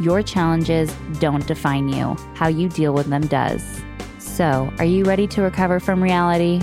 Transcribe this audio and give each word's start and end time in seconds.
your 0.00 0.22
challenges 0.22 0.94
don't 1.18 1.46
define 1.46 1.88
you, 1.88 2.16
how 2.34 2.48
you 2.48 2.68
deal 2.68 2.94
with 2.94 3.06
them 3.06 3.26
does. 3.26 3.82
So, 4.18 4.72
are 4.78 4.84
you 4.84 5.04
ready 5.04 5.26
to 5.28 5.42
recover 5.42 5.78
from 5.80 6.02
reality? 6.02 6.60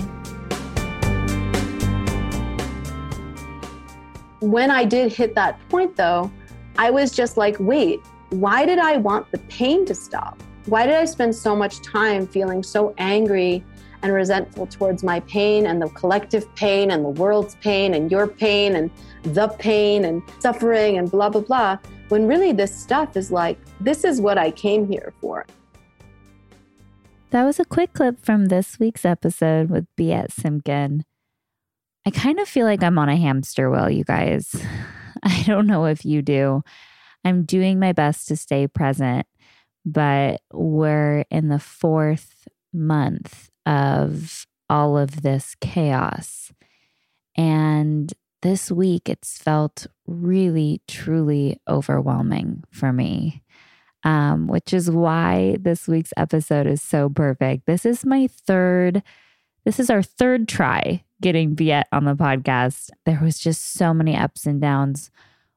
When 4.40 4.70
I 4.70 4.84
did 4.84 5.12
hit 5.12 5.34
that 5.34 5.60
point, 5.68 5.96
though, 5.96 6.30
I 6.78 6.90
was 6.90 7.12
just 7.12 7.36
like, 7.36 7.56
wait, 7.60 8.00
why 8.30 8.64
did 8.64 8.78
I 8.78 8.96
want 8.96 9.30
the 9.30 9.38
pain 9.38 9.84
to 9.86 9.94
stop? 9.94 10.42
Why 10.66 10.86
did 10.86 10.94
I 10.94 11.04
spend 11.04 11.34
so 11.34 11.54
much 11.54 11.82
time 11.82 12.26
feeling 12.26 12.62
so 12.62 12.94
angry 12.98 13.64
and 14.02 14.12
resentful 14.12 14.66
towards 14.66 15.02
my 15.02 15.20
pain 15.20 15.66
and 15.66 15.80
the 15.80 15.88
collective 15.90 16.52
pain 16.54 16.90
and 16.90 17.04
the 17.04 17.10
world's 17.10 17.56
pain 17.56 17.94
and 17.94 18.10
your 18.10 18.26
pain 18.26 18.76
and 18.76 18.90
the 19.22 19.48
pain 19.48 20.04
and 20.04 20.22
suffering 20.38 20.98
and 20.98 21.10
blah, 21.10 21.28
blah, 21.28 21.42
blah? 21.42 21.78
When 22.10 22.26
really 22.26 22.52
this 22.52 22.74
stuff 22.74 23.16
is 23.16 23.30
like, 23.30 23.58
this 23.80 24.04
is 24.04 24.20
what 24.20 24.36
I 24.36 24.50
came 24.50 24.86
here 24.86 25.12
for. 25.20 25.46
That 27.30 27.44
was 27.44 27.60
a 27.60 27.64
quick 27.64 27.92
clip 27.92 28.24
from 28.24 28.46
this 28.46 28.80
week's 28.80 29.04
episode 29.04 29.70
with 29.70 29.86
Biet 29.96 30.32
Simkin. 30.32 31.02
I 32.04 32.10
kind 32.10 32.40
of 32.40 32.48
feel 32.48 32.66
like 32.66 32.82
I'm 32.82 32.98
on 32.98 33.08
a 33.08 33.16
hamster 33.16 33.70
wheel, 33.70 33.88
you 33.88 34.02
guys. 34.02 34.54
I 35.22 35.44
don't 35.46 35.68
know 35.68 35.84
if 35.84 36.04
you 36.04 36.22
do. 36.22 36.62
I'm 37.24 37.44
doing 37.44 37.78
my 37.78 37.92
best 37.92 38.26
to 38.28 38.36
stay 38.36 38.66
present, 38.66 39.26
but 39.84 40.40
we're 40.52 41.24
in 41.30 41.48
the 41.48 41.58
fourth 41.58 42.48
month 42.72 43.50
of 43.64 44.46
all 44.68 44.98
of 44.98 45.22
this 45.22 45.54
chaos. 45.60 46.52
And 47.36 48.12
this 48.42 48.70
week 48.72 49.08
it's 49.08 49.38
felt 49.38 49.86
really, 50.10 50.82
truly 50.88 51.60
overwhelming 51.68 52.64
for 52.70 52.92
me, 52.92 53.42
um, 54.04 54.48
which 54.48 54.74
is 54.74 54.90
why 54.90 55.56
this 55.60 55.86
week's 55.86 56.12
episode 56.16 56.66
is 56.66 56.82
so 56.82 57.08
perfect. 57.08 57.66
This 57.66 57.86
is 57.86 58.04
my 58.04 58.26
third, 58.26 59.02
this 59.64 59.78
is 59.78 59.88
our 59.88 60.02
third 60.02 60.48
try 60.48 61.04
getting 61.20 61.54
Biet 61.54 61.84
on 61.92 62.04
the 62.04 62.16
podcast. 62.16 62.90
There 63.06 63.20
was 63.22 63.38
just 63.38 63.72
so 63.72 63.94
many 63.94 64.16
ups 64.16 64.46
and 64.46 64.60
downs, 64.60 65.10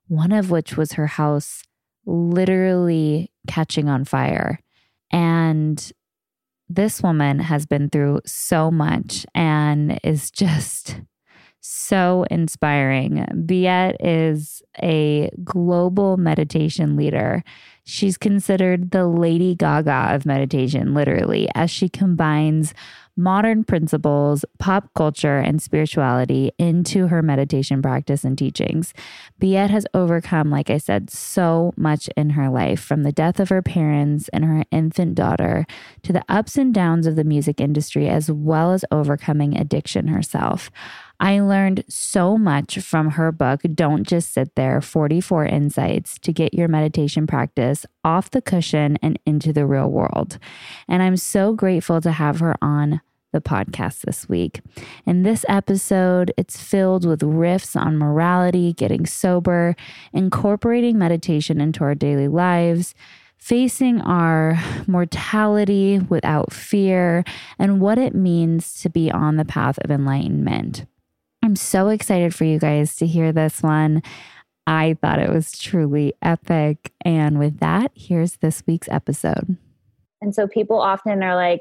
one 0.07 0.31
of 0.31 0.51
which 0.51 0.77
was 0.77 0.93
her 0.93 1.07
house 1.07 1.63
literally 2.05 3.31
catching 3.47 3.89
on 3.89 4.05
fire. 4.05 4.59
And 5.11 5.91
this 6.69 7.01
woman 7.01 7.39
has 7.39 7.65
been 7.65 7.89
through 7.89 8.21
so 8.25 8.71
much 8.71 9.25
and 9.33 9.99
is 10.03 10.31
just 10.31 11.01
so 11.83 12.25
inspiring. 12.31 13.25
Biet 13.45 13.95
is 13.99 14.63
a 14.81 15.29
global 15.43 16.17
meditation 16.17 16.95
leader. 16.95 17.43
She's 17.85 18.17
considered 18.17 18.91
the 18.91 19.05
Lady 19.05 19.55
Gaga 19.55 20.15
of 20.15 20.25
meditation, 20.25 20.93
literally, 20.93 21.49
as 21.53 21.69
she 21.69 21.89
combines 21.89 22.73
modern 23.15 23.63
principles, 23.63 24.43
pop 24.57 24.89
culture, 24.95 25.37
and 25.37 25.61
spirituality 25.61 26.51
into 26.57 27.07
her 27.07 27.21
meditation 27.21 27.81
practice 27.81 28.23
and 28.23 28.37
teachings. 28.37 28.93
Biet 29.39 29.69
has 29.69 29.85
overcome, 29.93 30.49
like 30.49 30.69
I 30.69 30.77
said, 30.77 31.09
so 31.09 31.73
much 31.75 32.09
in 32.17 32.31
her 32.31 32.49
life 32.49 32.79
from 32.79 33.03
the 33.03 33.11
death 33.11 33.39
of 33.39 33.49
her 33.49 33.61
parents 33.61 34.29
and 34.29 34.45
her 34.45 34.63
infant 34.71 35.15
daughter 35.15 35.65
to 36.03 36.13
the 36.13 36.23
ups 36.27 36.57
and 36.57 36.73
downs 36.73 37.05
of 37.05 37.15
the 37.15 37.23
music 37.23 37.61
industry, 37.61 38.07
as 38.09 38.31
well 38.31 38.71
as 38.71 38.85
overcoming 38.91 39.57
addiction 39.57 40.07
herself. 40.07 40.71
I 41.19 41.39
learned 41.39 41.85
so 41.87 42.37
much 42.37 42.79
from 42.79 43.11
her 43.11 43.31
book, 43.31 43.61
Don't 43.73 44.05
Just 44.05 44.33
Sit 44.33 44.55
There 44.55 44.81
44 44.81 45.45
Insights 45.45 46.19
to 46.19 46.33
Get 46.33 46.53
Your 46.53 46.67
Meditation 46.67 47.27
Practice 47.27 47.85
Off 48.03 48.31
the 48.31 48.41
Cushion 48.41 48.97
and 49.01 49.19
into 49.25 49.53
the 49.53 49.65
Real 49.65 49.89
World. 49.89 50.39
And 50.87 51.01
I'm 51.01 51.17
so 51.17 51.53
grateful 51.53 52.01
to 52.01 52.11
have 52.11 52.39
her 52.39 52.55
on 52.61 53.01
the 53.31 53.41
podcast 53.41 54.01
this 54.01 54.27
week. 54.29 54.61
In 55.05 55.23
this 55.23 55.45
episode, 55.47 56.33
it's 56.37 56.61
filled 56.61 57.05
with 57.05 57.21
riffs 57.21 57.79
on 57.79 57.97
morality, 57.97 58.73
getting 58.73 59.05
sober, 59.05 59.75
incorporating 60.13 60.97
meditation 60.97 61.59
into 61.59 61.83
our 61.83 61.95
daily 61.95 62.27
lives 62.27 62.93
facing 63.43 63.99
our 63.99 64.57
mortality 64.87 65.99
without 65.99 66.53
fear, 66.53 67.25
and 67.59 67.81
what 67.81 67.97
it 67.97 68.15
means 68.15 68.79
to 68.81 68.89
be 68.89 69.11
on 69.11 69.35
the 69.35 69.43
path 69.43 69.77
of 69.79 69.91
enlightenment. 69.91 70.85
I'm 71.43 71.57
so 71.57 71.89
excited 71.89 72.33
for 72.33 72.45
you 72.45 72.57
guys 72.57 72.95
to 72.95 73.05
hear 73.05 73.33
this 73.33 73.61
one. 73.61 74.01
I 74.65 74.95
thought 75.01 75.19
it 75.19 75.29
was 75.29 75.59
truly 75.59 76.13
epic. 76.21 76.93
And 77.03 77.37
with 77.37 77.59
that, 77.59 77.91
here's 77.95 78.37
this 78.37 78.63
week's 78.65 78.87
episode. 78.87 79.57
And 80.21 80.33
so 80.33 80.47
people 80.47 80.79
often 80.79 81.21
are 81.21 81.35
like, 81.35 81.59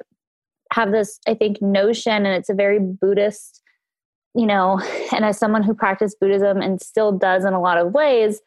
have 0.72 0.92
this, 0.92 1.18
I 1.26 1.34
think, 1.34 1.60
notion, 1.60 2.12
and 2.12 2.28
it's 2.28 2.48
a 2.48 2.54
very 2.54 2.78
Buddhist, 2.78 3.60
you 4.36 4.46
know, 4.46 4.80
and 5.12 5.24
as 5.24 5.36
someone 5.36 5.64
who 5.64 5.74
practiced 5.74 6.20
Buddhism 6.20 6.62
and 6.62 6.80
still 6.80 7.10
does 7.10 7.44
in 7.44 7.52
a 7.52 7.60
lot 7.60 7.76
of 7.76 7.92
ways, 7.92 8.40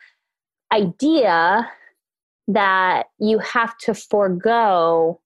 idea 0.72 1.70
that 2.48 3.08
you 3.20 3.40
have 3.40 3.78
to 3.80 3.94
forego 3.94 5.20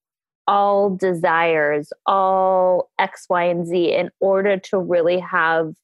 all 0.48 0.90
desires, 0.90 1.94
all 2.08 2.90
X, 2.98 3.28
Y, 3.30 3.44
and 3.44 3.68
Z 3.68 3.94
in 3.94 4.10
order 4.20 4.58
to 4.58 4.80
really 4.80 5.20
have 5.20 5.76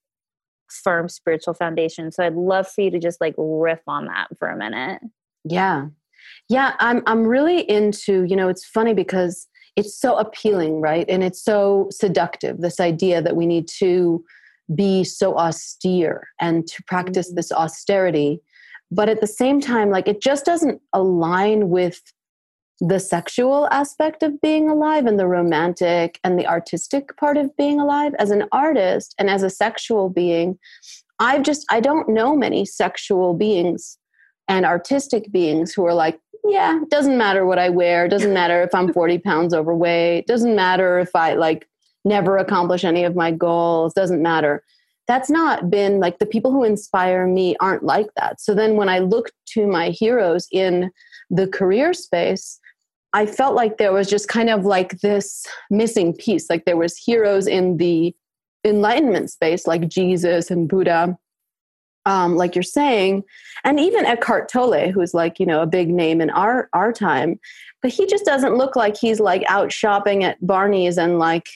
firm 0.69 1.09
spiritual 1.09 1.53
foundation. 1.53 2.11
So 2.11 2.23
I'd 2.23 2.35
love 2.35 2.67
for 2.67 2.81
you 2.81 2.91
to 2.91 2.99
just 2.99 3.21
like 3.21 3.35
riff 3.37 3.81
on 3.87 4.05
that 4.05 4.27
for 4.37 4.47
a 4.47 4.57
minute. 4.57 5.01
Yeah. 5.43 5.87
Yeah, 6.49 6.75
I'm 6.79 7.03
I'm 7.05 7.25
really 7.25 7.69
into, 7.69 8.23
you 8.23 8.35
know, 8.35 8.49
it's 8.49 8.65
funny 8.65 8.93
because 8.93 9.47
it's 9.75 9.99
so 9.99 10.15
appealing, 10.17 10.81
right? 10.81 11.05
And 11.09 11.23
it's 11.23 11.43
so 11.43 11.87
seductive 11.91 12.61
this 12.61 12.79
idea 12.79 13.21
that 13.21 13.35
we 13.35 13.45
need 13.45 13.67
to 13.79 14.23
be 14.73 15.03
so 15.03 15.37
austere 15.37 16.27
and 16.39 16.65
to 16.67 16.83
practice 16.83 17.27
mm-hmm. 17.27 17.35
this 17.35 17.51
austerity. 17.51 18.41
But 18.91 19.09
at 19.09 19.21
the 19.21 19.27
same 19.27 19.59
time 19.59 19.89
like 19.89 20.07
it 20.07 20.21
just 20.21 20.45
doesn't 20.45 20.81
align 20.93 21.69
with 21.69 22.01
the 22.81 22.99
sexual 22.99 23.67
aspect 23.71 24.21
of 24.23 24.41
being 24.41 24.69
alive 24.69 25.05
and 25.05 25.17
the 25.17 25.27
romantic 25.27 26.19
and 26.23 26.37
the 26.37 26.47
artistic 26.47 27.15
part 27.17 27.37
of 27.37 27.55
being 27.55 27.79
alive. 27.79 28.13
As 28.19 28.31
an 28.31 28.45
artist 28.51 29.15
and 29.17 29.29
as 29.29 29.43
a 29.43 29.49
sexual 29.49 30.09
being 30.09 30.57
i've 31.19 31.43
just 31.43 31.65
i 31.69 31.79
don't 31.79 32.09
know 32.09 32.35
many 32.35 32.65
sexual 32.65 33.33
beings 33.33 33.97
and 34.49 34.65
artistic 34.65 35.31
beings 35.31 35.73
who 35.73 35.85
are 35.85 35.93
like 35.93 36.19
yeah 36.45 36.77
doesn't 36.89 37.17
matter 37.17 37.45
what 37.45 37.57
i 37.57 37.69
wear 37.69 38.09
doesn't 38.09 38.33
matter 38.41 38.61
if 38.61 38.75
i'm 38.75 38.91
40 38.91 39.19
pounds 39.19 39.53
overweight 39.53 40.27
doesn't 40.27 40.57
matter 40.57 40.99
if 40.99 41.15
i 41.15 41.33
like 41.33 41.69
never 42.05 42.37
accomplish 42.37 42.85
any 42.85 43.03
of 43.03 43.15
my 43.15 43.31
goals 43.31 43.93
doesn't 43.93 44.21
matter. 44.21 44.63
That's 45.07 45.29
not 45.29 45.69
been 45.69 45.99
like 45.99 46.19
the 46.19 46.25
people 46.25 46.51
who 46.51 46.63
inspire 46.63 47.27
me 47.27 47.55
aren't 47.59 47.83
like 47.83 48.07
that. 48.15 48.39
So 48.39 48.55
then 48.55 48.75
when 48.75 48.87
i 48.87 48.99
look 48.99 49.31
to 49.47 49.67
my 49.67 49.89
heroes 49.89 50.47
in 50.51 50.91
the 51.29 51.47
career 51.47 51.93
space 51.93 52.59
I 53.15 53.25
felt 53.25 53.55
like 53.55 53.77
there 53.77 53.93
was 53.93 54.09
just 54.09 54.27
kind 54.27 54.49
of 54.49 54.65
like 54.65 54.99
this 54.99 55.47
missing 55.69 56.13
piece. 56.13 56.49
Like 56.49 56.65
there 56.65 56.75
was 56.75 56.97
heroes 56.97 57.47
in 57.47 57.77
the 57.77 58.13
enlightenment 58.65 59.31
space, 59.31 59.65
like 59.65 59.87
Jesus 59.87 60.51
and 60.51 60.67
Buddha, 60.67 61.17
um, 62.05 62.35
like 62.35 62.55
you're 62.55 62.61
saying, 62.63 63.23
and 63.63 63.79
even 63.79 64.05
Eckhart 64.05 64.49
Tolle, 64.49 64.91
who's 64.91 65.13
like 65.13 65.39
you 65.39 65.45
know 65.45 65.61
a 65.61 65.65
big 65.65 65.87
name 65.89 66.19
in 66.19 66.29
our 66.29 66.67
our 66.73 66.91
time, 66.91 67.39
but 67.81 67.89
he 67.89 68.05
just 68.05 68.25
doesn't 68.25 68.57
look 68.57 68.75
like 68.75 68.97
he's 68.97 69.21
like 69.21 69.43
out 69.47 69.71
shopping 69.71 70.25
at 70.25 70.45
Barney's 70.45 70.97
and 70.97 71.17
like 71.17 71.47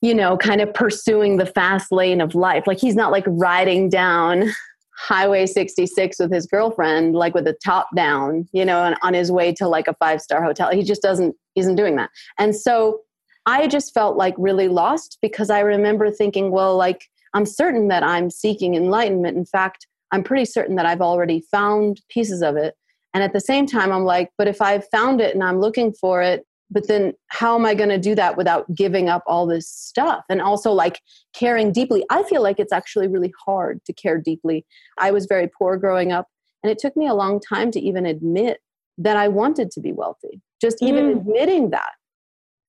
you 0.00 0.14
know 0.14 0.38
kind 0.38 0.62
of 0.62 0.72
pursuing 0.72 1.36
the 1.36 1.44
fast 1.44 1.92
lane 1.92 2.22
of 2.22 2.34
life. 2.34 2.66
Like 2.66 2.80
he's 2.80 2.96
not 2.96 3.12
like 3.12 3.24
riding 3.26 3.90
down 3.90 4.54
highway 4.98 5.46
66 5.46 6.18
with 6.18 6.32
his 6.32 6.46
girlfriend 6.46 7.14
like 7.14 7.32
with 7.32 7.44
the 7.44 7.56
top 7.64 7.86
down 7.94 8.48
you 8.52 8.64
know 8.64 8.82
and 8.82 8.96
on 9.02 9.14
his 9.14 9.30
way 9.30 9.52
to 9.52 9.68
like 9.68 9.86
a 9.86 9.94
five 9.94 10.20
star 10.20 10.42
hotel. 10.42 10.70
He 10.72 10.82
just 10.82 11.02
doesn't 11.02 11.36
isn't 11.54 11.76
doing 11.76 11.96
that. 11.96 12.10
And 12.38 12.54
so 12.54 13.00
i 13.46 13.66
just 13.68 13.94
felt 13.94 14.16
like 14.16 14.34
really 14.36 14.68
lost 14.68 15.18
because 15.22 15.48
i 15.48 15.60
remember 15.60 16.10
thinking 16.10 16.50
well 16.50 16.76
like 16.76 17.04
i'm 17.32 17.46
certain 17.46 17.88
that 17.88 18.02
i'm 18.02 18.30
seeking 18.30 18.74
enlightenment. 18.74 19.36
In 19.36 19.44
fact 19.44 19.86
i'm 20.12 20.24
pretty 20.24 20.44
certain 20.44 20.76
that 20.76 20.86
i've 20.86 21.00
already 21.00 21.40
found 21.50 22.00
pieces 22.08 22.42
of 22.42 22.56
it. 22.56 22.74
And 23.14 23.22
at 23.22 23.32
the 23.32 23.40
same 23.40 23.66
time, 23.66 23.90
I'm 23.90 24.04
like, 24.04 24.30
but 24.36 24.48
if 24.48 24.60
I've 24.60 24.86
found 24.90 25.20
it 25.20 25.34
and 25.34 25.42
I'm 25.42 25.60
looking 25.60 25.92
for 25.92 26.22
it, 26.22 26.46
but 26.70 26.86
then 26.86 27.14
how 27.28 27.54
am 27.54 27.64
I 27.64 27.74
going 27.74 27.88
to 27.88 27.98
do 27.98 28.14
that 28.14 28.36
without 28.36 28.72
giving 28.74 29.08
up 29.08 29.22
all 29.26 29.46
this 29.46 29.68
stuff? 29.68 30.24
And 30.28 30.40
also, 30.40 30.72
like, 30.72 31.00
caring 31.34 31.72
deeply. 31.72 32.04
I 32.10 32.22
feel 32.24 32.42
like 32.42 32.58
it's 32.58 32.72
actually 32.72 33.08
really 33.08 33.32
hard 33.44 33.84
to 33.86 33.92
care 33.92 34.18
deeply. 34.18 34.66
I 34.98 35.10
was 35.10 35.26
very 35.26 35.48
poor 35.48 35.76
growing 35.76 36.12
up, 36.12 36.28
and 36.62 36.70
it 36.70 36.78
took 36.78 36.96
me 36.96 37.06
a 37.06 37.14
long 37.14 37.40
time 37.40 37.70
to 37.72 37.80
even 37.80 38.04
admit 38.06 38.60
that 38.98 39.16
I 39.16 39.28
wanted 39.28 39.70
to 39.72 39.80
be 39.80 39.92
wealthy. 39.92 40.42
Just 40.60 40.82
even 40.82 41.06
mm. 41.06 41.16
admitting 41.18 41.70
that. 41.70 41.92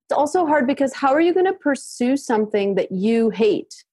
It's 0.07 0.18
also 0.18 0.45
hard 0.45 0.66
because 0.68 0.94
how 0.94 1.13
are 1.13 1.22
you 1.22 1.34
going 1.34 1.45
to 1.45 1.54
pursue 1.54 2.18
something 2.18 2.75
that 2.75 2.92
you 2.92 3.30
hate? 3.30 3.84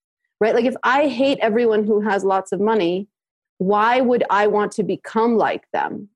Right? 0.41 0.55
Like, 0.55 0.67
if 0.67 0.77
I 0.83 1.09
hate 1.09 1.39
everyone 1.41 1.85
who 1.85 2.01
has 2.01 2.25
lots 2.25 2.53
of 2.53 2.61
money, 2.61 3.09
why 3.59 4.03
would 4.03 4.23
I 4.31 4.47
want 4.47 4.73
to 4.73 4.83
become 4.83 5.37
like 5.37 5.65
them? 5.73 6.11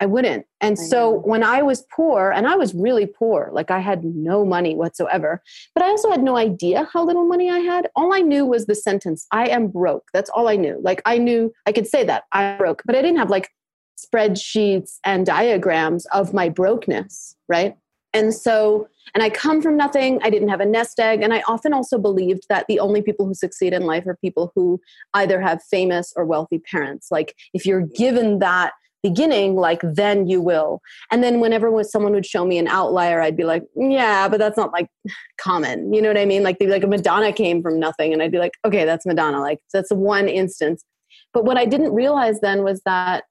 I 0.00 0.06
wouldn't. 0.06 0.46
And 0.60 0.78
I 0.78 0.82
so 0.82 1.10
when 1.10 1.42
I 1.42 1.62
was 1.62 1.84
poor, 1.90 2.30
and 2.30 2.46
I 2.46 2.56
was 2.56 2.74
really 2.74 3.06
poor, 3.06 3.50
like 3.52 3.70
I 3.70 3.78
had 3.78 4.04
no 4.04 4.44
money 4.44 4.74
whatsoever, 4.74 5.42
but 5.74 5.82
I 5.82 5.88
also 5.88 6.10
had 6.10 6.22
no 6.22 6.36
idea 6.36 6.88
how 6.92 7.04
little 7.04 7.24
money 7.24 7.50
I 7.50 7.58
had. 7.58 7.88
All 7.96 8.14
I 8.14 8.20
knew 8.20 8.44
was 8.44 8.66
the 8.66 8.74
sentence, 8.74 9.26
I 9.32 9.48
am 9.48 9.68
broke. 9.68 10.08
That's 10.12 10.30
all 10.30 10.48
I 10.48 10.56
knew. 10.56 10.78
Like 10.82 11.00
I 11.06 11.18
knew 11.18 11.52
I 11.66 11.72
could 11.72 11.86
say 11.86 12.04
that 12.04 12.24
I'm 12.32 12.58
broke, 12.58 12.82
but 12.84 12.94
I 12.94 13.02
didn't 13.02 13.18
have 13.18 13.30
like 13.30 13.50
spreadsheets 13.98 14.98
and 15.04 15.24
diagrams 15.24 16.06
of 16.06 16.34
my 16.34 16.48
brokenness, 16.48 17.36
right? 17.48 17.76
And 18.12 18.32
so, 18.32 18.88
and 19.14 19.22
I 19.22 19.28
come 19.28 19.60
from 19.60 19.76
nothing. 19.76 20.20
I 20.22 20.30
didn't 20.30 20.48
have 20.48 20.60
a 20.60 20.66
nest 20.66 20.98
egg. 20.98 21.22
And 21.22 21.34
I 21.34 21.42
often 21.46 21.74
also 21.74 21.98
believed 21.98 22.44
that 22.48 22.64
the 22.66 22.80
only 22.80 23.02
people 23.02 23.26
who 23.26 23.34
succeed 23.34 23.74
in 23.74 23.82
life 23.82 24.06
are 24.06 24.16
people 24.16 24.52
who 24.54 24.80
either 25.12 25.40
have 25.40 25.62
famous 25.62 26.14
or 26.16 26.24
wealthy 26.24 26.58
parents. 26.58 27.08
Like 27.10 27.34
if 27.52 27.66
you're 27.66 27.82
given 27.82 28.38
that 28.38 28.72
beginning 29.08 29.56
like 29.56 29.80
then 29.82 30.26
you 30.26 30.40
will. 30.40 30.80
And 31.10 31.22
then 31.22 31.40
whenever 31.40 31.68
someone 31.84 32.12
would 32.12 32.26
show 32.26 32.44
me 32.44 32.58
an 32.58 32.68
outlier 32.68 33.20
i'd 33.20 33.36
be 33.36 33.44
like 33.44 33.64
yeah 33.76 34.28
but 34.28 34.38
that's 34.38 34.56
not 34.56 34.72
like 34.72 34.88
common. 35.38 35.92
You 35.92 36.02
know 36.02 36.08
what 36.08 36.18
i 36.18 36.24
mean? 36.24 36.42
Like 36.42 36.56
like 36.60 36.86
madonna 36.88 37.32
came 37.32 37.62
from 37.62 37.78
nothing. 37.78 38.12
And 38.12 38.22
i'd 38.22 38.32
be 38.32 38.38
like 38.38 38.54
okay 38.66 38.84
that's 38.84 39.06
madonna. 39.06 39.40
Like 39.40 39.60
that's 39.72 39.92
one 39.92 40.28
instance. 40.28 40.84
But 41.32 41.44
what 41.44 41.56
i 41.56 41.64
didn't 41.64 41.92
realize 41.94 42.40
then 42.40 42.64
was 42.64 42.80
that 42.84 43.24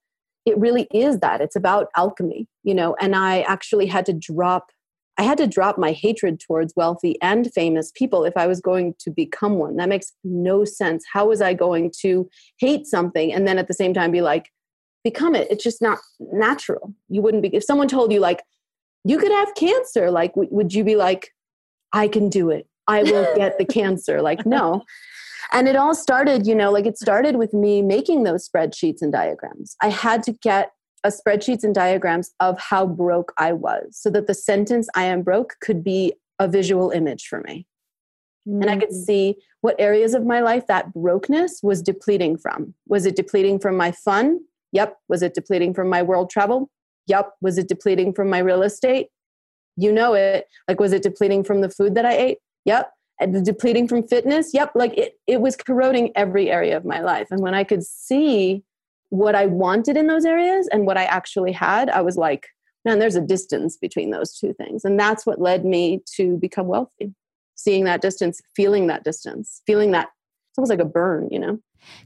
it 0.45 0.57
really 0.57 0.87
is 0.93 1.19
that. 1.19 1.41
It's 1.41 1.55
about 1.55 1.87
alchemy 1.97 2.47
you 2.63 2.73
know? 2.73 2.95
And 2.99 3.15
i 3.15 3.41
actually 3.41 3.85
had 3.85 4.05
to 4.07 4.13
drop 4.13 4.71
i 5.17 5.23
had 5.23 5.37
to 5.37 5.47
drop 5.47 5.77
my 5.77 5.91
hatred 5.93 6.41
towards 6.45 6.73
wealthy 6.75 7.17
and 7.21 7.51
famous 7.53 7.91
people 7.95 8.25
if 8.25 8.35
i 8.35 8.47
was 8.47 8.59
going 8.59 8.95
to 8.99 9.11
become 9.11 9.55
one. 9.65 9.77
That 9.77 9.89
makes 9.89 10.11
no 10.23 10.65
sense. 10.65 11.05
How 11.13 11.27
was 11.27 11.41
i 11.41 11.53
going 11.53 11.91
to 12.01 12.29
hate 12.59 12.85
something 12.87 13.31
and 13.33 13.47
then 13.47 13.57
at 13.57 13.67
the 13.67 13.79
same 13.81 13.93
time 13.93 14.11
be 14.11 14.21
like 14.21 14.47
become 15.05 15.35
it. 15.35 15.47
It's 15.49 15.63
just 15.63 15.81
not 15.81 15.99
natural. 16.19 16.93
You 17.07 17.21
wouldn't 17.21 17.43
be, 17.43 17.55
if 17.55 17.63
someone 17.63 17.87
told 17.87 18.11
you, 18.11 18.19
like, 18.19 18.43
you 19.05 19.17
could 19.19 19.31
have 19.31 19.53
cancer, 19.55 20.11
like, 20.11 20.33
w- 20.33 20.49
would 20.51 20.73
you 20.73 20.83
be 20.83 20.95
like, 20.95 21.29
I 21.93 22.09
can 22.09 22.27
do 22.27 22.49
it? 22.49 22.67
I 22.87 23.03
will 23.03 23.27
get 23.37 23.57
the 23.57 23.65
cancer? 23.65 24.21
Like, 24.21 24.45
no. 24.45 24.83
And 25.53 25.67
it 25.67 25.75
all 25.75 25.93
started, 25.93 26.47
you 26.47 26.55
know, 26.55 26.71
like 26.71 26.87
it 26.87 26.97
started 26.97 27.35
with 27.35 27.53
me 27.53 27.83
making 27.83 28.23
those 28.23 28.49
spreadsheets 28.49 29.01
and 29.01 29.11
diagrams. 29.11 29.75
I 29.79 29.89
had 29.89 30.23
to 30.23 30.33
get 30.33 30.71
a 31.03 31.09
spreadsheets 31.09 31.63
and 31.63 31.75
diagrams 31.75 32.31
of 32.39 32.59
how 32.59 32.87
broke 32.87 33.31
I 33.37 33.53
was 33.53 33.89
so 33.91 34.09
that 34.09 34.25
the 34.25 34.33
sentence 34.33 34.89
I 34.95 35.03
am 35.03 35.21
broke 35.21 35.57
could 35.61 35.83
be 35.83 36.13
a 36.39 36.47
visual 36.47 36.89
image 36.89 37.27
for 37.27 37.41
me. 37.41 37.67
Mm. 38.49 38.61
And 38.61 38.69
I 38.71 38.77
could 38.77 38.89
mm. 38.89 39.05
see 39.05 39.35
what 39.61 39.75
areas 39.77 40.15
of 40.15 40.25
my 40.25 40.39
life 40.39 40.65
that 40.65 40.93
brokenness 40.93 41.59
was 41.61 41.83
depleting 41.83 42.37
from. 42.37 42.73
Was 42.87 43.05
it 43.05 43.15
depleting 43.15 43.59
from 43.59 43.77
my 43.77 43.91
fun? 43.91 44.39
Yep. 44.75 44.97
Was 45.07 45.21
it 45.23 45.33
depleting 45.33 45.73
from 45.73 45.89
my 45.89 46.03
world 46.03 46.29
travel? 46.29 46.69
Yep. 47.07 47.31
Was 47.41 47.57
it 47.57 47.69
depleting 47.69 48.13
from 48.13 48.29
my 48.29 48.39
real 48.39 48.61
estate? 48.61 49.07
You 49.77 49.91
know 49.91 50.13
it. 50.13 50.47
Like, 50.67 50.79
was 50.79 50.91
it 50.91 51.01
depleting 51.01 51.43
from 51.45 51.61
the 51.61 51.69
food 51.69 51.95
that 51.95 52.05
I 52.05 52.15
ate? 52.15 52.37
Yep. 52.65 52.91
And 53.21 53.45
depleting 53.45 53.87
from 53.87 54.05
fitness? 54.05 54.53
Yep. 54.53 54.73
Like, 54.75 54.93
it, 54.97 55.13
it 55.27 55.39
was 55.39 55.55
corroding 55.55 56.11
every 56.15 56.51
area 56.51 56.75
of 56.75 56.83
my 56.83 56.99
life. 56.99 57.27
And 57.31 57.41
when 57.41 57.53
I 57.53 57.63
could 57.63 57.83
see 57.83 58.63
what 59.09 59.33
I 59.33 59.45
wanted 59.45 59.95
in 59.95 60.07
those 60.07 60.25
areas 60.25 60.67
and 60.73 60.85
what 60.85 60.97
I 60.97 61.05
actually 61.05 61.53
had, 61.53 61.89
I 61.89 62.01
was 62.01 62.17
like, 62.17 62.47
man, 62.83 62.99
there's 62.99 63.15
a 63.15 63.21
distance 63.21 63.77
between 63.77 64.11
those 64.11 64.37
two 64.37 64.53
things. 64.53 64.83
And 64.83 64.99
that's 64.99 65.25
what 65.25 65.39
led 65.39 65.63
me 65.63 66.01
to 66.17 66.37
become 66.37 66.67
wealthy. 66.67 67.13
Seeing 67.55 67.85
that 67.85 68.01
distance, 68.01 68.41
feeling 68.57 68.87
that 68.87 69.05
distance, 69.05 69.61
feeling 69.65 69.91
that 69.91 70.09
it's 70.49 70.57
almost 70.57 70.69
like 70.69 70.79
a 70.79 70.85
burn, 70.85 71.29
you 71.31 71.39
know? 71.39 71.59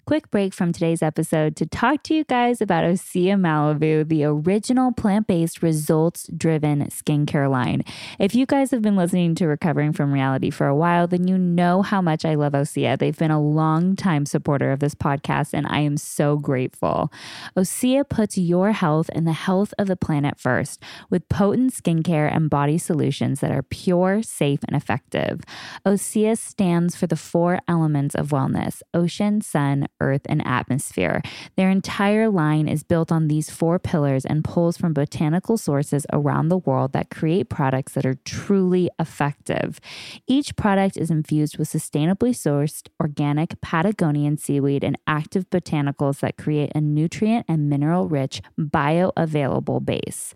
Quick 0.06 0.32
break 0.32 0.54
from 0.54 0.74
today's 0.74 1.02
episode 1.02 1.56
to 1.56 1.66
talk 1.66 2.04
to 2.04 2.14
you 2.14 2.24
guys 2.24 2.62
about 2.62 2.84
Osea 2.84 3.36
Malibu, 3.40 4.08
the 4.08 4.24
original 4.24 4.92
plant 4.92 5.28
based, 5.28 5.62
results 5.62 6.28
driven 6.36 6.86
skincare 6.88 7.50
line. 7.50 7.84
If 8.18 8.34
you 8.34 8.46
guys 8.46 8.72
have 8.72 8.82
been 8.82 8.96
listening 8.96 9.36
to 9.36 9.48
Recovering 9.48 9.94
from 9.94 10.12
Reality 10.12 10.50
for 10.50 10.68
a 10.68 10.76
while, 10.76 11.08
then 11.08 11.28
you 11.28 11.38
know 11.38 11.82
how 11.82 12.02
much 12.02 12.26
I 12.26 12.36
love 12.36 12.54
Osea. 12.54 12.98
They've 12.98 13.18
been 13.18 13.32
a 13.32 13.42
long 13.42 13.96
time 13.96 14.26
supporter 14.26 14.72
of 14.72 14.80
this 14.80 14.96
podcast, 14.96 15.54
and 15.54 15.68
I 15.68 15.80
am 15.80 15.98
so 15.98 16.38
grateful. 16.38 17.12
Osea 17.56 18.08
puts 18.08 18.38
your 18.38 18.72
health 18.72 19.10
and 19.14 19.28
the 19.28 19.34
health 19.34 19.74
of 19.78 19.88
the 19.88 19.96
planet 19.96 20.40
first 20.40 20.82
with 21.10 21.30
potent 21.30 21.74
skincare 21.74 22.34
and 22.34 22.50
body 22.50 22.78
solutions 22.78 23.42
that 23.42 23.52
are 23.52 23.64
pure, 23.64 24.24
safe, 24.24 24.60
and 24.68 24.76
effective. 24.76 25.42
Osea 25.86 26.38
stands 26.38 26.96
for 26.96 27.06
the 27.08 27.16
four 27.16 27.60
elements 27.68 28.16
of 28.16 28.30
wellness 28.30 28.82
ocean, 28.94 29.42
sun, 29.42 29.69
sun, 29.70 29.88
earth, 30.02 30.22
and 30.28 30.46
atmosphere. 30.46 31.22
Their 31.56 31.70
entire 31.70 32.30
line 32.30 32.68
is 32.68 32.84
built 32.84 33.12
on 33.12 33.28
these 33.28 33.50
four 33.50 33.80
pillars 33.80 34.26
and 34.26 34.44
pulls 34.44 34.78
from 34.78 34.94
botanical 34.94 35.58
sources 35.58 36.06
around 36.12 36.50
the 36.50 36.58
world 36.58 36.94
that 36.94 37.10
create 37.10 37.50
products 37.50 37.94
that 37.94 38.06
are 38.06 38.16
truly 38.26 38.90
effective. 39.00 39.80
Each 40.28 40.56
product 40.56 40.98
is 40.98 41.12
infused 41.12 41.58
with 41.58 41.70
sustainably 41.70 42.32
sourced 42.32 42.88
organic 43.00 43.62
Patagonian 43.62 44.38
seaweed 44.38 44.84
and 44.84 44.98
active 45.08 45.50
botanicals 45.50 46.20
that 46.20 46.38
create 46.38 46.72
a 46.76 46.82
nutrient 46.82 47.46
and 47.48 47.70
mineral 47.70 48.08
rich, 48.08 48.42
bioavailable 48.60 49.86
base. 49.86 50.34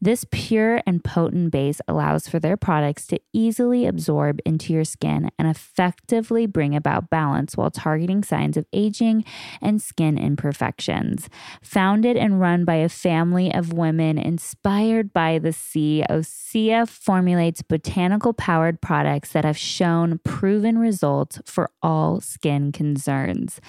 This 0.00 0.24
pure 0.30 0.80
and 0.86 1.04
potent 1.04 1.50
base 1.50 1.80
allows 1.86 2.28
for 2.28 2.38
their 2.38 2.56
products 2.56 3.06
to 3.08 3.20
easily 3.32 3.86
absorb 3.86 4.40
into 4.44 4.72
your 4.72 4.84
skin 4.84 5.30
and 5.38 5.48
effectively 5.48 6.46
bring 6.46 6.74
about 6.74 7.10
balance 7.10 7.56
while 7.56 7.70
targeting 7.70 8.22
signs 8.22 8.56
of 8.56 8.64
aging 8.72 9.24
and 9.60 9.80
skin 9.80 10.18
imperfections. 10.18 11.28
Founded 11.62 12.16
and 12.16 12.40
run 12.40 12.64
by 12.64 12.76
a 12.76 12.88
family 12.88 13.52
of 13.52 13.72
women 13.72 14.18
inspired 14.18 15.12
by 15.12 15.38
the 15.38 15.52
sea, 15.52 16.04
Osea 16.08 16.88
formulates 16.88 17.62
botanical 17.62 18.32
powered 18.32 18.80
products 18.80 19.32
that 19.32 19.44
have 19.44 19.58
shown 19.58 20.18
proven 20.24 20.78
results 20.78 21.40
for 21.44 21.70
all 21.82 22.20
skin 22.20 22.72
concerns. 22.72 23.60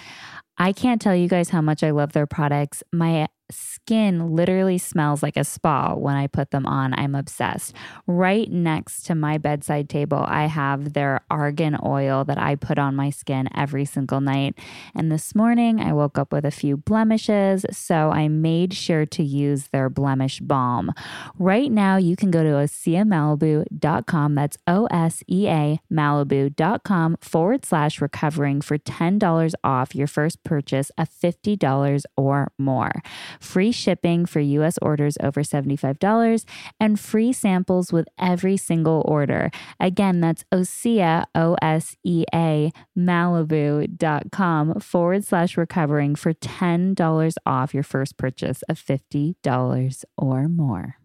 I 0.57 0.73
can't 0.73 1.01
tell 1.01 1.15
you 1.15 1.27
guys 1.27 1.49
how 1.49 1.61
much 1.61 1.83
I 1.83 1.89
love 1.91 2.13
their 2.13 2.27
products. 2.27 2.83
My 2.91 3.27
skin 3.51 4.35
literally 4.35 4.77
smells 4.77 5.21
like 5.21 5.37
a 5.37 5.43
spa 5.43 5.93
when 5.93 6.15
I 6.15 6.27
put 6.27 6.51
them 6.51 6.65
on. 6.65 6.93
I'm 6.93 7.15
obsessed. 7.15 7.75
Right 8.07 8.51
next 8.51 9.03
to 9.03 9.15
my 9.15 9.37
bedside 9.37 9.89
table, 9.89 10.23
I 10.27 10.45
have 10.45 10.93
their 10.93 11.21
argan 11.29 11.77
oil 11.83 12.23
that 12.25 12.37
I 12.37 12.55
put 12.55 12.79
on 12.79 12.95
my 12.95 13.09
skin 13.09 13.49
every 13.55 13.85
single 13.85 14.21
night. 14.21 14.57
And 14.95 15.11
this 15.11 15.35
morning, 15.35 15.79
I 15.79 15.93
woke 15.93 16.17
up 16.17 16.31
with 16.31 16.45
a 16.45 16.51
few 16.51 16.77
blemishes, 16.77 17.65
so 17.71 18.11
I 18.11 18.27
made 18.27 18.73
sure 18.73 19.05
to 19.05 19.23
use 19.23 19.67
their 19.67 19.89
blemish 19.89 20.39
balm. 20.39 20.91
Right 21.37 21.71
now, 21.71 21.97
you 21.97 22.15
can 22.15 22.31
go 22.31 22.43
to 22.43 22.49
oseamalibu.com. 22.49 24.35
That's 24.35 24.57
O 24.67 24.85
S 24.87 25.23
E 25.27 25.47
A 25.47 25.79
Malibu.com 25.91 27.17
forward 27.21 27.65
slash 27.65 28.01
recovering 28.01 28.61
for 28.61 28.77
$10 28.77 29.53
off 29.63 29.95
your 29.95 30.07
first 30.07 30.43
purchase 30.43 30.91
of 30.97 31.09
$50 31.09 32.03
or 32.15 32.51
more 32.57 33.01
free 33.41 33.71
shipping 33.71 34.25
for 34.25 34.39
US 34.39 34.77
orders 34.81 35.17
over 35.21 35.41
$75, 35.41 36.45
and 36.79 36.99
free 36.99 37.33
samples 37.33 37.91
with 37.91 38.07
every 38.19 38.57
single 38.57 39.03
order. 39.05 39.51
Again, 39.79 40.21
that's 40.21 40.45
Osea, 40.53 41.25
O 41.35 41.55
S 41.61 41.95
E 42.03 42.25
A, 42.33 42.71
Malibu.com 42.97 44.79
forward 44.79 45.25
slash 45.25 45.57
recovering 45.57 46.15
for 46.15 46.33
$10 46.33 47.33
off 47.45 47.73
your 47.73 47.83
first 47.83 48.17
purchase 48.17 48.63
of 48.69 48.79
$50 48.79 50.03
or 50.17 50.47
more. 50.47 50.95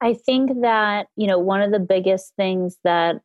I 0.00 0.14
think 0.14 0.60
that, 0.60 1.08
you 1.16 1.26
know, 1.26 1.38
one 1.38 1.62
of 1.62 1.72
the 1.72 1.78
biggest 1.78 2.34
things 2.36 2.76
that 2.84 3.16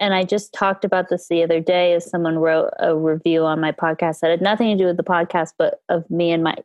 and 0.00 0.14
I 0.14 0.24
just 0.24 0.54
talked 0.54 0.84
about 0.86 1.10
this 1.10 1.28
the 1.28 1.42
other 1.42 1.60
day 1.60 1.92
as 1.92 2.10
someone 2.10 2.38
wrote 2.38 2.70
a 2.78 2.96
review 2.96 3.44
on 3.44 3.60
my 3.60 3.70
podcast 3.70 4.20
that 4.20 4.30
had 4.30 4.40
nothing 4.40 4.76
to 4.76 4.82
do 4.82 4.86
with 4.86 4.96
the 4.96 5.04
podcast, 5.04 5.52
but 5.58 5.82
of 5.90 6.10
me 6.10 6.32
and 6.32 6.42
my 6.42 6.56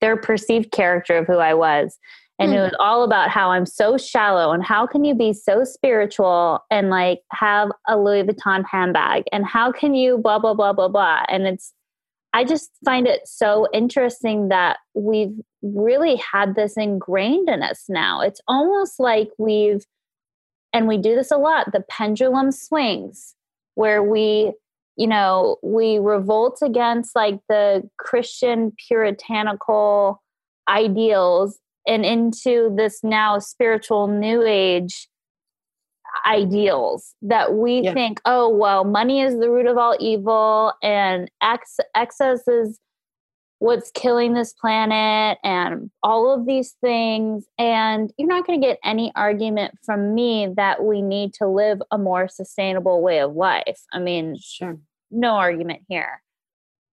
their 0.00 0.16
perceived 0.16 0.70
character 0.72 1.18
of 1.18 1.26
who 1.26 1.38
I 1.38 1.54
was. 1.54 1.98
And 2.38 2.52
mm. 2.52 2.56
it 2.56 2.60
was 2.60 2.74
all 2.78 3.02
about 3.02 3.30
how 3.30 3.50
I'm 3.50 3.66
so 3.66 3.98
shallow 3.98 4.52
and 4.52 4.62
how 4.62 4.86
can 4.86 5.04
you 5.04 5.14
be 5.14 5.32
so 5.32 5.64
spiritual 5.64 6.60
and 6.70 6.88
like 6.90 7.20
have 7.32 7.70
a 7.88 7.98
Louis 7.98 8.22
Vuitton 8.22 8.64
handbag 8.70 9.24
and 9.32 9.44
how 9.44 9.72
can 9.72 9.94
you 9.94 10.18
blah, 10.18 10.38
blah, 10.38 10.54
blah, 10.54 10.72
blah, 10.72 10.88
blah. 10.88 11.22
And 11.28 11.46
it's, 11.46 11.72
I 12.32 12.44
just 12.44 12.70
find 12.84 13.06
it 13.06 13.26
so 13.26 13.66
interesting 13.72 14.48
that 14.48 14.78
we've 14.94 15.34
really 15.62 16.16
had 16.16 16.54
this 16.54 16.76
ingrained 16.76 17.48
in 17.48 17.62
us 17.62 17.86
now. 17.88 18.20
It's 18.20 18.40
almost 18.46 19.00
like 19.00 19.30
we've, 19.38 19.84
and 20.72 20.86
we 20.86 20.98
do 20.98 21.14
this 21.16 21.30
a 21.30 21.38
lot, 21.38 21.72
the 21.72 21.82
pendulum 21.88 22.52
swings 22.52 23.34
where 23.74 24.02
we, 24.02 24.52
you 24.98 25.06
know, 25.06 25.56
we 25.62 25.98
revolt 25.98 26.58
against 26.60 27.14
like 27.14 27.38
the 27.48 27.88
Christian 27.98 28.72
puritanical 28.88 30.20
ideals 30.68 31.60
and 31.86 32.04
into 32.04 32.74
this 32.76 33.00
now 33.04 33.38
spiritual 33.38 34.08
new 34.08 34.44
age 34.44 35.08
ideals 36.26 37.14
that 37.22 37.54
we 37.54 37.82
yeah. 37.82 37.94
think, 37.94 38.20
oh, 38.24 38.48
well, 38.48 38.82
money 38.82 39.20
is 39.20 39.38
the 39.38 39.48
root 39.48 39.66
of 39.66 39.78
all 39.78 39.96
evil 40.00 40.72
and 40.82 41.30
ex- 41.42 41.78
excess 41.94 42.46
is 42.48 42.80
what's 43.60 43.90
killing 43.90 44.34
this 44.34 44.52
planet 44.52 45.38
and 45.42 45.90
all 46.02 46.32
of 46.32 46.46
these 46.46 46.76
things. 46.80 47.46
And 47.58 48.12
you're 48.16 48.28
not 48.28 48.46
going 48.46 48.60
to 48.60 48.66
get 48.66 48.78
any 48.84 49.12
argument 49.16 49.74
from 49.84 50.14
me 50.14 50.48
that 50.56 50.84
we 50.84 51.02
need 51.02 51.34
to 51.34 51.46
live 51.48 51.80
a 51.90 51.98
more 51.98 52.28
sustainable 52.28 53.02
way 53.02 53.20
of 53.20 53.34
life. 53.34 53.80
I 53.92 53.98
mean, 53.98 54.36
sure. 54.40 54.78
no 55.10 55.34
argument 55.34 55.82
here. 55.88 56.22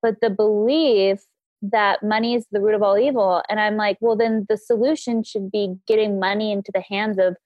But 0.03 0.21
the 0.21 0.31
belief 0.31 1.21
that 1.63 2.03
money 2.03 2.35
is 2.35 2.47
the 2.51 2.61
root 2.61 2.75
of 2.75 2.83
all 2.83 2.99
evil. 2.99 3.43
And 3.49 3.59
I'm 3.59 3.77
like, 3.77 3.97
well, 4.01 4.17
then 4.17 4.47
the 4.49 4.57
solution 4.57 5.23
should 5.23 5.51
be 5.51 5.75
getting 5.87 6.21
money 6.21 6.53
into 6.53 6.71
the 6.73 6.83
hands 6.83 7.19
of 7.19 7.37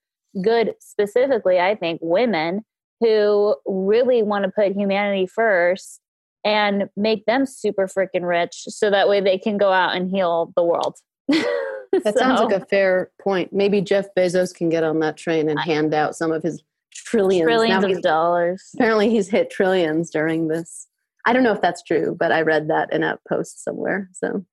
good, 0.41 0.73
specifically, 0.79 1.59
I 1.59 1.75
think, 1.75 1.99
women 2.01 2.65
who 2.99 3.55
really 3.65 4.23
want 4.23 4.43
to 4.43 4.51
put 4.51 4.73
humanity 4.73 5.25
first 5.25 6.01
and 6.43 6.89
make 6.95 7.25
them 7.25 7.45
super 7.45 7.87
freaking 7.87 8.27
rich 8.27 8.63
so 8.67 8.89
that 8.89 9.09
way 9.09 9.21
they 9.21 9.37
can 9.37 9.57
go 9.57 9.71
out 9.71 9.95
and 9.95 10.09
heal 10.09 10.53
the 10.55 10.63
world. 10.63 10.95
that 11.27 12.03
so, 12.03 12.11
sounds 12.11 12.41
like 12.41 12.61
a 12.61 12.65
fair 12.65 13.11
point. 13.21 13.51
Maybe 13.53 13.81
Jeff 13.81 14.07
Bezos 14.17 14.53
can 14.53 14.69
get 14.69 14.83
on 14.83 14.99
that 14.99 15.17
train 15.17 15.49
and 15.49 15.59
hand 15.59 15.93
out 15.93 16.15
some 16.15 16.31
of 16.31 16.43
his 16.43 16.63
trillions. 16.93 17.45
Trillions 17.45 17.83
now 17.83 17.91
of 17.91 18.01
dollars. 18.01 18.69
Apparently, 18.75 19.09
he's 19.09 19.29
hit 19.29 19.49
trillions 19.49 20.09
during 20.09 20.47
this. 20.47 20.87
I 21.25 21.33
don't 21.33 21.43
know 21.43 21.53
if 21.53 21.61
that's 21.61 21.83
true, 21.83 22.15
but 22.17 22.31
I 22.31 22.41
read 22.41 22.69
that 22.69 22.91
in 22.93 23.03
a 23.03 23.19
post 23.27 23.63
somewhere. 23.63 24.09
So 24.13 24.45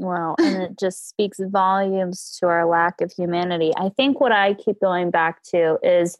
Wow. 0.00 0.34
And 0.38 0.62
it 0.62 0.78
just 0.78 1.10
speaks 1.10 1.38
volumes 1.38 2.34
to 2.40 2.46
our 2.46 2.66
lack 2.66 3.02
of 3.02 3.12
humanity. 3.12 3.72
I 3.76 3.90
think 3.90 4.18
what 4.18 4.32
I 4.32 4.54
keep 4.54 4.80
going 4.80 5.10
back 5.10 5.42
to 5.50 5.78
is 5.82 6.16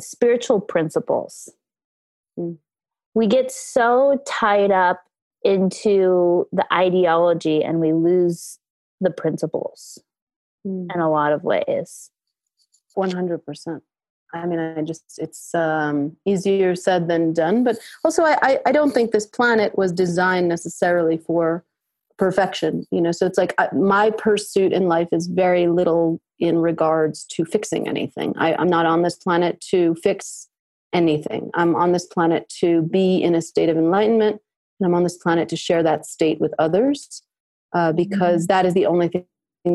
spiritual 0.00 0.60
principles. 0.60 1.52
Mm. 2.38 2.58
We 3.14 3.26
get 3.26 3.50
so 3.50 4.20
tied 4.26 4.70
up 4.70 5.02
into 5.42 6.48
the 6.52 6.66
ideology 6.72 7.62
and 7.62 7.80
we 7.80 7.92
lose 7.92 8.58
the 9.00 9.10
principles 9.10 9.98
mm. 10.66 10.92
in 10.92 11.00
a 11.00 11.10
lot 11.10 11.32
of 11.32 11.44
ways. 11.44 12.10
100%. 12.96 13.80
I 14.32 14.46
mean, 14.46 14.58
I 14.58 14.82
just, 14.82 15.04
it's 15.18 15.54
um, 15.54 16.16
easier 16.24 16.74
said 16.74 17.08
than 17.08 17.32
done. 17.32 17.62
But 17.62 17.78
also, 18.04 18.24
I, 18.24 18.36
I, 18.42 18.58
I 18.66 18.72
don't 18.72 18.92
think 18.92 19.12
this 19.12 19.26
planet 19.26 19.78
was 19.78 19.92
designed 19.92 20.48
necessarily 20.48 21.18
for 21.18 21.64
perfection 22.16 22.86
you 22.92 23.00
know 23.00 23.10
so 23.10 23.26
it's 23.26 23.38
like 23.38 23.54
my 23.72 24.10
pursuit 24.10 24.72
in 24.72 24.86
life 24.86 25.08
is 25.10 25.26
very 25.26 25.66
little 25.66 26.20
in 26.38 26.58
regards 26.58 27.24
to 27.24 27.44
fixing 27.44 27.88
anything 27.88 28.32
I, 28.38 28.54
i'm 28.54 28.68
not 28.68 28.86
on 28.86 29.02
this 29.02 29.16
planet 29.16 29.60
to 29.70 29.96
fix 29.96 30.48
anything. 30.94 31.50
I'm 31.54 31.74
on 31.74 31.92
this 31.92 32.06
planet 32.06 32.48
to 32.60 32.82
be 32.82 33.22
in 33.22 33.34
a 33.34 33.42
state 33.42 33.68
of 33.68 33.76
enlightenment 33.76 34.40
and 34.80 34.86
i'm 34.86 34.94
on 34.94 35.04
this 35.04 35.16
planet 35.16 35.48
to 35.48 35.56
share 35.56 35.82
that 35.82 36.06
state 36.06 36.40
with 36.40 36.54
others 36.58 37.22
uh, 37.72 37.92
because 37.92 38.42
mm-hmm. 38.42 38.52
that 38.52 38.66
is 38.66 38.74
the 38.74 38.86
only 38.86 39.08
thing 39.08 39.26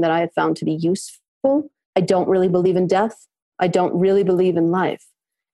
that 0.01 0.11
i 0.11 0.19
have 0.19 0.33
found 0.33 0.55
to 0.55 0.65
be 0.65 0.73
useful. 0.73 1.69
I 1.95 2.01
don't 2.01 2.29
really 2.29 2.47
believe 2.47 2.75
in 2.75 2.87
death. 2.87 3.27
I 3.59 3.67
don't 3.67 3.97
really 3.97 4.23
believe 4.23 4.55
in 4.55 4.71
life. 4.71 5.05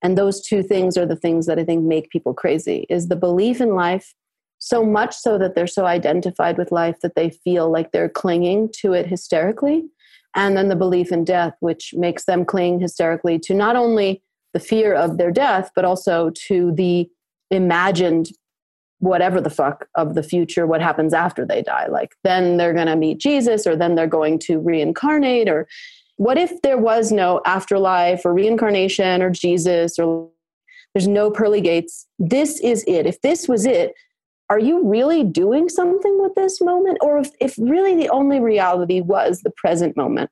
And 0.04 0.18
those 0.18 0.46
two 0.46 0.62
things 0.62 0.98
are 0.98 1.06
the 1.06 1.16
things 1.16 1.46
that 1.46 1.60
i 1.60 1.64
think 1.64 1.84
make 1.84 2.10
people 2.10 2.34
crazy 2.34 2.86
is 2.90 3.08
the 3.08 3.16
belief 3.16 3.62
in 3.62 3.76
life 3.76 4.14
so 4.58 4.84
much 4.84 5.16
so 5.16 5.38
that 5.38 5.54
they're 5.54 5.68
so 5.68 5.86
identified 5.86 6.58
with 6.58 6.72
life 6.72 6.96
that 7.02 7.16
they 7.16 7.30
feel 7.30 7.70
like 7.70 7.92
they're 7.92 8.10
clinging 8.10 8.70
to 8.80 8.94
it 8.94 9.06
hysterically 9.06 9.86
and 10.36 10.56
then 10.58 10.70
the 10.70 10.76
belief 10.76 11.12
in 11.12 11.24
death 11.24 11.56
which 11.60 11.94
makes 11.96 12.26
them 12.26 12.46
cling 12.46 12.80
hysterically 12.80 13.38
to 13.40 13.54
not 13.54 13.76
only 13.76 14.22
the 14.56 14.60
fear 14.62 14.94
of 14.96 15.18
their 15.18 15.32
death 15.32 15.70
but 15.76 15.84
also 15.84 16.32
to 16.48 16.72
the 16.76 17.08
imagined 17.52 18.30
whatever 19.00 19.42
the 19.42 19.50
fuck 19.50 19.86
of 19.96 20.16
the 20.16 20.24
future 20.24 20.66
what 20.66 20.82
happens 20.82 21.14
after 21.14 21.46
they 21.46 21.62
die. 21.62 21.88
Like 21.88 22.16
then 22.24 22.56
they're 22.56 22.74
going 22.74 22.88
to 22.88 22.96
meet 22.96 23.20
jesus 23.20 23.68
or 23.68 23.76
then 23.76 23.96
they're 23.96 24.08
going 24.08 24.40
to 24.40 24.60
reincarnate 24.60 25.50
or 25.50 25.68
what 26.16 26.38
if 26.38 26.62
there 26.62 26.78
was 26.78 27.12
no 27.12 27.42
afterlife 27.46 28.22
or 28.24 28.34
reincarnation 28.34 29.22
or 29.22 29.30
jesus 29.30 30.00
or 30.00 30.30
there's 30.94 31.10
no 31.10 31.30
pearly 31.30 31.60
gates? 31.60 32.08
This 32.18 32.62
is 32.62 32.86
it. 32.88 33.06
If 33.06 33.20
this 33.20 33.50
was 33.50 33.66
it 33.66 33.94
are 34.50 34.60
you 34.60 34.88
really 34.88 35.24
doing 35.24 35.68
something 35.68 36.22
with 36.22 36.36
this 36.36 36.62
moment? 36.62 37.00
Or 37.02 37.18
if, 37.18 37.32
if 37.42 37.58
really 37.58 37.96
the 37.96 38.10
only 38.10 38.40
reality 38.40 39.02
was 39.02 39.42
the 39.42 39.50
present 39.50 39.98
moment, 39.98 40.30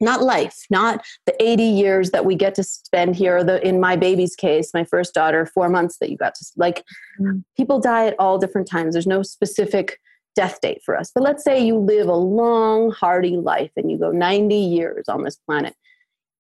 not 0.00 0.22
life, 0.22 0.56
not 0.70 1.04
the 1.26 1.42
80 1.42 1.62
years 1.62 2.10
that 2.10 2.24
we 2.24 2.34
get 2.34 2.54
to 2.56 2.62
spend 2.62 3.16
here, 3.16 3.42
the, 3.42 3.66
in 3.66 3.80
my 3.80 3.96
baby's 3.96 4.36
case, 4.36 4.70
my 4.72 4.84
first 4.84 5.14
daughter, 5.14 5.46
four 5.46 5.68
months 5.68 5.98
that 5.98 6.10
you 6.10 6.16
got 6.16 6.34
to, 6.36 6.46
like, 6.56 6.84
mm. 7.20 7.42
people 7.56 7.80
die 7.80 8.06
at 8.06 8.16
all 8.18 8.38
different 8.38 8.68
times. 8.68 8.94
There's 8.94 9.06
no 9.06 9.22
specific 9.22 9.98
death 10.38 10.60
date 10.60 10.80
for 10.84 10.96
us. 10.96 11.10
But 11.12 11.24
let's 11.24 11.42
say 11.42 11.58
you 11.60 11.76
live 11.76 12.06
a 12.06 12.14
long, 12.14 12.92
hardy 12.92 13.36
life 13.36 13.72
and 13.76 13.90
you 13.90 13.98
go 13.98 14.12
90 14.12 14.54
years 14.54 15.08
on 15.08 15.24
this 15.24 15.34
planet. 15.34 15.74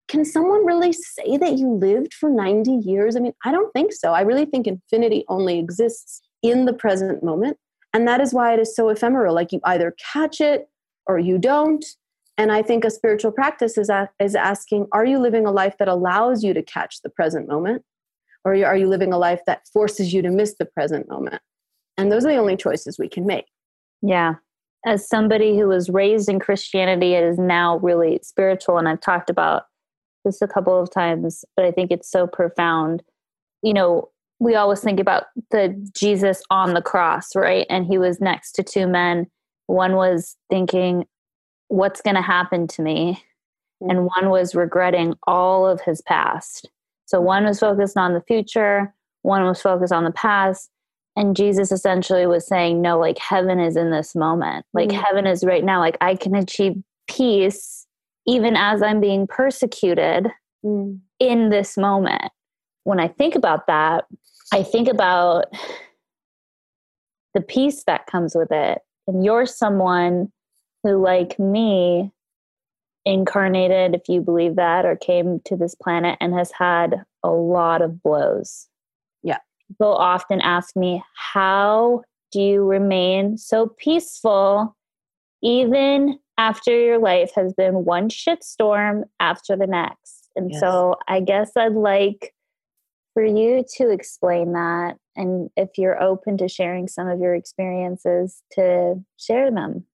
Can 0.07 0.25
someone 0.25 0.65
really 0.65 0.91
say 0.91 1.37
that 1.37 1.59
you 1.59 1.69
lived 1.69 2.13
for 2.13 2.29
90 2.29 2.71
years? 2.71 3.15
I 3.15 3.19
mean, 3.19 3.33
I 3.45 3.51
don't 3.51 3.71
think 3.71 3.93
so. 3.93 4.11
I 4.11 4.21
really 4.21 4.45
think 4.45 4.65
infinity 4.65 5.25
only 5.27 5.59
exists 5.59 6.21
in 6.41 6.65
the 6.65 6.73
present 6.73 7.23
moment. 7.23 7.57
And 7.93 8.07
that 8.07 8.19
is 8.19 8.33
why 8.33 8.53
it 8.53 8.59
is 8.59 8.75
so 8.75 8.89
ephemeral. 8.89 9.35
Like 9.35 9.51
you 9.51 9.59
either 9.63 9.95
catch 10.11 10.41
it 10.41 10.67
or 11.05 11.19
you 11.19 11.37
don't. 11.37 11.85
And 12.37 12.51
I 12.51 12.61
think 12.63 12.83
a 12.83 12.89
spiritual 12.89 13.31
practice 13.31 13.77
is, 13.77 13.89
a, 13.89 14.09
is 14.19 14.35
asking 14.35 14.87
Are 14.91 15.05
you 15.05 15.19
living 15.19 15.45
a 15.45 15.51
life 15.51 15.77
that 15.79 15.87
allows 15.87 16.43
you 16.43 16.53
to 16.53 16.63
catch 16.63 17.01
the 17.01 17.09
present 17.09 17.47
moment? 17.47 17.83
Or 18.45 18.53
are 18.65 18.77
you 18.77 18.87
living 18.87 19.13
a 19.13 19.17
life 19.17 19.41
that 19.47 19.67
forces 19.71 20.13
you 20.13 20.21
to 20.21 20.29
miss 20.29 20.55
the 20.55 20.65
present 20.65 21.07
moment? 21.07 21.41
And 21.97 22.11
those 22.11 22.25
are 22.25 22.29
the 22.29 22.37
only 22.37 22.57
choices 22.57 22.99
we 22.99 23.07
can 23.07 23.25
make. 23.25 23.45
Yeah. 24.01 24.35
As 24.85 25.07
somebody 25.07 25.57
who 25.57 25.67
was 25.67 25.89
raised 25.89 26.27
in 26.27 26.39
Christianity, 26.39 27.13
it 27.13 27.23
is 27.23 27.37
now 27.37 27.77
really 27.77 28.19
spiritual. 28.21 28.77
And 28.77 28.89
I've 28.89 28.99
talked 28.99 29.29
about 29.29 29.63
this 30.25 30.41
a 30.41 30.47
couple 30.47 30.77
of 30.77 30.91
times, 30.91 31.45
but 31.55 31.65
I 31.65 31.71
think 31.71 31.91
it's 31.91 32.09
so 32.09 32.27
profound. 32.27 33.03
You 33.61 33.73
know, 33.73 34.09
we 34.39 34.55
always 34.55 34.81
think 34.81 34.99
about 34.99 35.25
the 35.51 35.69
Jesus 35.95 36.43
on 36.49 36.73
the 36.73 36.81
cross, 36.81 37.35
right? 37.35 37.65
And 37.69 37.85
he 37.85 37.97
was 37.97 38.19
next 38.19 38.53
to 38.53 38.63
two 38.63 38.87
men. 38.87 39.27
One 39.67 39.95
was 39.95 40.35
thinking, 40.49 41.05
What's 41.73 42.01
going 42.01 42.15
to 42.15 42.21
happen 42.21 42.67
to 42.67 42.83
me? 42.83 43.23
And 43.81 44.05
one 44.05 44.29
was 44.29 44.53
regretting 44.53 45.15
all 45.25 45.67
of 45.67 45.81
his 45.81 46.01
past. 46.01 46.69
So 47.05 47.19
one 47.19 47.45
was 47.45 47.59
focused 47.59 47.97
on 47.97 48.13
the 48.13 48.21
future, 48.21 48.93
one 49.23 49.43
was 49.43 49.59
focused 49.59 49.91
on 49.91 50.03
the 50.03 50.11
past. 50.11 50.69
And 51.15 51.35
Jesus 51.35 51.71
essentially 51.71 52.27
was 52.27 52.45
saying, 52.45 52.79
No, 52.79 52.99
like 52.99 53.17
heaven 53.17 53.59
is 53.59 53.75
in 53.75 53.89
this 53.89 54.13
moment. 54.13 54.67
Like 54.73 54.89
mm 54.89 55.03
heaven 55.03 55.25
is 55.25 55.43
right 55.43 55.63
now. 55.63 55.79
Like 55.79 55.97
I 55.99 56.13
can 56.13 56.35
achieve 56.35 56.75
peace 57.07 57.87
even 58.27 58.55
as 58.55 58.83
I'm 58.83 59.01
being 59.01 59.25
persecuted 59.25 60.27
mm. 60.63 60.99
in 61.19 61.49
this 61.49 61.75
moment. 61.75 62.31
When 62.83 62.99
I 62.99 63.07
think 63.07 63.33
about 63.33 63.65
that, 63.65 64.05
I 64.53 64.61
think 64.61 64.87
about 64.87 65.45
the 67.33 67.41
peace 67.41 67.83
that 67.87 68.05
comes 68.05 68.35
with 68.35 68.51
it. 68.51 68.79
And 69.07 69.25
you're 69.25 69.47
someone 69.47 70.31
who, 70.83 71.01
like 71.01 71.39
me, 71.39 72.11
incarnated, 73.05 73.95
if 73.95 74.07
you 74.07 74.21
believe 74.21 74.55
that, 74.55 74.85
or 74.85 74.95
came 74.95 75.39
to 75.45 75.55
this 75.55 75.75
planet 75.75 76.17
and 76.21 76.33
has 76.33 76.51
had 76.51 77.03
a 77.23 77.29
lot 77.29 77.81
of 77.81 78.01
blows. 78.01 78.67
Yeah. 79.23 79.39
People 79.67 79.95
often 79.95 80.41
ask 80.41 80.75
me, 80.75 81.03
How 81.15 82.01
do 82.31 82.41
you 82.41 82.63
remain 82.63 83.37
so 83.37 83.67
peaceful 83.77 84.75
even 85.41 86.19
after 86.37 86.77
your 86.77 86.99
life 86.99 87.31
has 87.35 87.53
been 87.53 87.85
one 87.85 88.09
shitstorm 88.09 89.03
after 89.19 89.55
the 89.55 89.67
next? 89.67 90.29
And 90.35 90.51
yes. 90.51 90.59
so 90.59 90.95
I 91.07 91.19
guess 91.19 91.51
I'd 91.55 91.73
like 91.73 92.33
for 93.13 93.23
you 93.23 93.63
to 93.77 93.91
explain 93.91 94.53
that 94.53 94.95
and 95.15 95.49
if 95.55 95.77
you're 95.77 96.01
open 96.01 96.37
to 96.37 96.47
sharing 96.47 96.87
some 96.87 97.07
of 97.07 97.19
your 97.19 97.35
experiences 97.35 98.41
to 98.53 98.95
share 99.17 99.51
them 99.51 99.85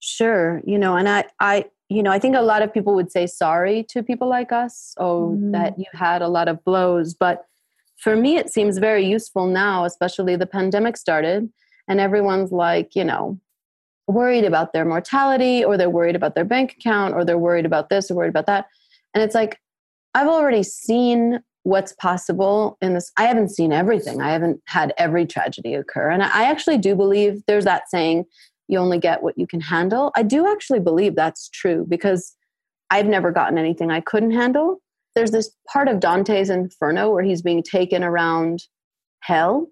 sure 0.00 0.60
you 0.64 0.78
know 0.78 0.96
and 0.96 1.08
i 1.08 1.24
i 1.40 1.64
you 1.88 2.02
know 2.02 2.10
i 2.10 2.18
think 2.18 2.36
a 2.36 2.42
lot 2.42 2.62
of 2.62 2.72
people 2.72 2.94
would 2.94 3.10
say 3.10 3.26
sorry 3.26 3.84
to 3.88 4.02
people 4.02 4.28
like 4.28 4.52
us 4.52 4.94
oh 4.98 5.30
mm-hmm. 5.32 5.52
that 5.52 5.78
you 5.78 5.86
had 5.92 6.22
a 6.22 6.28
lot 6.28 6.48
of 6.48 6.62
blows 6.64 7.14
but 7.14 7.44
for 7.96 8.14
me 8.14 8.36
it 8.36 8.48
seems 8.48 8.78
very 8.78 9.04
useful 9.04 9.46
now 9.46 9.84
especially 9.84 10.36
the 10.36 10.46
pandemic 10.46 10.96
started 10.96 11.48
and 11.88 12.00
everyone's 12.00 12.52
like, 12.52 12.94
you 12.94 13.02
know, 13.02 13.40
worried 14.06 14.44
about 14.44 14.72
their 14.72 14.84
mortality 14.84 15.64
or 15.64 15.76
they're 15.76 15.90
worried 15.90 16.16
about 16.16 16.34
their 16.34 16.44
bank 16.44 16.76
account 16.78 17.14
or 17.14 17.24
they're 17.24 17.38
worried 17.38 17.66
about 17.66 17.88
this 17.88 18.10
or 18.10 18.14
worried 18.14 18.28
about 18.28 18.46
that. 18.46 18.66
And 19.14 19.24
it's 19.24 19.34
like, 19.34 19.58
I've 20.14 20.28
already 20.28 20.62
seen 20.62 21.40
what's 21.64 21.92
possible 21.94 22.78
in 22.80 22.94
this. 22.94 23.10
I 23.16 23.24
haven't 23.24 23.50
seen 23.50 23.72
everything. 23.72 24.22
I 24.22 24.30
haven't 24.30 24.62
had 24.66 24.94
every 24.96 25.26
tragedy 25.26 25.74
occur. 25.74 26.10
And 26.10 26.22
I 26.22 26.44
actually 26.44 26.78
do 26.78 26.94
believe 26.94 27.42
there's 27.46 27.64
that 27.64 27.90
saying, 27.90 28.24
you 28.68 28.78
only 28.78 28.98
get 28.98 29.22
what 29.22 29.36
you 29.36 29.46
can 29.46 29.60
handle. 29.60 30.12
I 30.14 30.22
do 30.22 30.46
actually 30.46 30.80
believe 30.80 31.16
that's 31.16 31.48
true 31.48 31.86
because 31.88 32.36
I've 32.90 33.06
never 33.06 33.32
gotten 33.32 33.58
anything 33.58 33.90
I 33.90 34.00
couldn't 34.00 34.30
handle. 34.30 34.80
There's 35.14 35.30
this 35.30 35.50
part 35.66 35.88
of 35.88 36.00
Dante's 36.00 36.50
Inferno 36.50 37.10
where 37.10 37.24
he's 37.24 37.42
being 37.42 37.62
taken 37.62 38.04
around 38.04 38.62
hell 39.20 39.68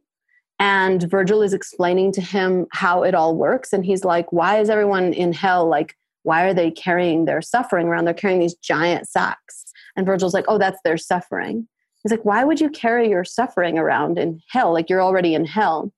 and 0.58 1.02
Virgil 1.10 1.42
is 1.42 1.52
explaining 1.52 2.12
to 2.12 2.20
him 2.20 2.66
how 2.72 3.02
it 3.02 3.14
all 3.14 3.36
works 3.36 3.72
and 3.72 3.84
he's 3.84 4.04
like 4.04 4.32
why 4.32 4.58
is 4.58 4.70
everyone 4.70 5.12
in 5.12 5.32
hell? 5.32 5.68
Like 5.68 5.94
why 6.22 6.42
are 6.42 6.54
they 6.54 6.70
carrying 6.70 7.26
their 7.26 7.42
suffering 7.42 7.86
around? 7.86 8.06
They're 8.06 8.14
carrying 8.14 8.40
these 8.40 8.56
giant 8.56 9.08
sacks. 9.08 9.64
And 9.94 10.06
Virgil's 10.06 10.34
like 10.34 10.46
oh 10.48 10.58
that's 10.58 10.80
their 10.82 10.96
suffering. 10.96 11.68
He's 12.02 12.10
like 12.10 12.24
why 12.24 12.44
would 12.44 12.60
you 12.60 12.70
carry 12.70 13.08
your 13.08 13.24
suffering 13.24 13.78
around 13.78 14.18
in 14.18 14.40
hell? 14.50 14.72
Like 14.72 14.88
you're 14.88 15.02
already 15.02 15.34
in 15.34 15.44
hell. 15.44 15.92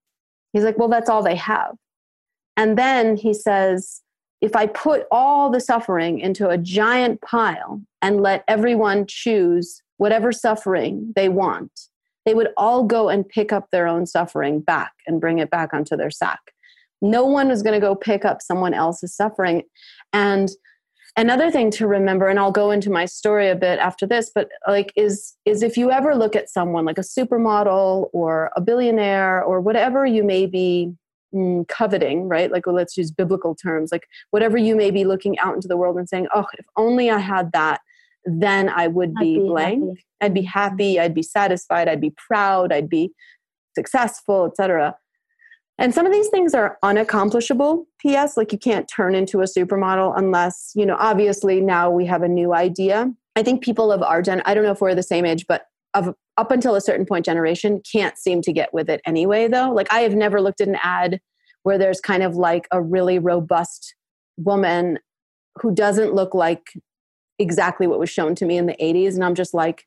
He's 0.52 0.64
like 0.64 0.78
well 0.78 0.88
that's 0.88 1.08
all 1.08 1.22
they 1.22 1.36
have 1.36 1.76
and 2.58 2.76
then 2.76 3.16
he 3.16 3.32
says 3.32 4.02
if 4.40 4.54
I 4.54 4.66
put 4.66 5.06
all 5.10 5.50
the 5.50 5.60
suffering 5.60 6.18
into 6.18 6.48
a 6.48 6.58
giant 6.58 7.22
pile 7.22 7.80
and 8.02 8.20
let 8.20 8.44
everyone 8.46 9.06
choose 9.08 9.82
whatever 9.96 10.32
suffering 10.32 11.12
they 11.16 11.28
want, 11.28 11.72
they 12.26 12.34
would 12.34 12.48
all 12.56 12.84
go 12.84 13.08
and 13.08 13.28
pick 13.28 13.52
up 13.52 13.70
their 13.70 13.86
own 13.86 14.06
suffering 14.06 14.60
back 14.60 14.92
and 15.06 15.20
bring 15.20 15.38
it 15.38 15.50
back 15.50 15.72
onto 15.72 15.96
their 15.96 16.10
sack. 16.10 16.40
No 17.00 17.24
one 17.24 17.48
was 17.48 17.62
going 17.62 17.80
to 17.80 17.86
go 17.86 17.94
pick 17.94 18.24
up 18.24 18.42
someone 18.42 18.74
else's 18.74 19.14
suffering. 19.14 19.62
And 20.12 20.50
another 21.16 21.50
thing 21.50 21.70
to 21.72 21.86
remember 21.86 22.28
and 22.28 22.38
I'll 22.40 22.52
go 22.52 22.72
into 22.72 22.90
my 22.90 23.06
story 23.06 23.48
a 23.48 23.56
bit 23.56 23.78
after 23.78 24.04
this, 24.04 24.30
but 24.34 24.48
like 24.66 24.92
is 24.96 25.36
is 25.44 25.62
if 25.62 25.76
you 25.76 25.92
ever 25.92 26.16
look 26.16 26.34
at 26.34 26.50
someone 26.50 26.84
like 26.84 26.98
a 26.98 27.02
supermodel 27.02 28.10
or 28.12 28.50
a 28.56 28.60
billionaire 28.60 29.42
or 29.42 29.60
whatever 29.60 30.04
you 30.04 30.24
may 30.24 30.46
be 30.46 30.92
mm, 31.34 31.66
coveting, 31.68 32.28
right? 32.28 32.50
Like, 32.50 32.66
well, 32.66 32.74
let's 32.74 32.96
use 32.96 33.10
biblical 33.10 33.54
terms, 33.54 33.92
like 33.92 34.06
whatever 34.30 34.56
you 34.56 34.76
may 34.76 34.90
be 34.90 35.04
looking 35.04 35.38
out 35.38 35.54
into 35.54 35.68
the 35.68 35.76
world 35.76 35.96
and 35.96 36.08
saying, 36.08 36.28
oh, 36.34 36.46
if 36.58 36.66
only 36.76 37.10
I 37.10 37.18
had 37.18 37.52
that, 37.52 37.80
then 38.24 38.68
I 38.68 38.88
would 38.88 39.14
be, 39.14 39.38
be 39.38 39.46
blank. 39.46 39.82
Happy. 39.82 40.04
I'd 40.20 40.34
be 40.34 40.42
happy. 40.42 41.00
I'd 41.00 41.14
be 41.14 41.22
satisfied. 41.22 41.88
I'd 41.88 42.00
be 42.00 42.14
proud. 42.28 42.72
I'd 42.72 42.88
be 42.88 43.12
successful, 43.74 44.46
etc. 44.46 44.96
And 45.78 45.94
some 45.94 46.04
of 46.04 46.12
these 46.12 46.28
things 46.28 46.54
are 46.54 46.76
unaccomplishable. 46.84 47.84
P.S. 48.00 48.36
Like 48.36 48.52
you 48.52 48.58
can't 48.58 48.90
turn 48.94 49.14
into 49.14 49.40
a 49.40 49.44
supermodel 49.44 50.12
unless, 50.16 50.72
you 50.74 50.84
know, 50.84 50.96
obviously 50.98 51.60
now 51.60 51.88
we 51.90 52.04
have 52.06 52.22
a 52.22 52.28
new 52.28 52.52
idea. 52.52 53.12
I 53.36 53.44
think 53.44 53.62
people 53.62 53.92
of 53.92 54.02
our 54.02 54.20
gen, 54.20 54.42
I 54.44 54.54
don't 54.54 54.64
know 54.64 54.72
if 54.72 54.80
we're 54.80 54.96
the 54.96 55.02
same 55.02 55.24
age, 55.24 55.46
but 55.46 55.66
of 55.94 56.14
up 56.38 56.52
until 56.52 56.76
a 56.76 56.80
certain 56.80 57.04
point 57.04 57.24
generation 57.24 57.82
can't 57.90 58.16
seem 58.16 58.40
to 58.40 58.52
get 58.52 58.72
with 58.72 58.88
it 58.88 59.02
anyway 59.04 59.48
though. 59.48 59.70
Like 59.70 59.92
i 59.92 60.00
have 60.00 60.14
never 60.14 60.40
looked 60.40 60.60
at 60.60 60.68
an 60.68 60.78
ad 60.82 61.20
where 61.64 61.76
there's 61.76 62.00
kind 62.00 62.22
of 62.22 62.36
like 62.36 62.66
a 62.70 62.80
really 62.80 63.18
robust 63.18 63.94
woman 64.38 64.98
who 65.60 65.74
doesn't 65.74 66.14
look 66.14 66.32
like 66.32 66.72
exactly 67.38 67.86
what 67.86 67.98
was 67.98 68.08
shown 68.08 68.34
to 68.36 68.46
me 68.46 68.56
in 68.56 68.66
the 68.66 68.76
80s 68.80 69.14
and 69.14 69.24
i'm 69.24 69.34
just 69.34 69.52
like 69.52 69.84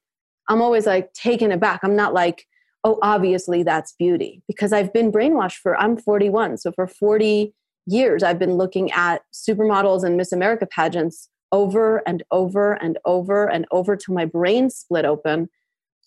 i'm 0.50 0.62
always 0.62 0.86
like 0.86 1.12
taken 1.14 1.52
aback. 1.52 1.80
I'm 1.84 1.96
not 1.96 2.14
like 2.14 2.46
oh 2.84 3.00
obviously 3.02 3.64
that's 3.64 3.94
beauty 3.94 4.44
because 4.48 4.74
i've 4.74 4.94
been 4.94 5.12
brainwashed 5.12 5.58
for 5.58 5.78
i'm 5.78 5.98
41 5.98 6.58
so 6.58 6.72
for 6.74 6.88
40 6.88 7.54
years 7.88 8.24
i've 8.24 8.40
been 8.40 8.56
looking 8.56 8.92
at 8.92 9.22
supermodels 9.34 10.04
and 10.04 10.18
miss 10.18 10.32
america 10.32 10.66
pageants 10.66 11.30
over 11.52 12.02
and 12.08 12.24
over 12.32 12.74
and 12.74 12.98
over 13.06 13.50
and 13.50 13.66
over 13.72 13.96
till 13.96 14.14
my 14.14 14.26
brain 14.26 14.70
split 14.70 15.06
open 15.06 15.50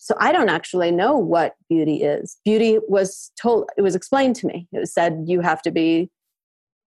so 0.05 0.15
I 0.21 0.33
don't 0.33 0.51
actually 0.51 0.91
know 0.91 1.17
what 1.17 1.57
beauty 1.67 2.03
is. 2.03 2.37
Beauty 2.45 2.79
was 2.89 3.33
told, 3.41 3.71
it 3.79 3.81
was 3.81 3.95
explained 3.95 4.37
to 4.37 4.47
me. 4.47 4.69
It 4.71 4.79
was 4.79 4.93
said 4.93 5.25
you 5.27 5.41
have 5.41 5.63
to 5.63 5.71
be 5.71 6.11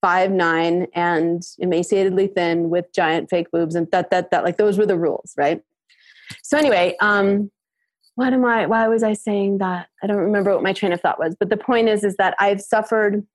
five 0.01 0.31
nine 0.31 0.87
and 0.95 1.43
emaciatedly 1.63 2.35
thin 2.35 2.71
with 2.71 2.91
giant 2.95 3.29
fake 3.29 3.51
boobs 3.53 3.75
and 3.75 3.87
that 3.93 4.09
that 4.11 4.31
that 4.31 4.45
like 4.45 4.57
those 4.57 4.79
were 4.79 4.87
the 4.87 4.97
rules, 4.97 5.35
right? 5.37 5.63
So 6.43 6.57
anyway, 6.57 6.97
um, 7.03 7.51
what 8.15 8.33
am 8.33 8.47
I? 8.47 8.65
Why 8.65 8.89
was 8.89 9.03
I 9.03 9.13
saying 9.13 9.59
that? 9.59 9.89
I 10.03 10.07
don't 10.07 10.17
remember 10.17 10.55
what 10.55 10.63
my 10.63 10.73
train 10.73 10.93
of 10.93 11.03
thought 11.03 11.19
was. 11.19 11.37
But 11.39 11.51
the 11.51 11.59
point 11.59 11.91
is, 11.91 12.05
is 12.05 12.17
that 12.17 12.35
I've 12.41 12.63
suffered 12.63 13.27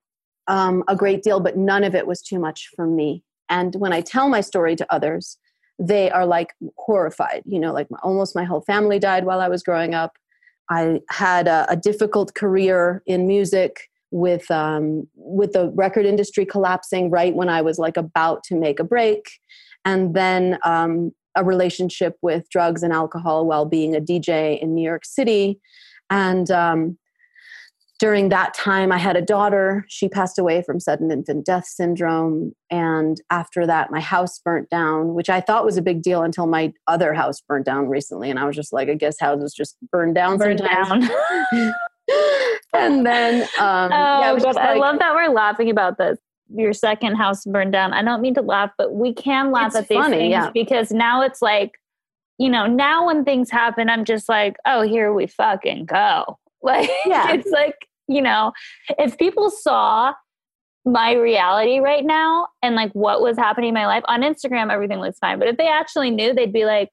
um, 0.48 0.84
a 0.88 0.96
great 0.96 1.22
deal, 1.22 1.40
but 1.40 1.56
none 1.56 1.84
of 1.84 1.94
it 1.94 2.08
was 2.08 2.24
too 2.24 2.40
much 2.40 2.70
for 2.76 2.88
me. 2.88 3.24
And 3.48 3.76
when 3.76 3.94
I 3.94 4.02
tell 4.02 4.28
my 4.28 4.42
story 4.42 4.76
to 4.76 4.92
others, 4.92 5.38
they 5.80 6.10
are 6.10 6.26
like 6.26 6.54
horrified. 6.78 7.44
You 7.46 7.60
know, 7.60 7.74
like 7.74 7.88
almost 8.04 8.36
my 8.36 8.44
whole 8.44 8.62
family 8.62 9.00
died 9.00 9.26
while 9.26 9.40
I 9.40 9.48
was 9.48 9.64
growing 9.64 9.94
up. 9.94 10.18
I 10.70 11.02
had 11.10 11.48
a, 11.48 11.66
a 11.70 11.76
difficult 11.76 12.34
career 12.36 13.02
in 13.06 13.28
music 13.28 13.90
with 14.12 14.50
um, 14.52 15.08
with 15.16 15.54
the 15.54 15.72
record 15.76 16.06
industry 16.06 16.46
collapsing 16.46 17.10
right 17.10 17.36
when 17.36 17.50
I 17.50 17.62
was 17.62 17.78
like 17.78 17.98
about 17.98 18.44
to 18.46 18.56
make 18.56 18.80
a 18.80 18.84
break, 18.84 19.40
and 19.86 20.14
then 20.14 20.58
um, 20.64 21.12
a 21.36 21.44
relationship 21.44 22.18
with 22.22 22.50
drugs 22.50 22.84
and 22.84 22.94
alcohol 22.94 23.46
while 23.46 23.66
being 23.66 23.96
a 23.96 24.02
DJ 24.02 24.60
in 24.60 24.74
New 24.74 24.84
York 24.84 25.06
City, 25.06 25.60
and 26.10 26.50
um, 26.52 26.98
during 28.00 28.30
that 28.30 28.54
time, 28.54 28.92
I 28.92 28.98
had 29.00 29.18
a 29.18 29.22
daughter. 29.22 29.84
She 29.88 30.08
passed 30.08 30.38
away 30.38 30.62
from 30.62 30.80
sudden 30.80 31.12
infant 31.12 31.46
death 31.46 31.66
syndrome. 31.66 32.54
And 32.70 33.20
after 33.32 33.66
that, 33.66 33.90
my 33.90 34.00
house 34.00 34.40
burnt 34.40 34.70
down, 34.70 35.16
which 35.16 35.30
I 35.30 35.42
thought 35.42 35.66
was 35.66 35.78
a 35.78 35.82
big 35.82 36.04
deal 36.04 36.22
until 36.22 36.46
my 36.46 36.74
other 36.86 37.14
house 37.14 37.42
burnt 37.42 37.66
down 37.66 37.88
recently. 37.88 38.30
And 38.30 38.38
I 38.38 38.46
was 38.46 38.56
just 38.56 38.72
like, 38.72 38.88
I 38.88 38.94
guess 38.94 39.20
houses 39.20 39.54
just 39.54 39.78
burn 39.92 40.14
down 40.14 40.38
burn 40.38 40.60
sometimes. 40.60 41.10
Down. 41.10 41.74
and 42.74 43.06
then, 43.06 43.42
um, 43.60 43.92
oh, 43.92 44.20
yeah, 44.20 44.30
I, 44.30 44.32
like, 44.34 44.58
I 44.58 44.74
love 44.76 45.00
that 45.00 45.16
we're 45.16 45.34
laughing 45.34 45.72
about 45.72 45.98
this. 45.98 46.20
Your 46.56 46.74
second 46.74 47.16
house 47.16 47.46
burned 47.46 47.74
down. 47.74 47.94
I 47.94 48.04
don't 48.04 48.22
mean 48.22 48.36
to 48.36 48.42
laugh, 48.42 48.72
but 48.78 48.94
we 48.94 49.12
can 49.12 49.52
laugh 49.52 49.76
at 49.76 49.88
these 49.88 49.98
funny, 49.98 50.18
things 50.18 50.32
yeah. 50.32 50.52
because 50.54 50.92
now 50.92 51.24
it's 51.24 51.42
like, 51.42 51.74
you 52.38 52.50
know, 52.50 52.68
now 52.68 53.08
when 53.08 53.26
things 53.26 53.50
happen, 53.50 53.90
I'm 53.90 54.06
just 54.06 54.30
like, 54.30 54.56
oh, 54.68 54.84
here 54.84 55.12
we 55.12 55.26
fucking 55.26 55.86
go. 55.86 56.38
Like, 56.64 56.90
yeah. 57.06 57.34
it's 57.34 57.52
like, 57.52 57.76
you 58.08 58.22
know, 58.22 58.52
if 58.98 59.18
people 59.18 59.50
saw 59.50 60.14
my 60.86 61.14
reality 61.14 61.80
right 61.80 62.06
now 62.06 62.48
and 62.64 62.76
like 62.76 62.92
what 62.94 63.22
was 63.22 63.38
happening 63.38 63.70
in 63.70 63.74
my 63.74 63.86
life 63.86 64.04
on 64.08 64.22
Instagram, 64.22 64.72
everything 64.72 65.00
looks 65.00 65.20
fine. 65.20 65.38
But 65.38 65.50
if 65.50 65.58
they 65.58 65.68
actually 65.68 66.10
knew, 66.10 66.34
they'd 66.34 66.54
be 66.54 66.66
like, 66.66 66.90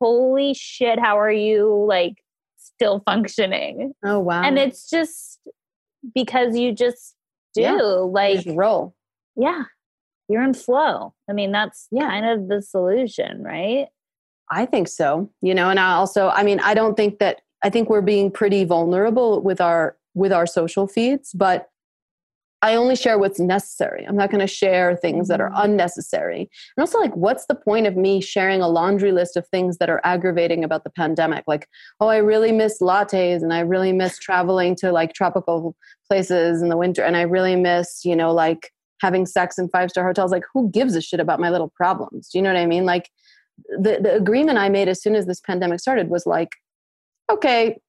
holy 0.00 0.54
shit, 0.54 0.98
how 0.98 1.18
are 1.18 1.32
you 1.32 1.84
like 1.88 2.14
still 2.58 3.02
functioning? 3.04 3.94
Oh, 4.04 4.18
wow. 4.18 4.42
And 4.42 4.58
it's 4.58 4.88
just 4.88 5.40
because 6.14 6.56
you 6.56 6.72
just 6.72 7.14
do 7.54 7.62
yeah. 7.62 7.74
like 7.74 8.44
just 8.44 8.56
roll. 8.56 8.94
Yeah. 9.36 9.64
You're 10.28 10.44
in 10.44 10.54
flow. 10.54 11.14
I 11.28 11.32
mean, 11.32 11.52
that's 11.52 11.88
yeah. 11.90 12.08
kind 12.08 12.26
of 12.26 12.48
the 12.48 12.62
solution, 12.62 13.42
right? 13.42 13.86
I 14.50 14.66
think 14.66 14.88
so. 14.88 15.30
You 15.42 15.54
know, 15.54 15.70
and 15.70 15.80
I 15.80 15.94
also, 15.94 16.28
I 16.28 16.42
mean, 16.42 16.60
I 16.60 16.74
don't 16.74 16.96
think 16.96 17.18
that 17.18 17.40
I 17.62 17.70
think 17.70 17.90
we're 17.90 18.00
being 18.00 18.30
pretty 18.30 18.64
vulnerable 18.64 19.42
with 19.42 19.60
our 19.60 19.96
with 20.14 20.32
our 20.32 20.46
social 20.46 20.86
feeds, 20.86 21.32
but 21.32 21.68
I 22.62 22.74
only 22.74 22.94
share 22.94 23.18
what's 23.18 23.40
necessary. 23.40 24.04
I'm 24.04 24.16
not 24.16 24.30
going 24.30 24.40
to 24.40 24.46
share 24.46 24.94
things 24.94 25.28
that 25.28 25.40
are 25.40 25.48
mm-hmm. 25.48 25.62
unnecessary. 25.62 26.50
And 26.76 26.82
also, 26.82 26.98
like, 26.98 27.14
what's 27.16 27.46
the 27.46 27.54
point 27.54 27.86
of 27.86 27.96
me 27.96 28.20
sharing 28.20 28.60
a 28.60 28.68
laundry 28.68 29.12
list 29.12 29.36
of 29.36 29.46
things 29.48 29.78
that 29.78 29.88
are 29.88 30.00
aggravating 30.04 30.62
about 30.62 30.84
the 30.84 30.90
pandemic? 30.90 31.44
Like, 31.46 31.68
oh, 32.00 32.08
I 32.08 32.18
really 32.18 32.52
miss 32.52 32.80
lattes 32.80 33.42
and 33.42 33.54
I 33.54 33.60
really 33.60 33.92
miss 33.92 34.18
traveling 34.18 34.76
to 34.76 34.92
like 34.92 35.14
tropical 35.14 35.74
places 36.06 36.60
in 36.60 36.68
the 36.68 36.76
winter 36.76 37.02
and 37.02 37.16
I 37.16 37.22
really 37.22 37.56
miss, 37.56 38.04
you 38.04 38.14
know, 38.14 38.32
like 38.32 38.70
having 39.00 39.24
sex 39.24 39.56
in 39.56 39.70
five 39.70 39.90
star 39.90 40.06
hotels. 40.06 40.30
Like, 40.30 40.44
who 40.52 40.70
gives 40.70 40.94
a 40.94 41.00
shit 41.00 41.20
about 41.20 41.40
my 41.40 41.48
little 41.48 41.72
problems? 41.74 42.28
Do 42.28 42.38
you 42.38 42.42
know 42.42 42.52
what 42.52 42.60
I 42.60 42.66
mean? 42.66 42.84
Like, 42.84 43.08
the, 43.68 43.98
the 44.02 44.14
agreement 44.14 44.58
I 44.58 44.68
made 44.68 44.88
as 44.88 45.02
soon 45.02 45.14
as 45.14 45.26
this 45.26 45.40
pandemic 45.40 45.80
started 45.80 46.08
was 46.08 46.26
like, 46.26 46.56
okay, 47.30 47.80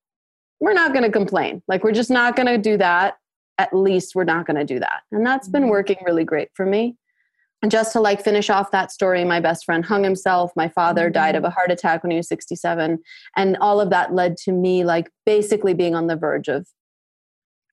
we're 0.59 0.73
not 0.73 0.93
going 0.93 1.03
to 1.03 1.11
complain. 1.11 1.61
Like, 1.67 1.83
we're 1.83 1.91
just 1.91 2.09
not 2.09 2.35
going 2.35 2.47
to 2.47 2.57
do 2.57 2.77
that. 2.77 3.15
At 3.57 3.73
least 3.73 4.15
we're 4.15 4.23
not 4.23 4.45
going 4.45 4.57
to 4.57 4.65
do 4.65 4.79
that. 4.79 5.01
And 5.11 5.25
that's 5.25 5.47
been 5.47 5.63
mm-hmm. 5.63 5.71
working 5.71 5.97
really 6.05 6.23
great 6.23 6.49
for 6.53 6.65
me. 6.65 6.95
And 7.61 7.69
just 7.69 7.91
to 7.93 7.99
like 7.99 8.23
finish 8.23 8.49
off 8.49 8.71
that 8.71 8.91
story, 8.91 9.23
my 9.23 9.39
best 9.39 9.65
friend 9.65 9.85
hung 9.85 10.03
himself. 10.03 10.51
My 10.55 10.67
father 10.67 11.05
mm-hmm. 11.05 11.13
died 11.13 11.35
of 11.35 11.43
a 11.43 11.49
heart 11.49 11.71
attack 11.71 12.03
when 12.03 12.11
he 12.11 12.17
was 12.17 12.27
67. 12.27 12.99
And 13.35 13.57
all 13.61 13.79
of 13.79 13.91
that 13.91 14.13
led 14.13 14.37
to 14.37 14.51
me 14.51 14.83
like 14.83 15.11
basically 15.25 15.73
being 15.73 15.95
on 15.95 16.07
the 16.07 16.15
verge 16.15 16.47
of 16.47 16.67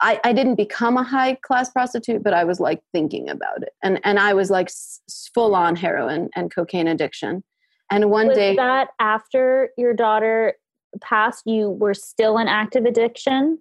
I, 0.01 0.21
I 0.23 0.33
didn't 0.33 0.55
become 0.55 0.97
a 0.97 1.03
high 1.03 1.35
class 1.43 1.71
prostitute, 1.71 2.23
but 2.23 2.33
I 2.33 2.45
was 2.45 2.61
like 2.61 2.81
thinking 2.93 3.29
about 3.29 3.63
it. 3.63 3.73
And 3.83 4.01
and 4.05 4.19
I 4.19 4.33
was 4.33 4.51
like 4.51 4.69
s- 4.69 5.01
full 5.35 5.57
on 5.57 5.75
heroin 5.75 6.29
and 6.37 6.55
cocaine 6.55 6.87
addiction. 6.87 7.43
And 7.91 8.11
one 8.11 8.29
was 8.29 8.37
day 8.37 8.55
that 8.57 8.91
after 9.01 9.71
your 9.77 9.95
daughter 9.95 10.55
past 11.01 11.43
you 11.47 11.71
were 11.71 11.95
still 11.95 12.39
in 12.39 12.49
active 12.49 12.85
addiction? 12.85 13.59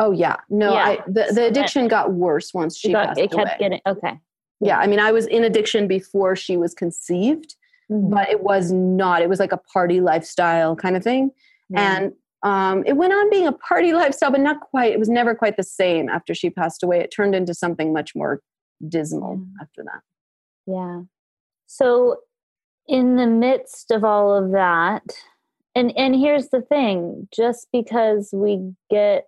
Oh 0.00 0.10
yeah, 0.12 0.36
no, 0.48 0.72
Yeah. 0.74 0.84
I 0.84 0.98
the, 1.06 1.32
the 1.34 1.46
addiction 1.46 1.88
got 1.88 2.12
worse 2.12 2.54
once 2.54 2.76
she 2.78 2.92
got, 2.92 3.08
passed 3.08 3.20
it 3.20 3.30
kept 3.32 3.40
away. 3.48 3.56
getting 3.58 3.80
okay. 3.86 4.18
yeah, 4.60 4.78
I 4.78 4.86
mean, 4.86 5.00
I 5.00 5.10
was 5.12 5.26
in 5.26 5.44
addiction 5.44 5.88
before 5.88 6.36
she 6.36 6.56
was 6.56 6.74
conceived, 6.74 7.56
Mhm. 7.90 8.10
but 8.10 8.28
it 8.28 8.42
was 8.42 8.70
not. 8.72 9.22
It 9.22 9.28
was 9.28 9.40
like 9.40 9.52
a 9.52 9.56
party 9.56 10.00
lifestyle 10.00 10.76
kind 10.76 10.96
of 10.96 11.02
thing, 11.02 11.30
Yeah. 11.70 11.96
and 11.98 12.12
um, 12.44 12.84
it 12.86 12.92
went 12.92 13.12
on 13.12 13.28
being 13.30 13.46
a 13.48 13.52
party 13.52 13.92
lifestyle, 14.02 14.30
but 14.30 14.40
not 14.40 14.60
quite. 14.60 14.92
It 14.92 14.98
was 15.00 15.08
never 15.08 15.34
quite 15.34 15.56
the 15.56 15.62
same 15.64 16.08
after 16.08 16.34
she 16.34 16.50
passed 16.50 16.82
away. 16.84 17.00
It 17.00 17.10
turned 17.10 17.34
into 17.34 17.52
something 17.54 17.92
much 17.92 18.14
more 18.14 18.40
dismal 18.88 19.38
Yeah. 19.38 19.62
after 19.62 19.82
that. 19.84 20.00
Yeah. 20.66 21.00
So 21.66 22.18
in 22.86 23.16
the 23.16 23.26
midst 23.26 23.90
of 23.90 24.04
all 24.04 24.32
of 24.36 24.52
that, 24.52 25.02
and 25.78 25.96
and 25.96 26.14
here's 26.14 26.48
the 26.48 26.62
thing, 26.62 27.28
just 27.34 27.68
because 27.72 28.30
we 28.32 28.72
get 28.90 29.26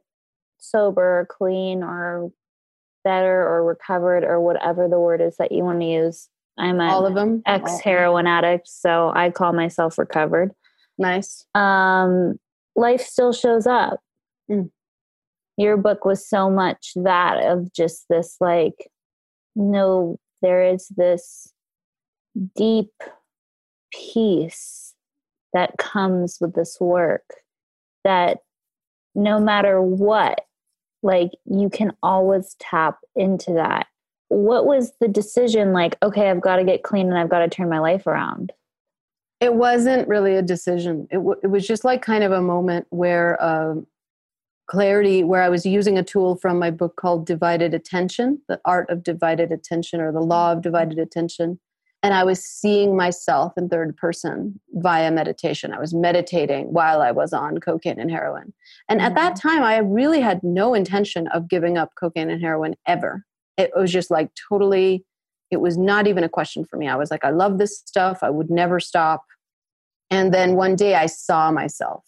sober, 0.58 1.20
or 1.20 1.26
clean 1.26 1.82
or 1.82 2.30
better 3.04 3.46
or 3.46 3.64
recovered 3.64 4.24
or 4.24 4.40
whatever 4.40 4.88
the 4.88 5.00
word 5.00 5.20
is 5.20 5.36
that 5.38 5.52
you 5.52 5.64
want 5.64 5.80
to 5.80 5.86
use. 5.86 6.28
I'm 6.58 6.80
All 6.80 7.06
of 7.06 7.14
them, 7.14 7.42
ex 7.46 7.80
heroin 7.80 8.26
addict, 8.26 8.68
so 8.68 9.12
I 9.14 9.30
call 9.30 9.52
myself 9.52 9.98
recovered. 9.98 10.52
nice. 10.98 11.46
Um 11.54 12.38
life 12.76 13.00
still 13.00 13.32
shows 13.32 13.66
up. 13.66 14.00
Mm. 14.50 14.70
Your 15.56 15.76
book 15.76 16.04
was 16.04 16.28
so 16.28 16.50
much 16.50 16.92
that 16.96 17.42
of 17.44 17.72
just 17.72 18.06
this 18.10 18.36
like 18.40 18.90
no 19.56 20.18
there 20.42 20.62
is 20.64 20.88
this 20.96 21.52
deep 22.56 22.92
peace 23.92 24.94
that 25.52 25.76
comes 25.78 26.38
with 26.40 26.54
this 26.54 26.78
work 26.80 27.24
that 28.04 28.38
no 29.14 29.40
matter 29.40 29.82
what 29.82 30.42
like 31.02 31.30
you 31.44 31.68
can 31.70 31.92
always 32.02 32.56
tap 32.60 32.98
into 33.16 33.52
that 33.54 33.86
what 34.28 34.66
was 34.66 34.92
the 35.00 35.08
decision 35.08 35.72
like 35.72 35.96
okay 36.02 36.30
i've 36.30 36.40
got 36.40 36.56
to 36.56 36.64
get 36.64 36.82
clean 36.82 37.08
and 37.08 37.18
i've 37.18 37.30
got 37.30 37.40
to 37.40 37.48
turn 37.48 37.68
my 37.68 37.78
life 37.80 38.06
around 38.06 38.52
It 39.40 39.54
wasn't 39.54 40.06
really 40.06 40.36
a 40.36 40.42
decision. 40.42 41.08
It, 41.10 41.16
w- 41.16 41.40
it 41.42 41.46
was 41.46 41.66
just 41.66 41.82
like 41.82 42.02
kind 42.02 42.22
of 42.22 42.30
a 42.30 42.42
moment 42.42 42.86
where 42.90 43.42
um, 43.42 43.86
clarity, 44.66 45.24
where 45.24 45.42
I 45.42 45.48
was 45.48 45.64
using 45.64 45.96
a 45.96 46.04
tool 46.04 46.36
from 46.36 46.58
my 46.58 46.70
book 46.70 46.96
called 46.96 47.26
Divided 47.26 47.72
Attention, 47.72 48.40
The 48.48 48.60
Art 48.64 48.88
of 48.90 49.02
Divided 49.02 49.50
Attention 49.50 50.00
or 50.00 50.12
The 50.12 50.20
Law 50.20 50.52
of 50.52 50.60
Divided 50.60 50.98
Attention. 50.98 51.58
And 52.02 52.14
I 52.14 52.24
was 52.24 52.42
seeing 52.42 52.96
myself 52.96 53.52
in 53.58 53.68
third 53.68 53.96
person 53.96 54.58
via 54.72 55.10
meditation. 55.10 55.72
I 55.72 55.78
was 55.78 55.92
meditating 55.92 56.72
while 56.72 57.02
I 57.02 57.10
was 57.10 57.34
on 57.34 57.58
cocaine 57.58 58.00
and 58.00 58.10
heroin. 58.10 58.54
And 58.88 59.02
at 59.02 59.14
that 59.16 59.34
mm-hmm. 59.34 59.48
time, 59.48 59.62
I 59.62 59.78
really 59.78 60.20
had 60.20 60.42
no 60.42 60.72
intention 60.72 61.26
of 61.28 61.48
giving 61.48 61.76
up 61.76 61.90
cocaine 61.96 62.30
and 62.30 62.40
heroin 62.40 62.74
ever. 62.86 63.26
It 63.58 63.70
was 63.76 63.92
just 63.92 64.10
like 64.10 64.30
totally 64.48 65.04
it 65.50 65.60
was 65.60 65.76
not 65.76 66.06
even 66.06 66.24
a 66.24 66.28
question 66.28 66.64
for 66.64 66.76
me. 66.76 66.88
I 66.88 66.96
was 66.96 67.10
like, 67.10 67.24
I 67.24 67.30
love 67.30 67.58
this 67.58 67.78
stuff. 67.78 68.20
I 68.22 68.30
would 68.30 68.50
never 68.50 68.78
stop. 68.78 69.24
And 70.10 70.32
then 70.32 70.54
one 70.54 70.76
day 70.76 70.94
I 70.94 71.06
saw 71.06 71.50
myself 71.50 72.04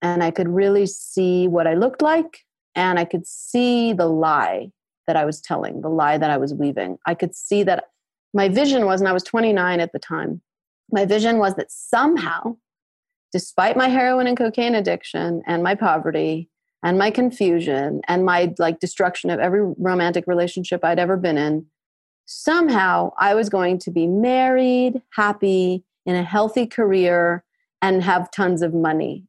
and 0.00 0.22
I 0.22 0.30
could 0.30 0.48
really 0.48 0.86
see 0.86 1.48
what 1.48 1.66
I 1.66 1.74
looked 1.74 2.02
like. 2.02 2.44
And 2.74 2.98
I 2.98 3.04
could 3.04 3.26
see 3.26 3.92
the 3.92 4.06
lie 4.06 4.70
that 5.06 5.16
I 5.16 5.24
was 5.24 5.40
telling, 5.40 5.80
the 5.80 5.88
lie 5.88 6.18
that 6.18 6.30
I 6.30 6.36
was 6.36 6.54
weaving. 6.54 6.98
I 7.06 7.14
could 7.14 7.34
see 7.34 7.64
that 7.64 7.84
my 8.34 8.48
vision 8.48 8.86
was, 8.86 9.00
and 9.00 9.08
I 9.08 9.12
was 9.12 9.24
29 9.24 9.80
at 9.80 9.92
the 9.92 9.98
time, 9.98 10.42
my 10.90 11.04
vision 11.04 11.38
was 11.38 11.54
that 11.54 11.70
somehow, 11.70 12.56
despite 13.32 13.76
my 13.76 13.88
heroin 13.88 14.26
and 14.26 14.36
cocaine 14.36 14.74
addiction 14.74 15.42
and 15.46 15.62
my 15.62 15.74
poverty 15.74 16.48
and 16.82 16.98
my 16.98 17.10
confusion 17.10 18.00
and 18.08 18.24
my 18.24 18.54
like 18.58 18.80
destruction 18.80 19.30
of 19.30 19.40
every 19.40 19.62
romantic 19.78 20.24
relationship 20.26 20.84
I'd 20.84 20.98
ever 20.98 21.16
been 21.16 21.36
in, 21.36 21.66
somehow 22.26 23.12
I 23.18 23.34
was 23.34 23.48
going 23.48 23.78
to 23.80 23.90
be 23.90 24.06
married, 24.06 25.02
happy, 25.14 25.84
in 26.06 26.14
a 26.14 26.22
healthy 26.22 26.66
career, 26.66 27.44
and 27.82 28.02
have 28.02 28.30
tons 28.30 28.62
of 28.62 28.74
money. 28.74 29.24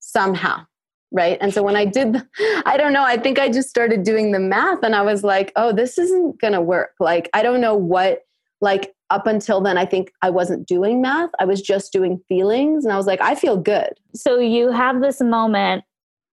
Somehow. 0.00 0.66
Right. 1.10 1.38
And 1.40 1.54
so 1.54 1.62
when 1.62 1.76
I 1.76 1.86
did, 1.86 2.12
the, 2.12 2.26
I 2.66 2.76
don't 2.76 2.92
know, 2.92 3.04
I 3.04 3.16
think 3.16 3.38
I 3.38 3.48
just 3.48 3.70
started 3.70 4.02
doing 4.02 4.32
the 4.32 4.38
math 4.38 4.82
and 4.82 4.94
I 4.94 5.02
was 5.02 5.24
like, 5.24 5.52
oh, 5.56 5.72
this 5.72 5.96
isn't 5.96 6.38
going 6.40 6.52
to 6.52 6.60
work. 6.60 6.90
Like, 7.00 7.30
I 7.32 7.42
don't 7.42 7.62
know 7.62 7.74
what, 7.74 8.22
like, 8.60 8.94
up 9.10 9.26
until 9.26 9.60
then, 9.60 9.78
I 9.78 9.86
think 9.86 10.12
I 10.22 10.30
wasn't 10.30 10.66
doing 10.66 11.00
math. 11.00 11.30
I 11.38 11.44
was 11.44 11.62
just 11.62 11.92
doing 11.92 12.20
feelings. 12.28 12.84
And 12.84 12.92
I 12.92 12.96
was 12.96 13.06
like, 13.06 13.20
I 13.20 13.34
feel 13.34 13.56
good. 13.56 13.92
so 14.14 14.38
you 14.38 14.70
have 14.70 15.00
this 15.00 15.20
moment 15.20 15.84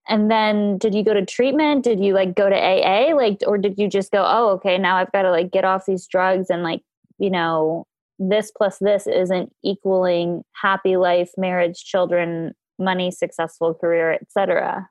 and 0.08 0.30
then 0.30 0.78
did 0.78 0.94
you 0.94 1.02
go 1.02 1.12
to 1.14 1.24
treatment 1.24 1.82
did 1.82 2.00
you 2.00 2.14
like 2.14 2.34
go 2.34 2.48
to 2.48 2.56
aa 2.56 3.14
like 3.14 3.42
or 3.46 3.58
did 3.58 3.76
you 3.76 3.88
just 3.88 4.12
go 4.12 4.24
oh 4.24 4.50
okay 4.50 4.78
now 4.78 4.96
i've 4.96 5.10
got 5.12 5.22
to 5.22 5.30
like 5.30 5.50
get 5.50 5.64
off 5.64 5.84
these 5.86 6.06
drugs 6.06 6.48
and 6.48 6.62
like 6.62 6.80
you 7.18 7.30
know 7.30 7.84
this 8.18 8.50
plus 8.56 8.78
this 8.78 9.06
isn't 9.06 9.52
equaling 9.64 10.42
happy 10.52 10.96
life 10.96 11.30
marriage 11.36 11.84
children 11.84 12.54
money 12.78 13.10
successful 13.10 13.74
career 13.74 14.12
etc 14.12 14.88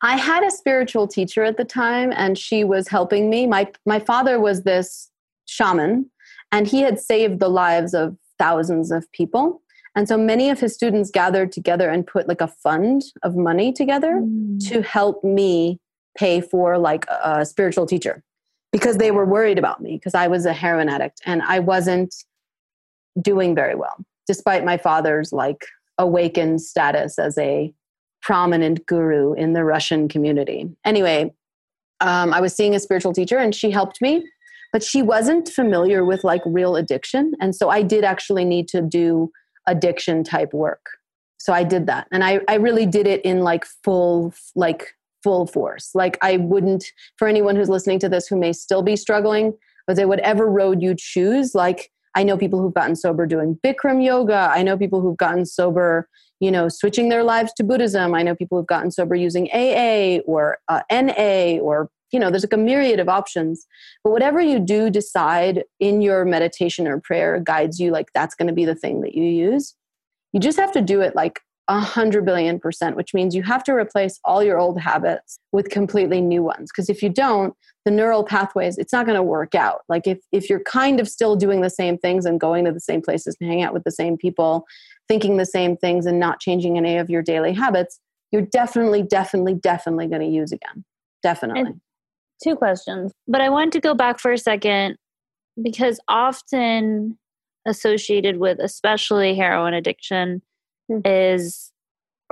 I 0.00 0.16
had 0.16 0.44
a 0.44 0.50
spiritual 0.50 1.08
teacher 1.08 1.42
at 1.42 1.56
the 1.56 1.64
time, 1.64 2.12
and 2.14 2.38
she 2.38 2.62
was 2.62 2.86
helping 2.86 3.28
me. 3.30 3.48
My 3.48 3.68
my 3.84 3.98
father 3.98 4.38
was 4.38 4.62
this 4.62 5.10
shaman, 5.46 6.08
and 6.52 6.66
he 6.66 6.82
had 6.82 6.98
saved 6.98 7.40
the 7.40 7.48
lives 7.48 7.94
of 7.94 8.16
thousands 8.38 8.90
of 8.90 9.10
people. 9.12 9.62
And 9.94 10.06
so 10.06 10.16
many 10.16 10.50
of 10.50 10.60
his 10.60 10.74
students 10.74 11.10
gathered 11.10 11.50
together 11.50 11.90
and 11.90 12.06
put 12.06 12.28
like 12.28 12.40
a 12.40 12.46
fund 12.48 13.02
of 13.22 13.36
money 13.36 13.72
together 13.72 14.22
to 14.68 14.82
help 14.82 15.24
me 15.24 15.80
pay 16.16 16.40
for 16.40 16.78
like 16.78 17.04
a 17.08 17.44
spiritual 17.44 17.86
teacher 17.86 18.22
because 18.72 18.98
they 18.98 19.10
were 19.10 19.24
worried 19.24 19.58
about 19.58 19.80
me 19.80 19.96
because 19.96 20.14
I 20.14 20.28
was 20.28 20.46
a 20.46 20.52
heroin 20.52 20.88
addict 20.88 21.20
and 21.24 21.42
I 21.42 21.58
wasn't 21.58 22.14
doing 23.20 23.54
very 23.54 23.74
well 23.74 23.96
despite 24.26 24.64
my 24.64 24.76
father's 24.76 25.32
like 25.32 25.64
awakened 25.96 26.60
status 26.60 27.18
as 27.18 27.36
a 27.38 27.72
prominent 28.22 28.86
guru 28.86 29.32
in 29.32 29.54
the 29.54 29.64
Russian 29.64 30.08
community. 30.08 30.68
Anyway, 30.84 31.32
um, 32.00 32.32
I 32.32 32.40
was 32.40 32.54
seeing 32.54 32.74
a 32.74 32.80
spiritual 32.80 33.12
teacher 33.12 33.38
and 33.38 33.54
she 33.54 33.70
helped 33.70 34.00
me, 34.00 34.24
but 34.72 34.82
she 34.82 35.02
wasn't 35.02 35.48
familiar 35.48 36.04
with 36.04 36.24
like 36.24 36.42
real 36.44 36.76
addiction. 36.76 37.32
And 37.40 37.54
so 37.54 37.70
I 37.70 37.82
did 37.82 38.04
actually 38.04 38.44
need 38.44 38.68
to 38.68 38.82
do 38.82 39.30
addiction 39.66 40.24
type 40.24 40.52
work. 40.52 40.84
So 41.38 41.52
I 41.52 41.62
did 41.62 41.86
that. 41.86 42.08
And 42.12 42.24
I, 42.24 42.40
I 42.48 42.56
really 42.56 42.86
did 42.86 43.06
it 43.06 43.22
in 43.22 43.40
like 43.40 43.64
full, 43.84 44.34
like 44.56 44.94
full 45.22 45.46
force. 45.46 45.90
Like 45.94 46.18
I 46.20 46.36
wouldn't, 46.38 46.84
for 47.16 47.28
anyone 47.28 47.56
who's 47.56 47.68
listening 47.68 47.98
to 48.00 48.08
this 48.08 48.26
who 48.26 48.36
may 48.36 48.52
still 48.52 48.82
be 48.82 48.96
struggling, 48.96 49.54
but 49.86 49.96
say 49.96 50.04
whatever 50.04 50.50
road 50.50 50.82
you 50.82 50.94
choose, 50.96 51.54
like 51.54 51.90
I 52.14 52.24
know 52.24 52.36
people 52.36 52.60
who've 52.60 52.74
gotten 52.74 52.96
sober 52.96 53.26
doing 53.26 53.58
Bikram 53.64 54.04
yoga. 54.04 54.50
I 54.52 54.62
know 54.62 54.76
people 54.76 55.00
who've 55.00 55.16
gotten 55.16 55.46
sober, 55.46 56.08
you 56.40 56.50
know, 56.50 56.68
switching 56.68 57.08
their 57.08 57.22
lives 57.22 57.52
to 57.54 57.64
Buddhism. 57.64 58.14
I 58.14 58.22
know 58.22 58.34
people 58.34 58.58
who've 58.58 58.66
gotten 58.66 58.90
sober 58.90 59.14
using 59.14 59.48
AA 59.52 60.20
or 60.26 60.58
uh, 60.68 60.82
NA 60.90 61.58
or, 61.60 61.90
you 62.10 62.18
know, 62.18 62.30
there's 62.30 62.44
like 62.44 62.52
a 62.52 62.56
myriad 62.56 63.00
of 63.00 63.08
options. 63.08 63.66
But 64.04 64.10
whatever 64.10 64.40
you 64.40 64.58
do 64.58 64.90
decide 64.90 65.64
in 65.80 66.00
your 66.00 66.24
meditation 66.24 66.86
or 66.86 67.00
prayer 67.00 67.40
guides 67.40 67.78
you, 67.78 67.90
like 67.90 68.08
that's 68.14 68.34
going 68.34 68.48
to 68.48 68.54
be 68.54 68.64
the 68.64 68.74
thing 68.74 69.00
that 69.02 69.14
you 69.14 69.24
use. 69.24 69.74
You 70.32 70.40
just 70.40 70.58
have 70.58 70.72
to 70.72 70.82
do 70.82 71.00
it 71.00 71.16
like 71.16 71.40
a 71.68 71.80
hundred 71.80 72.24
billion 72.24 72.58
percent, 72.58 72.96
which 72.96 73.12
means 73.12 73.34
you 73.34 73.42
have 73.42 73.62
to 73.64 73.72
replace 73.72 74.18
all 74.24 74.42
your 74.42 74.58
old 74.58 74.80
habits 74.80 75.38
with 75.52 75.68
completely 75.68 76.20
new 76.20 76.42
ones. 76.42 76.70
Because 76.72 76.88
if 76.88 77.02
you 77.02 77.10
don't, 77.10 77.54
the 77.84 77.90
neural 77.90 78.24
pathways, 78.24 78.78
it's 78.78 78.92
not 78.92 79.04
going 79.06 79.16
to 79.16 79.22
work 79.22 79.54
out. 79.54 79.80
Like 79.88 80.06
if 80.06 80.18
if 80.32 80.48
you're 80.48 80.62
kind 80.64 80.98
of 80.98 81.08
still 81.08 81.36
doing 81.36 81.60
the 81.60 81.70
same 81.70 81.98
things 81.98 82.24
and 82.24 82.40
going 82.40 82.64
to 82.64 82.72
the 82.72 82.80
same 82.80 83.02
places 83.02 83.36
and 83.40 83.48
hanging 83.48 83.64
out 83.64 83.74
with 83.74 83.84
the 83.84 83.90
same 83.90 84.16
people, 84.16 84.66
thinking 85.08 85.36
the 85.36 85.46
same 85.46 85.76
things 85.76 86.06
and 86.06 86.18
not 86.18 86.40
changing 86.40 86.78
any 86.78 86.96
of 86.96 87.10
your 87.10 87.22
daily 87.22 87.52
habits, 87.52 88.00
you're 88.32 88.42
definitely, 88.42 89.02
definitely, 89.02 89.54
definitely 89.54 90.06
going 90.06 90.22
to 90.22 90.28
use 90.28 90.52
again. 90.52 90.84
Definitely. 91.22 91.60
And- 91.60 91.80
two 92.42 92.54
questions 92.56 93.12
but 93.26 93.40
i 93.40 93.48
want 93.48 93.72
to 93.72 93.80
go 93.80 93.94
back 93.94 94.18
for 94.18 94.32
a 94.32 94.38
second 94.38 94.96
because 95.62 95.98
often 96.08 97.18
associated 97.66 98.38
with 98.38 98.58
especially 98.60 99.34
heroin 99.34 99.74
addiction 99.74 100.40
Hmm. 100.88 101.00
is 101.04 101.70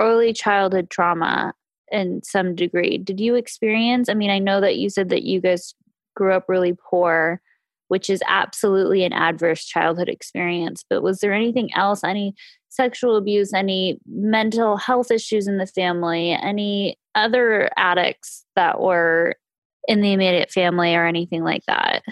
early 0.01 0.33
childhood 0.33 0.89
trauma 0.89 1.53
in 1.91 2.21
some 2.23 2.55
degree 2.55 2.97
did 2.97 3.19
you 3.19 3.35
experience 3.35 4.09
i 4.09 4.13
mean 4.13 4.31
i 4.31 4.39
know 4.39 4.59
that 4.59 4.77
you 4.77 4.89
said 4.89 5.09
that 5.09 5.23
you 5.23 5.39
guys 5.39 5.75
grew 6.15 6.33
up 6.33 6.45
really 6.49 6.75
poor 6.89 7.39
which 7.89 8.09
is 8.09 8.21
absolutely 8.27 9.03
an 9.03 9.13
adverse 9.13 9.63
childhood 9.63 10.09
experience 10.09 10.83
but 10.89 11.03
was 11.03 11.19
there 11.19 11.33
anything 11.33 11.69
else 11.75 12.03
any 12.03 12.33
sexual 12.69 13.15
abuse 13.15 13.53
any 13.53 13.99
mental 14.07 14.75
health 14.75 15.11
issues 15.11 15.47
in 15.47 15.57
the 15.57 15.67
family 15.67 16.31
any 16.31 16.97
other 17.13 17.69
addicts 17.77 18.43
that 18.55 18.81
were 18.81 19.35
in 19.87 20.01
the 20.01 20.13
immediate 20.13 20.51
family 20.51 20.95
or 20.95 21.05
anything 21.05 21.43
like 21.43 21.63
that. 21.67 22.03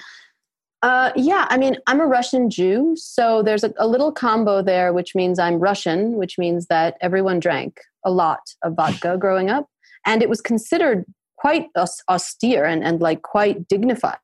Uh, 0.82 1.12
yeah, 1.16 1.48
I 1.50 1.58
mean, 1.58 1.78
I'm 1.88 2.00
a 2.00 2.06
Russian 2.06 2.50
Jew, 2.50 2.96
so 2.96 3.42
there's 3.42 3.64
a, 3.64 3.74
a 3.78 3.88
little 3.88 4.12
combo 4.12 4.62
there, 4.62 4.94
which 4.94 5.16
means 5.16 5.40
I'm 5.40 5.56
Russian, 5.56 6.14
which 6.14 6.38
means 6.38 6.68
that 6.68 6.96
everyone 7.02 7.40
drank 7.40 7.80
a 8.06 8.12
lot 8.12 8.42
of 8.64 8.76
vodka 8.76 9.18
growing 9.20 9.50
up, 9.50 9.68
and 10.06 10.22
it 10.22 10.30
was 10.30 10.42
considered 10.42 11.06
quite 11.38 11.68
austere 12.08 12.66
and, 12.66 12.84
and 12.84 13.02
like 13.02 13.24
quite 13.24 13.68
dignified 13.68 14.18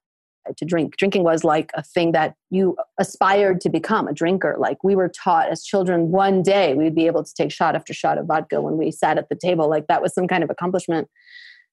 to 0.55 0.65
drink. 0.65 0.97
Drinking 0.97 1.23
was 1.23 1.43
like 1.43 1.71
a 1.73 1.83
thing 1.83 2.11
that 2.13 2.35
you 2.49 2.75
aspired 2.99 3.61
to 3.61 3.69
become 3.69 4.07
a 4.07 4.13
drinker. 4.13 4.55
Like 4.59 4.83
we 4.83 4.95
were 4.95 5.09
taught 5.09 5.49
as 5.49 5.63
children, 5.63 6.09
one 6.09 6.41
day 6.41 6.73
we'd 6.73 6.95
be 6.95 7.07
able 7.07 7.23
to 7.23 7.33
take 7.33 7.51
shot 7.51 7.75
after 7.75 7.93
shot 7.93 8.17
of 8.17 8.27
vodka 8.27 8.61
when 8.61 8.77
we 8.77 8.91
sat 8.91 9.17
at 9.17 9.29
the 9.29 9.35
table. 9.35 9.69
Like 9.69 9.87
that 9.87 10.01
was 10.01 10.13
some 10.13 10.27
kind 10.27 10.43
of 10.43 10.49
accomplishment. 10.49 11.09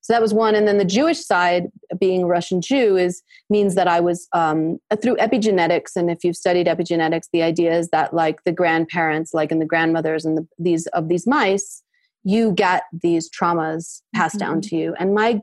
So 0.01 0.13
that 0.13 0.21
was 0.21 0.33
one. 0.33 0.55
And 0.55 0.67
then 0.67 0.77
the 0.77 0.85
Jewish 0.85 1.19
side, 1.19 1.67
being 1.99 2.25
Russian 2.25 2.61
Jew, 2.61 2.97
is 2.97 3.21
means 3.49 3.75
that 3.75 3.87
I 3.87 3.99
was 3.99 4.27
um, 4.33 4.79
through 5.01 5.17
epigenetics. 5.17 5.95
And 5.95 6.09
if 6.09 6.23
you've 6.23 6.37
studied 6.37 6.67
epigenetics, 6.67 7.27
the 7.31 7.43
idea 7.43 7.77
is 7.77 7.89
that 7.89 8.13
like 8.13 8.43
the 8.43 8.51
grandparents, 8.51 9.33
like 9.33 9.51
and 9.51 9.61
the 9.61 9.65
grandmothers 9.65 10.25
and 10.25 10.37
the, 10.37 10.47
these 10.57 10.87
of 10.87 11.09
these 11.09 11.27
mice, 11.27 11.83
you 12.23 12.51
get 12.53 12.83
these 13.03 13.29
traumas 13.29 14.01
passed 14.15 14.35
mm-hmm. 14.35 14.51
down 14.51 14.61
to 14.61 14.75
you. 14.75 14.95
And 14.97 15.13
my 15.13 15.41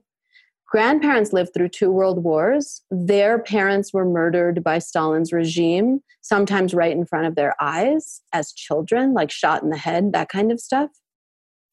grandparents 0.67 1.33
lived 1.33 1.55
through 1.55 1.69
two 1.69 1.91
world 1.91 2.25
wars. 2.25 2.83
Their 2.91 3.39
parents 3.39 3.93
were 3.93 4.05
murdered 4.05 4.65
by 4.65 4.79
Stalin's 4.79 5.33
regime, 5.33 6.01
sometimes 6.23 6.75
right 6.75 6.93
in 6.93 7.07
front 7.07 7.27
of 7.27 7.35
their 7.35 7.55
eyes 7.61 8.21
as 8.33 8.53
children, 8.53 9.15
like 9.15 9.31
shot 9.31 9.63
in 9.63 9.71
the 9.71 9.77
head, 9.77 10.13
that 10.13 10.29
kind 10.29 10.51
of 10.51 10.61
stuff. 10.61 10.91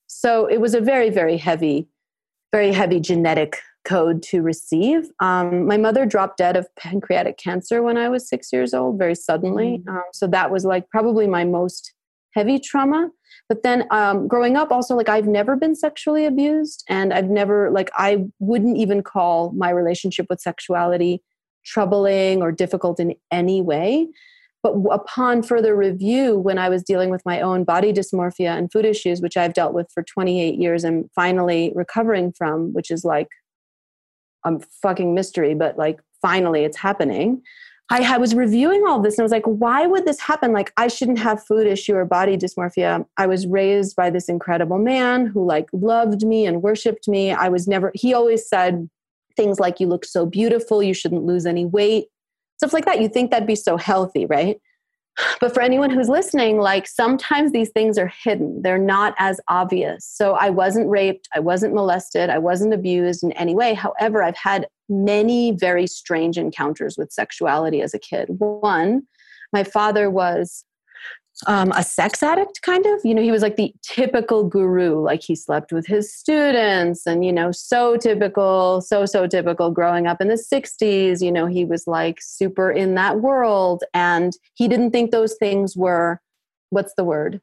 So 0.08 0.46
it 0.46 0.62
was 0.62 0.76
a 0.76 0.82
very, 0.82 1.10
very 1.10 1.38
heavy, 1.38 1.88
very 2.54 2.72
heavy 2.72 3.02
genetic 3.02 3.58
code 3.84 4.24
to 4.24 4.42
receive. 4.42 5.10
Um, 5.20 5.68
my 5.68 5.76
mother 5.76 6.06
dropped 6.06 6.38
dead 6.38 6.56
of 6.56 6.74
pancreatic 6.78 7.38
cancer 7.38 7.84
when 7.84 7.98
I 7.98 8.08
was 8.08 8.30
six 8.30 8.54
years 8.54 8.74
old, 8.74 8.98
very 8.98 9.16
suddenly. 9.16 9.82
Mm. 9.86 9.96
Um, 9.96 10.04
so 10.14 10.28
that 10.28 10.52
was 10.52 10.64
like 10.64 10.88
probably 10.90 11.28
my 11.28 11.44
most 11.44 11.94
heavy 12.34 12.60
trauma 12.60 13.10
but 13.50 13.64
then 13.64 13.86
um, 13.92 14.28
growing 14.28 14.58
up 14.58 14.72
also 14.72 14.96
like 14.96 15.10
i've 15.10 15.28
never 15.28 15.56
been 15.56 15.76
sexually 15.76 16.26
abused 16.26 16.84
and 16.90 17.14
i've 17.14 17.30
never 17.30 17.70
like 17.72 17.92
i 17.96 18.26
wouldn't 18.40 18.78
even 18.78 19.04
call 19.04 19.52
my 19.52 19.70
relationship 19.70 20.26
with 20.30 20.42
sexuality 20.42 21.22
troubling 21.66 22.42
or 22.42 22.52
difficult 22.52 23.00
in 23.00 23.14
any 23.32 23.62
way 23.62 24.08
but 24.64 24.74
upon 24.92 25.44
further 25.44 25.76
review 25.76 26.38
when 26.38 26.58
i 26.58 26.70
was 26.70 26.82
dealing 26.84 27.10
with 27.10 27.22
my 27.26 27.42
own 27.42 27.64
body 27.64 27.94
dysmorphia 27.94 28.58
and 28.58 28.72
food 28.72 28.86
issues 28.86 29.22
which 29.22 29.38
i've 29.38 29.54
dealt 29.54 29.74
with 29.74 29.88
for 29.94 30.02
28 30.04 30.56
years 30.56 30.84
and 30.84 31.10
finally 31.14 31.72
recovering 31.76 32.32
from 32.32 32.74
which 32.74 32.90
is 32.90 33.04
like 33.04 33.30
a 34.46 34.60
fucking 34.82 35.14
mystery 35.14 35.54
but 35.54 35.78
like 35.78 36.00
finally 36.22 36.64
it's 36.64 36.78
happening 36.78 37.42
I, 37.90 38.18
was 38.18 38.34
reviewing 38.34 38.86
all 38.88 39.00
this 39.00 39.18
and 39.18 39.24
I 39.24 39.24
was 39.24 39.32
like, 39.32 39.46
why 39.46 39.86
would 39.86 40.06
this 40.06 40.20
happen? 40.20 40.52
Like, 40.52 40.74
I 40.78 40.88
shouldn't 40.88 41.20
have 41.20 41.46
food 41.46 41.68
issue 41.68 41.94
or 41.94 42.06
body 42.06 42.38
dysmorphia. 42.38 43.06
I 43.18 43.28
was 43.28 43.46
raised 43.46 43.96
by 43.96 44.10
this 44.10 44.30
incredible 44.30 44.80
man 44.80 45.28
who 45.28 45.46
like 45.46 45.68
loved 45.74 46.26
me 46.26 46.46
and 46.46 46.64
worshiped 46.64 47.08
me. 47.08 47.32
I 47.32 47.50
was 47.50 47.68
never, 47.68 47.92
he 47.94 48.14
always 48.14 48.48
said 48.48 48.90
things 49.36 49.60
like, 49.60 49.80
you 49.80 49.88
look 49.88 50.06
so 50.06 50.26
beautiful, 50.26 50.82
you 50.82 50.94
shouldn't 50.94 51.24
lose 51.24 51.46
any 51.46 51.66
weight, 51.66 52.08
stuff 52.64 52.72
like 52.72 52.86
that. 52.86 53.02
You 53.02 53.10
think 53.10 53.30
that'd 53.30 53.46
be 53.46 53.56
so 53.56 53.76
healthy, 53.76 54.26
right? 54.26 54.58
But 55.42 55.54
for 55.54 55.62
anyone 55.62 55.90
who's 55.90 56.08
listening, 56.08 56.60
like 56.60 56.88
sometimes 56.88 57.52
these 57.52 57.70
things 57.70 57.98
are 57.98 58.12
hidden. 58.24 58.62
They're 58.62 58.78
not 58.78 59.16
as 59.20 59.42
obvious. 59.50 60.06
So 60.06 60.36
I 60.36 60.50
wasn't 60.50 60.90
raped, 60.90 61.28
I 61.36 61.42
wasn't 61.42 61.74
molested, 61.74 62.30
I 62.30 62.38
wasn't 62.38 62.74
abused 62.74 63.22
in 63.22 63.34
any 63.34 63.54
way. 63.54 63.74
However, 63.74 64.24
I've 64.24 64.38
had 64.38 64.66
many 64.88 65.52
very 65.52 65.88
strange 65.88 66.38
encounters 66.38 66.98
with 66.98 67.12
sexuality 67.12 67.82
as 67.82 67.94
a 67.94 68.00
kid. 68.00 68.30
One, 68.40 69.04
my 69.52 69.66
father 69.66 70.10
was 70.10 70.64
um, 71.48 71.72
a 71.76 71.84
sex 71.84 72.24
addict, 72.24 72.62
kind 72.62 72.86
of. 72.86 73.00
You 73.04 73.14
know, 73.14 73.22
he 73.22 73.32
was 73.32 73.42
like 73.42 73.56
the 73.56 73.74
typical 73.82 74.44
guru. 74.44 75.00
Like 75.00 75.22
he 75.24 75.36
slept 75.36 75.72
with 75.72 75.86
his 75.86 76.14
students, 76.14 77.06
and 77.06 77.26
you 77.26 77.32
know, 77.32 77.52
so 77.52 77.98
typical, 77.98 78.82
so 78.82 79.06
so 79.06 79.28
typical. 79.28 79.72
Growing 79.72 80.08
up 80.08 80.22
in 80.22 80.28
the 80.28 80.36
'60s, 80.36 81.22
you 81.22 81.32
know, 81.32 81.46
he 81.46 81.66
was 81.66 81.88
like 81.88 82.20
super 82.22 82.72
in 82.72 82.96
that 82.96 83.22
world, 83.22 83.84
and 83.94 84.34
he 84.54 84.68
didn't 84.68 84.92
think 84.92 85.12
those 85.12 85.36
things 85.36 85.76
were, 85.76 86.22
what's 86.70 86.94
the 86.96 87.04
word? 87.04 87.42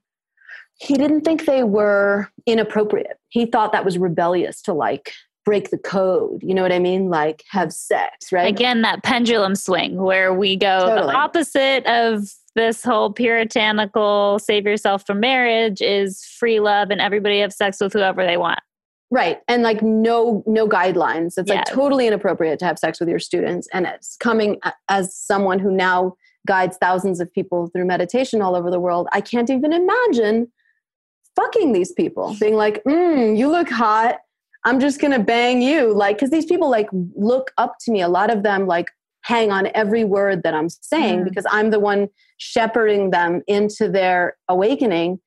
He 0.81 0.95
didn't 0.95 1.23
think 1.23 1.45
they 1.45 1.63
were 1.63 2.31
inappropriate. 2.47 3.19
He 3.29 3.45
thought 3.45 3.73
that 3.73 3.85
was 3.85 3.99
rebellious 3.99 4.63
to 4.63 4.73
like 4.73 5.13
break 5.45 5.71
the 5.71 5.79
code. 5.79 6.43
You 6.43 6.55
know 6.55 6.63
what 6.63 6.73
I 6.73 6.79
mean? 6.79 7.11
Like 7.11 7.45
have 7.51 7.73
sex, 7.73 8.33
right? 8.33 8.49
Again, 8.49 8.83
that 8.83 9.03
pendulum 9.03 9.55
swing 9.55 9.97
where 9.97 10.33
we 10.33 10.57
go 10.57 10.87
totally. 10.87 11.13
the 11.13 11.19
opposite 11.19 11.87
of 11.87 12.31
this 12.57 12.83
whole 12.83 13.13
puritanical 13.13 14.39
save 14.39 14.65
yourself 14.67 15.07
from 15.07 15.21
marriage 15.21 15.81
is 15.81 16.25
free 16.25 16.61
love 16.61 16.91
and 16.91 17.01
everybody 17.01 17.41
have 17.41 17.53
sex 17.53 17.81
with 17.81 17.93
whoever 17.93 18.25
they 18.25 18.37
want. 18.37 18.61
Right. 19.13 19.39
And 19.49 19.63
like 19.63 19.83
no 19.83 20.45
no 20.47 20.69
guidelines. 20.69 21.37
It's 21.37 21.49
yes. 21.49 21.57
like 21.57 21.65
totally 21.67 22.07
inappropriate 22.07 22.59
to 22.61 22.65
have 22.65 22.79
sex 22.79 23.01
with 23.01 23.09
your 23.09 23.19
students 23.19 23.69
and 23.73 23.87
it's 23.87 24.17
coming 24.17 24.61
as 24.89 25.15
someone 25.17 25.59
who 25.59 25.73
now 25.73 26.15
guides 26.47 26.77
thousands 26.81 27.21
of 27.21 27.33
people 27.33 27.69
through 27.69 27.87
meditation 27.87 28.41
all 28.41 28.55
over 28.55 28.71
the 28.71 28.81
world. 28.81 29.09
I 29.13 29.21
can't 29.21 29.51
even 29.51 29.73
imagine 29.73 30.51
fucking 31.37 31.73
these 31.73 31.93
people 31.93 32.37
being 32.41 32.55
like, 32.55 32.83
mm, 32.85 33.37
you 33.37 33.51
look 33.51 33.69
hot 33.69 34.19
I'm 34.65 34.81
just 34.81 35.01
going 35.01 35.13
to 35.13 35.19
bang 35.19 35.63
you. 35.63 35.95
Like, 35.95 36.17
because 36.17 36.31
these 36.31 36.45
people 36.45 36.71
like 36.71 36.89
look 36.93 37.51
up 37.57 37.77
to 37.81 37.91
me. 37.91 38.03
A 38.03 38.09
lot 38.09 38.31
of 38.31 38.43
them 38.43 38.67
like 38.67 38.91
hang 39.23 39.51
on 39.51 39.69
every 39.75 40.05
word 40.05 40.43
that 40.43 40.55
I'm 40.55 40.69
saying 40.69 41.21
mm. 41.21 41.25
because 41.25 41.45
I'm 41.51 41.71
the 41.71 41.81
one 41.81 42.09
shepherding 42.39 43.11
them 43.11 43.43
into 43.47 43.89
their 43.89 44.37
awakening. 44.49 45.21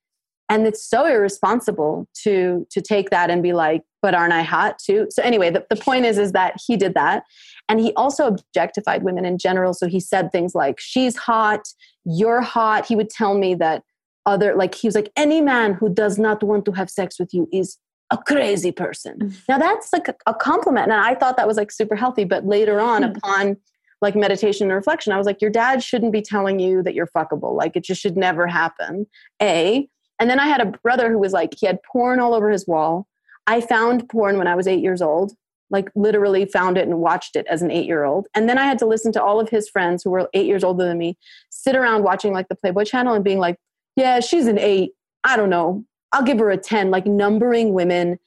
And 0.50 0.68
it's 0.68 0.88
so 0.88 1.06
irresponsible 1.06 2.08
to 2.24 2.68
to 2.72 2.82
take 2.82 3.10
that 3.10 3.30
and 3.30 3.42
be 3.42 3.54
like, 3.54 3.84
but 4.02 4.14
aren't 4.14 4.34
I 4.34 4.42
hot 4.42 4.78
too? 4.80 5.08
So 5.10 5.24
anyway, 5.24 5.50
the, 5.50 5.66
the 5.70 5.76
point 5.76 6.06
is 6.06 6.18
is 6.18 6.34
that 6.34 6.56
he 6.66 6.76
did 6.76 6.94
that. 6.96 7.24
And 7.70 7.80
he 7.80 7.94
also 7.94 8.28
objectified 8.28 9.04
women 9.04 9.26
in 9.26 9.38
general. 9.38 9.74
So 9.74 9.88
he 9.88 10.00
said 10.00 10.32
things 10.32 10.54
like, 10.54 10.80
she's 10.80 11.16
hot, 11.16 11.62
you're 12.04 12.42
hot. 12.42 12.86
He 12.86 12.96
would 12.96 13.10
tell 13.10 13.36
me 13.38 13.56
that 13.56 13.84
other 14.26 14.56
like 14.56 14.76
he 14.76 14.88
was 14.88 14.96
like 14.96 15.12
any 15.16 15.42
man 15.42 15.74
who 15.74 15.94
does 15.94 16.18
not 16.18 16.44
want 16.44 16.66
to 16.66 16.72
have 16.72 16.90
sex 16.90 17.20
with 17.20 17.34
you 17.34 17.48
is 17.52 17.78
a 18.12 18.18
crazy 18.18 18.72
person. 18.72 19.18
Mm-hmm. 19.18 19.40
Now 19.50 19.58
that's 19.58 19.92
like 19.92 20.08
a, 20.08 20.16
a, 20.28 20.34
compliment. 20.34 20.92
And 20.92 21.02
I 21.02 21.16
thought 21.16 21.36
that 21.38 21.48
was 21.48 21.58
like 21.58 21.72
super 21.72 21.96
healthy. 21.96 22.26
But 22.26 22.46
later 22.46 22.80
on, 22.80 23.02
mm-hmm. 23.02 23.18
upon 23.18 23.58
like 24.04 24.16
meditation 24.16 24.68
and 24.68 24.76
reflection, 24.76 25.14
I 25.14 25.18
was 25.18 25.26
like, 25.26 25.42
your 25.42 25.50
dad 25.50 25.82
shouldn't 25.82 26.12
be 26.12 26.22
telling 26.22 26.60
you 26.60 26.84
that 26.84 26.94
you're 26.94 27.08
fuckable. 27.08 27.56
Like 27.56 27.76
it 27.76 27.84
just 27.84 28.02
should 28.02 28.18
never 28.18 28.46
happen. 28.46 29.08
A. 29.42 29.88
And 30.20 30.30
then 30.30 30.40
I 30.40 30.46
had 30.46 30.62
a 30.62 30.78
brother 30.84 31.12
who 31.12 31.18
was 31.18 31.34
like, 31.34 31.56
he 31.58 31.66
had 31.66 31.82
porn 31.84 32.20
all 32.20 32.36
over 32.36 32.52
his 32.52 32.68
wall. 32.68 33.08
I 33.48 33.62
found 33.62 34.08
porn 34.10 34.38
when 34.38 34.48
I 34.48 34.56
was 34.56 34.68
eight 34.68 34.82
years 34.82 35.02
old, 35.02 35.34
like 35.70 35.90
literally 35.96 36.46
found 36.46 36.78
it 36.78 36.88
and 36.88 37.00
watched 37.00 37.36
it 37.36 37.48
as 37.50 37.62
an 37.62 37.72
eight 37.72 37.88
year 37.88 38.04
old. 38.04 38.28
And 38.36 38.48
then 38.48 38.58
I 38.58 38.66
had 38.66 38.78
to 38.80 38.86
listen 38.86 39.12
to 39.14 39.24
all 39.24 39.40
of 39.40 39.50
his 39.50 39.70
friends 39.70 40.04
who 40.04 40.12
were 40.12 40.30
eight 40.34 40.46
years 40.46 40.64
older 40.64 40.86
than 40.86 40.98
me 40.98 41.18
sit 41.50 41.76
around 41.76 42.04
watching 42.04 42.34
like 42.34 42.50
the 42.50 42.56
Playboy 42.56 42.84
channel 42.84 43.16
and 43.16 43.24
being 43.24 43.40
like, 43.40 43.58
yeah, 43.96 44.20
she's 44.20 44.48
an 44.48 44.60
eight. 44.60 44.92
I 45.24 45.36
don't 45.38 45.50
know. 45.50 45.84
I'll 46.12 46.24
give 46.24 46.40
her 46.40 46.52
a 46.52 46.58
10, 46.58 46.92
like 46.92 47.08
numbering 47.08 47.74
women, 47.74 48.20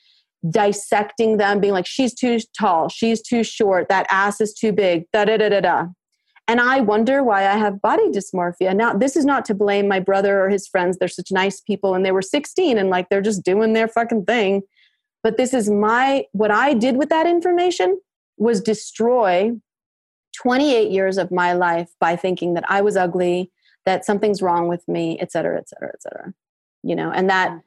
dissecting 0.51 1.37
them, 1.37 1.61
being 1.61 1.73
like, 1.73 1.87
she's 1.87 2.15
too 2.15 2.39
tall, 2.59 2.89
she's 2.89 3.23
too 3.23 3.43
short, 3.43 3.89
that 3.89 4.07
ass 4.11 4.41
is 4.41 4.53
too 4.53 4.73
big, 4.73 5.05
da 5.13 5.25
da 5.25 5.37
da 5.37 5.49
da 5.49 5.61
da. 5.61 5.87
And 6.49 6.61
I 6.61 6.81
wonder 6.81 7.25
why 7.25 7.49
I 7.49 7.57
have 7.57 7.83
body 7.83 8.09
dysmorphia. 8.11 8.75
Now, 8.75 8.93
this 8.93 9.17
is 9.17 9.25
not 9.25 9.45
to 9.47 9.55
blame 9.55 9.89
my 9.89 9.99
brother 9.99 10.45
or 10.45 10.49
his 10.49 10.69
friends. 10.69 10.97
They're 10.97 11.09
such 11.09 11.33
nice 11.33 11.61
people 11.61 11.95
and 11.95 12.07
they 12.07 12.13
were 12.13 12.23
16 12.23 12.79
and 12.79 12.89
like 12.89 13.09
they're 13.09 13.21
just 13.21 13.43
doing 13.43 13.73
their 13.73 13.89
fucking 13.89 14.27
thing. 14.27 14.63
But 15.25 15.39
this 15.39 15.53
is 15.53 15.69
my, 15.69 16.25
what 16.33 16.53
I 16.53 16.73
did 16.73 16.97
with 16.97 17.09
that 17.09 17.27
information 17.27 17.99
was 18.39 18.61
destroy 18.61 19.53
28 20.37 20.91
years 20.91 21.19
of 21.19 21.33
my 21.33 21.53
life 21.53 21.91
by 21.99 22.15
thinking 22.15 22.55
that 22.55 22.65
I 22.69 22.81
was 22.81 22.97
ugly, 22.97 23.51
that 23.85 24.05
something's 24.05 24.41
wrong 24.41 24.69
with 24.69 24.87
me, 24.87 25.19
et 25.19 25.33
cetera, 25.33 25.59
et 25.59 25.69
cetera, 25.69 25.91
et 25.93 26.03
cetera. 26.03 26.33
You 26.85 26.95
know, 26.95 27.11
and 27.11 27.29
that 27.29 27.51
mm. 27.51 27.63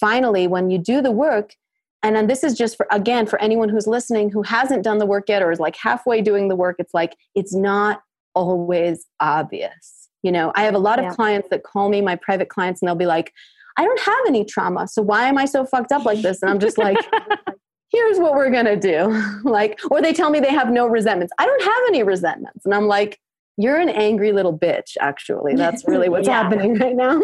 finally, 0.00 0.46
when 0.46 0.70
you 0.70 0.78
do 0.78 1.02
the 1.02 1.10
work, 1.10 1.54
and 2.02 2.16
then 2.16 2.26
this 2.26 2.42
is 2.42 2.56
just 2.56 2.76
for 2.76 2.86
again 2.90 3.26
for 3.26 3.40
anyone 3.40 3.68
who's 3.68 3.86
listening 3.86 4.30
who 4.30 4.42
hasn't 4.42 4.82
done 4.82 4.98
the 4.98 5.06
work 5.06 5.28
yet 5.28 5.42
or 5.42 5.50
is 5.50 5.60
like 5.60 5.76
halfway 5.76 6.20
doing 6.20 6.48
the 6.48 6.56
work, 6.56 6.76
it's 6.78 6.94
like 6.94 7.16
it's 7.34 7.54
not 7.54 8.02
always 8.34 9.06
obvious. 9.20 10.08
You 10.22 10.32
know, 10.32 10.52
I 10.54 10.62
have 10.64 10.74
a 10.74 10.78
lot 10.78 10.98
of 10.98 11.04
yeah. 11.04 11.14
clients 11.14 11.48
that 11.50 11.64
call 11.64 11.88
me 11.88 12.00
my 12.00 12.16
private 12.16 12.48
clients 12.48 12.80
and 12.80 12.88
they'll 12.88 12.94
be 12.94 13.06
like, 13.06 13.32
I 13.76 13.84
don't 13.84 14.00
have 14.00 14.20
any 14.26 14.44
trauma. 14.44 14.86
So 14.86 15.02
why 15.02 15.28
am 15.28 15.38
I 15.38 15.44
so 15.44 15.64
fucked 15.64 15.92
up 15.92 16.04
like 16.04 16.22
this? 16.22 16.42
And 16.42 16.50
I'm 16.50 16.60
just 16.60 16.78
like, 16.78 16.98
here's 17.90 18.18
what 18.18 18.34
we're 18.34 18.50
going 18.50 18.66
to 18.66 18.76
do. 18.76 19.22
like, 19.44 19.80
or 19.90 20.00
they 20.00 20.12
tell 20.12 20.30
me 20.30 20.38
they 20.38 20.52
have 20.52 20.70
no 20.70 20.86
resentments. 20.86 21.32
I 21.38 21.46
don't 21.46 21.62
have 21.62 21.82
any 21.88 22.02
resentments. 22.04 22.64
And 22.64 22.72
I'm 22.72 22.86
like, 22.86 23.18
you're 23.56 23.80
an 23.80 23.88
angry 23.88 24.30
little 24.32 24.56
bitch, 24.56 24.96
actually. 25.00 25.56
That's 25.56 25.84
really 25.88 26.08
what's 26.08 26.28
yeah. 26.28 26.42
happening 26.42 26.74
right 26.74 26.94
now 26.94 27.20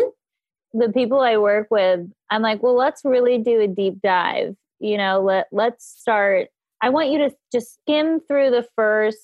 the 0.73 0.91
people 0.91 1.21
I 1.21 1.37
work 1.37 1.69
with, 1.71 2.01
I'm 2.31 2.43
like, 2.43 2.63
well, 2.63 2.77
let's 2.77 3.03
really 3.05 3.39
do 3.39 3.61
a 3.61 3.67
deep 3.67 4.01
dive. 4.03 4.55
You 4.81 4.99
know, 4.99 5.21
let 5.21 5.47
let's 5.53 5.85
start. 5.85 6.49
I 6.81 6.91
want 6.91 7.11
you 7.11 7.19
to 7.19 7.31
just 7.53 7.75
skim 7.75 8.21
through 8.21 8.51
the 8.51 8.67
first 8.77 9.19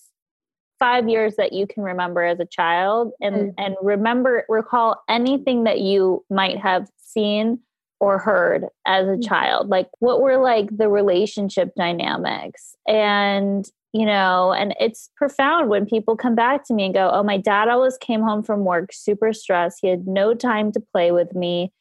five 0.78 1.08
years 1.08 1.36
that 1.36 1.52
you 1.52 1.66
can 1.66 1.84
remember 1.84 2.22
as 2.22 2.40
a 2.40 2.46
child 2.46 3.12
and 3.20 3.36
mm-hmm. 3.36 3.48
and 3.58 3.76
remember 3.80 4.44
recall 4.48 5.02
anything 5.08 5.64
that 5.64 5.80
you 5.80 6.24
might 6.30 6.58
have 6.58 6.88
seen 6.96 7.60
or 8.00 8.18
heard 8.18 8.66
as 8.86 9.06
a 9.06 9.12
Mm. 9.12 9.26
child? 9.26 9.68
Like, 9.68 9.88
what 10.00 10.20
were 10.20 10.36
like 10.36 10.76
the 10.76 10.88
relationship 10.88 11.74
dynamics? 11.76 12.76
And, 12.86 13.64
you 13.92 14.04
know, 14.04 14.52
and 14.52 14.74
it's 14.80 15.10
profound 15.16 15.68
when 15.68 15.86
people 15.86 16.16
come 16.16 16.34
back 16.34 16.64
to 16.66 16.74
me 16.74 16.86
and 16.86 16.94
go, 16.94 17.10
Oh, 17.12 17.22
my 17.22 17.38
dad 17.38 17.68
always 17.68 17.96
came 17.96 18.20
home 18.20 18.42
from 18.42 18.64
work 18.64 18.92
super 18.92 19.32
stressed. 19.32 19.78
He 19.80 19.88
had 19.88 20.06
no 20.06 20.34
time 20.34 20.72
to 20.72 20.80
play 20.80 21.12
with 21.12 21.34
me. 21.34 21.72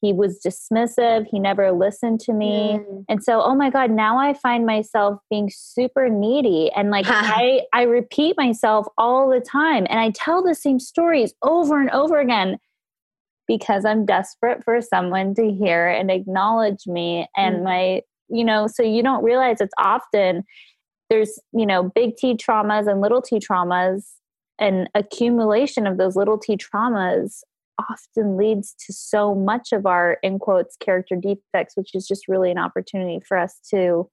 He 0.00 0.12
was 0.12 0.38
dismissive. 0.44 1.26
He 1.28 1.38
never 1.40 1.72
listened 1.72 2.20
to 2.20 2.32
me. 2.32 2.78
Mm. 2.78 3.04
And 3.08 3.22
so, 3.24 3.42
oh 3.42 3.54
my 3.54 3.68
God, 3.68 3.90
now 3.90 4.16
I 4.16 4.32
find 4.32 4.64
myself 4.64 5.18
being 5.28 5.50
super 5.52 6.08
needy. 6.08 6.70
And 6.74 6.90
like 6.90 7.06
I, 7.08 7.62
I 7.72 7.82
repeat 7.82 8.36
myself 8.36 8.86
all 8.96 9.28
the 9.28 9.40
time. 9.40 9.86
And 9.90 9.98
I 9.98 10.10
tell 10.10 10.42
the 10.42 10.54
same 10.54 10.78
stories 10.78 11.34
over 11.42 11.80
and 11.80 11.90
over 11.90 12.20
again 12.20 12.58
because 13.48 13.84
I'm 13.84 14.06
desperate 14.06 14.62
for 14.62 14.80
someone 14.80 15.34
to 15.34 15.50
hear 15.50 15.88
and 15.88 16.10
acknowledge 16.10 16.86
me 16.86 17.26
and 17.36 17.56
Mm. 17.56 17.64
my, 17.64 18.02
you 18.28 18.44
know, 18.44 18.66
so 18.66 18.82
you 18.82 19.02
don't 19.02 19.24
realize 19.24 19.60
it's 19.60 19.74
often 19.78 20.44
there's, 21.10 21.38
you 21.52 21.64
know, 21.66 21.84
big 21.94 22.16
T 22.16 22.34
traumas 22.36 22.86
and 22.88 23.00
little 23.00 23.22
T 23.22 23.38
traumas 23.40 24.04
and 24.60 24.88
accumulation 24.94 25.86
of 25.86 25.96
those 25.96 26.14
little 26.14 26.38
T 26.38 26.56
traumas 26.56 27.40
often 27.78 28.36
leads 28.36 28.74
to 28.86 28.92
so 28.92 29.34
much 29.34 29.72
of 29.72 29.86
our 29.86 30.18
in 30.22 30.38
quotes 30.38 30.76
character 30.76 31.16
defects 31.16 31.76
which 31.76 31.94
is 31.94 32.06
just 32.06 32.28
really 32.28 32.50
an 32.50 32.58
opportunity 32.58 33.20
for 33.26 33.38
us 33.38 33.60
to 33.70 34.08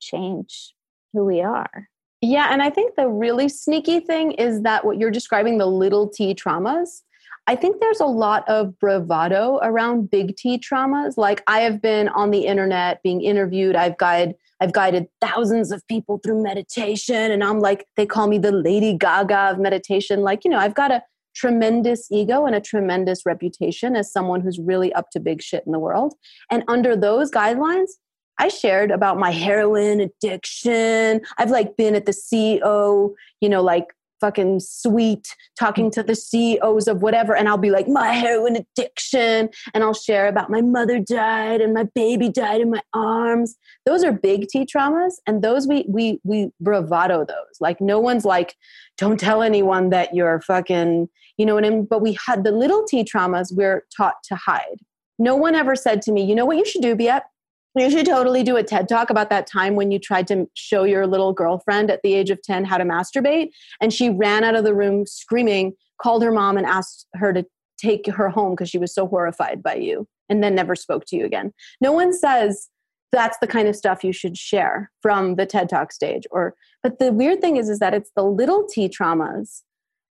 change 0.00 0.74
who 1.12 1.24
we 1.24 1.40
are 1.40 1.88
Yeah, 2.20 2.48
and 2.50 2.62
I 2.62 2.70
think 2.70 2.96
the 2.96 3.08
really 3.08 3.48
sneaky 3.48 4.00
thing 4.00 4.32
is 4.32 4.62
that 4.62 4.84
what 4.84 4.98
you're 4.98 5.10
describing, 5.10 5.58
the 5.58 5.66
little 5.66 6.08
t 6.08 6.34
traumas, 6.34 7.02
I 7.46 7.56
think 7.56 7.80
there's 7.80 8.00
a 8.00 8.06
lot 8.06 8.48
of 8.48 8.78
bravado 8.78 9.58
around 9.62 10.10
big 10.10 10.36
T 10.36 10.58
traumas. 10.58 11.18
Like 11.18 11.42
I 11.46 11.60
have 11.60 11.82
been 11.82 12.08
on 12.08 12.30
the 12.30 12.46
internet 12.46 13.02
being 13.02 13.20
interviewed. 13.20 13.76
I've 13.76 13.98
guided 13.98 14.34
I've 14.60 14.72
guided 14.72 15.08
thousands 15.20 15.70
of 15.70 15.86
people 15.88 16.20
through 16.24 16.42
meditation 16.42 17.30
and 17.30 17.44
I'm 17.44 17.60
like 17.60 17.86
they 17.96 18.06
call 18.06 18.28
me 18.28 18.38
the 18.38 18.52
Lady 18.52 18.96
Gaga 18.96 19.50
of 19.52 19.58
meditation. 19.58 20.22
Like, 20.22 20.44
you 20.44 20.50
know, 20.50 20.58
I've 20.58 20.74
got 20.74 20.90
a 20.90 21.02
tremendous 21.34 22.08
ego 22.10 22.46
and 22.46 22.54
a 22.54 22.60
tremendous 22.60 23.26
reputation 23.26 23.96
as 23.96 24.12
someone 24.12 24.40
who's 24.40 24.58
really 24.58 24.92
up 24.92 25.10
to 25.10 25.20
big 25.20 25.42
shit 25.42 25.64
in 25.66 25.72
the 25.72 25.78
world. 25.78 26.14
And 26.50 26.64
under 26.68 26.96
those 26.96 27.30
guidelines, 27.30 27.88
I 28.38 28.48
shared 28.48 28.90
about 28.90 29.18
my 29.18 29.30
heroin 29.30 30.00
addiction. 30.00 31.20
I've 31.38 31.50
like 31.50 31.76
been 31.76 31.94
at 31.94 32.06
the 32.06 32.12
CEO, 32.12 33.14
you 33.40 33.48
know, 33.48 33.62
like 33.62 33.86
fucking 34.24 34.58
suite 34.58 35.28
talking 35.58 35.90
to 35.90 36.02
the 36.02 36.14
CEOs 36.14 36.88
of 36.88 37.02
whatever. 37.02 37.36
And 37.36 37.46
I'll 37.46 37.58
be 37.58 37.70
like, 37.70 37.86
my 37.86 38.08
heroin 38.08 38.56
addiction. 38.56 39.50
And 39.74 39.84
I'll 39.84 39.92
share 39.92 40.28
about 40.28 40.48
my 40.48 40.62
mother 40.62 40.98
died 40.98 41.60
and 41.60 41.74
my 41.74 41.84
baby 41.94 42.30
died 42.30 42.62
in 42.62 42.70
my 42.70 42.80
arms. 42.94 43.56
Those 43.84 44.02
are 44.02 44.12
big 44.12 44.48
T 44.48 44.64
traumas. 44.64 45.16
And 45.26 45.42
those 45.42 45.68
we 45.68 45.84
we 45.88 46.20
we 46.24 46.50
bravado 46.58 47.26
those. 47.26 47.60
Like 47.60 47.82
no 47.82 48.00
one's 48.00 48.24
like, 48.24 48.56
don't 48.96 49.20
tell 49.20 49.42
anyone 49.42 49.90
that 49.90 50.14
you're 50.14 50.40
fucking, 50.40 51.10
you 51.36 51.44
know 51.44 51.54
what 51.54 51.66
I 51.66 51.70
mean? 51.70 51.84
But 51.84 52.00
we 52.00 52.16
had 52.26 52.44
the 52.44 52.52
little 52.52 52.84
T 52.84 53.04
traumas 53.04 53.54
we're 53.54 53.84
taught 53.94 54.22
to 54.28 54.36
hide. 54.36 54.80
No 55.18 55.36
one 55.36 55.54
ever 55.54 55.76
said 55.76 56.00
to 56.02 56.12
me, 56.12 56.24
you 56.24 56.34
know 56.34 56.46
what 56.46 56.56
you 56.56 56.64
should 56.64 56.82
do, 56.82 56.96
Biet? 56.96 57.20
You 57.76 57.90
should 57.90 58.06
totally 58.06 58.44
do 58.44 58.56
a 58.56 58.62
TED 58.62 58.88
talk 58.88 59.10
about 59.10 59.30
that 59.30 59.48
time 59.48 59.74
when 59.74 59.90
you 59.90 59.98
tried 59.98 60.28
to 60.28 60.48
show 60.54 60.84
your 60.84 61.06
little 61.06 61.32
girlfriend 61.32 61.90
at 61.90 62.02
the 62.02 62.14
age 62.14 62.30
of 62.30 62.40
10 62.42 62.64
how 62.64 62.78
to 62.78 62.84
masturbate. 62.84 63.50
And 63.80 63.92
she 63.92 64.10
ran 64.10 64.44
out 64.44 64.54
of 64.54 64.64
the 64.64 64.74
room 64.74 65.06
screaming, 65.06 65.72
called 66.00 66.22
her 66.22 66.30
mom, 66.30 66.56
and 66.56 66.66
asked 66.66 67.06
her 67.14 67.32
to 67.32 67.44
take 67.76 68.06
her 68.06 68.28
home 68.28 68.52
because 68.52 68.70
she 68.70 68.78
was 68.78 68.94
so 68.94 69.08
horrified 69.08 69.62
by 69.62 69.74
you, 69.74 70.06
and 70.28 70.42
then 70.42 70.54
never 70.54 70.76
spoke 70.76 71.04
to 71.06 71.16
you 71.16 71.24
again. 71.24 71.52
No 71.80 71.90
one 71.90 72.12
says 72.12 72.68
that's 73.10 73.38
the 73.38 73.46
kind 73.46 73.66
of 73.66 73.76
stuff 73.76 74.04
you 74.04 74.12
should 74.12 74.36
share 74.36 74.90
from 75.02 75.34
the 75.34 75.46
TED 75.46 75.68
Talk 75.68 75.92
stage. 75.92 76.24
Or, 76.30 76.54
but 76.82 76.98
the 76.98 77.12
weird 77.12 77.40
thing 77.40 77.56
is, 77.56 77.68
is 77.68 77.80
that 77.80 77.94
it's 77.94 78.10
the 78.14 78.24
little 78.24 78.66
T 78.68 78.88
traumas 78.88 79.62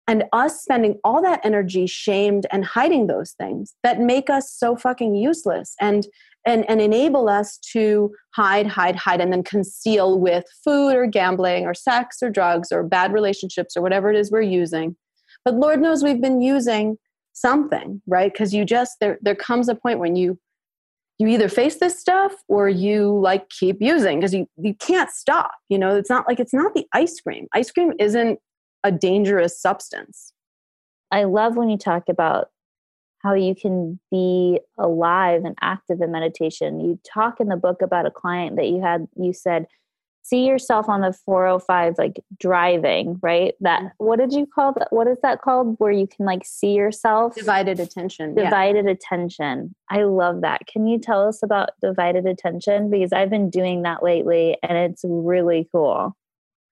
and 0.08 0.24
us 0.34 0.62
spending 0.62 1.00
all 1.04 1.22
that 1.22 1.42
energy 1.44 1.88
shamed 1.88 2.46
and 2.52 2.66
hiding 2.66 3.08
those 3.08 3.32
things 3.32 3.76
that 3.84 4.00
make 4.00 4.30
us 4.30 4.52
so 4.52 4.76
fucking 4.76 5.16
useless 5.16 5.76
and 5.80 6.08
and, 6.46 6.68
and 6.70 6.82
enable 6.82 7.30
us 7.30 7.58
to 7.74 8.12
hide, 8.36 8.68
hide, 8.68 8.96
hide, 8.96 9.22
and 9.22 9.32
then 9.32 9.44
conceal 9.44 10.20
with 10.20 10.46
food 10.64 10.96
or 10.96 11.06
gambling 11.06 11.66
or 11.66 11.74
sex 11.74 12.18
or 12.22 12.30
drugs 12.30 12.72
or 12.72 12.84
bad 12.84 13.14
relationships 13.14 13.78
or 13.78 13.82
whatever 13.82 14.10
it 14.10 14.18
is 14.18 14.32
we're 14.32 14.42
using. 14.42 14.96
But 15.46 15.56
Lord 15.56 15.82
knows 15.82 16.04
we've 16.04 16.22
been 16.22 16.42
using 16.42 16.98
something, 17.34 18.02
right? 18.08 18.32
Because 18.32 18.54
you 18.54 18.66
just 18.66 18.98
there 19.00 19.18
there 19.22 19.36
comes 19.36 19.70
a 19.70 19.76
point 19.76 20.00
when 20.00 20.16
you 20.16 20.40
you 21.22 21.28
either 21.28 21.50
face 21.50 21.78
this 21.78 22.00
stuff 22.00 22.34
or 22.48 22.68
you 22.68 23.20
like 23.20 23.48
keep 23.50 23.78
using 23.80 24.20
because 24.20 24.34
you, 24.34 24.48
you 24.58 24.74
can't 24.74 25.12
stop. 25.12 25.52
You 25.70 25.78
know, 25.78 25.96
it's 25.96 26.10
not 26.10 26.28
like 26.28 26.40
it's 26.40 26.54
not 26.54 26.74
the 26.74 26.88
ice 26.94 27.20
cream. 27.22 27.48
Ice 27.54 27.70
cream 27.70 27.94
isn't 28.00 28.40
a 28.84 28.92
dangerous 28.92 29.62
substance. 29.62 30.34
I 31.12 31.26
love 31.26 31.56
when 31.56 31.70
you 31.70 31.78
talk 31.78 32.10
about 32.10 32.48
how 33.24 33.34
you 33.34 33.56
can 33.56 34.00
be 34.10 34.60
alive 34.78 35.44
and 35.46 35.56
active 35.62 36.02
in 36.02 36.12
meditation. 36.12 36.80
You 36.80 37.00
talk 37.04 37.40
in 37.40 37.48
the 37.48 37.56
book 37.56 37.82
about 37.82 38.06
a 38.06 38.12
client 38.12 38.56
that 38.56 38.68
you 38.68 38.82
had, 38.82 39.08
you 39.16 39.34
said, 39.34 39.68
see 40.24 40.46
yourself 40.46 40.88
on 40.88 41.02
the 41.02 41.14
405, 41.14 41.96
like 41.98 42.20
driving, 42.40 43.20
right? 43.22 43.54
That, 43.62 43.94
what 43.98 44.20
did 44.20 44.34
you 44.34 44.46
call 44.46 44.74
that? 44.74 44.88
What 44.92 45.08
is 45.08 45.18
that 45.24 45.42
called? 45.42 45.76
Where 45.80 45.92
you 45.92 46.08
can 46.08 46.26
like 46.26 46.46
see 46.46 46.74
yourself? 46.74 47.36
Divided 47.36 47.80
attention. 47.80 48.36
yeah. 48.38 48.46
Divided 48.46 48.88
attention. 48.88 49.76
I 49.90 50.04
love 50.04 50.42
that. 50.42 50.68
Can 50.68 50.88
you 50.88 51.00
tell 51.00 51.28
us 51.28 51.42
about 51.44 51.72
divided 51.82 52.26
attention? 52.26 52.90
Because 52.90 53.14
I've 53.14 53.30
been 53.30 53.50
doing 53.50 53.82
that 53.84 54.04
lately 54.04 54.58
and 54.64 54.78
it's 54.78 55.04
really 55.06 55.68
cool. 55.72 56.16